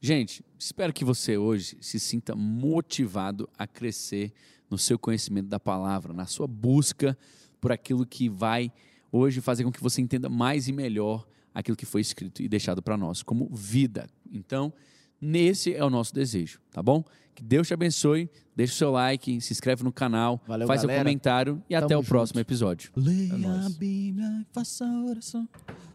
Gente, 0.01 0.45
espero 0.59 0.93
que 0.93 1.05
você 1.05 1.37
hoje 1.39 1.77
se 1.81 1.99
sinta 1.99 2.35
motivado 2.37 3.49
a 3.59 3.67
crescer 3.67 4.33
no 4.71 4.77
seu 4.79 4.99
conhecimento 4.99 5.49
da 5.49 5.59
palavra, 5.61 6.13
na 6.13 6.27
sua 6.27 6.47
busca 6.47 7.17
por 7.61 7.73
aquilo 7.73 8.05
que 8.05 8.29
vai 8.29 8.71
hoje 9.11 9.41
fazer 9.41 9.65
com 9.65 9.73
que 9.73 9.81
você 9.83 10.03
entenda 10.03 10.29
mais 10.29 10.69
e 10.69 10.73
melhor 10.73 11.27
aquilo 11.55 11.77
que 11.77 11.87
foi 11.87 12.01
escrito 12.01 12.43
e 12.43 12.49
deixado 12.49 12.83
para 12.83 12.97
nós 12.97 13.23
como 13.23 13.49
vida. 13.55 14.07
Então, 14.31 14.73
nesse 15.21 15.73
é 15.75 15.85
o 15.85 15.89
nosso 15.89 16.13
desejo, 16.13 16.61
tá 16.71 16.83
bom? 16.83 17.05
Que 17.35 17.43
Deus 17.43 17.67
te 17.67 17.75
abençoe, 17.75 18.29
deixa 18.55 18.75
o 18.75 18.77
seu 18.77 18.91
like, 18.91 19.41
se 19.41 19.53
inscreve 19.53 19.83
no 19.83 19.93
canal, 19.93 20.43
Valeu, 20.47 20.67
faz 20.67 20.81
seu 20.81 20.89
galera. 20.89 21.05
comentário 21.05 21.63
e 21.69 21.75
Tamo 21.75 21.87
até 21.87 21.97
o 21.97 22.01
junto. 22.01 22.09
próximo 22.09 22.41
episódio. 22.41 22.91
Leia 22.97 23.35
a 23.35 23.39
nóis. 23.39 23.77
Bíblia, 23.77 24.47
faça 24.53 24.85
oração, 24.85 25.49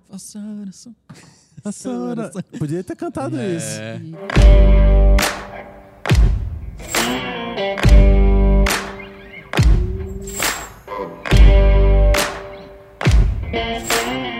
faça 0.09 0.39
oração. 0.39 0.95
Essa 1.63 1.89
hora. 1.89 2.31
Podia 2.57 2.81
ter 2.83 2.95
cantado 2.95 3.35
isso. 3.35 3.81
É. 3.81 3.99
Thank 13.91 14.38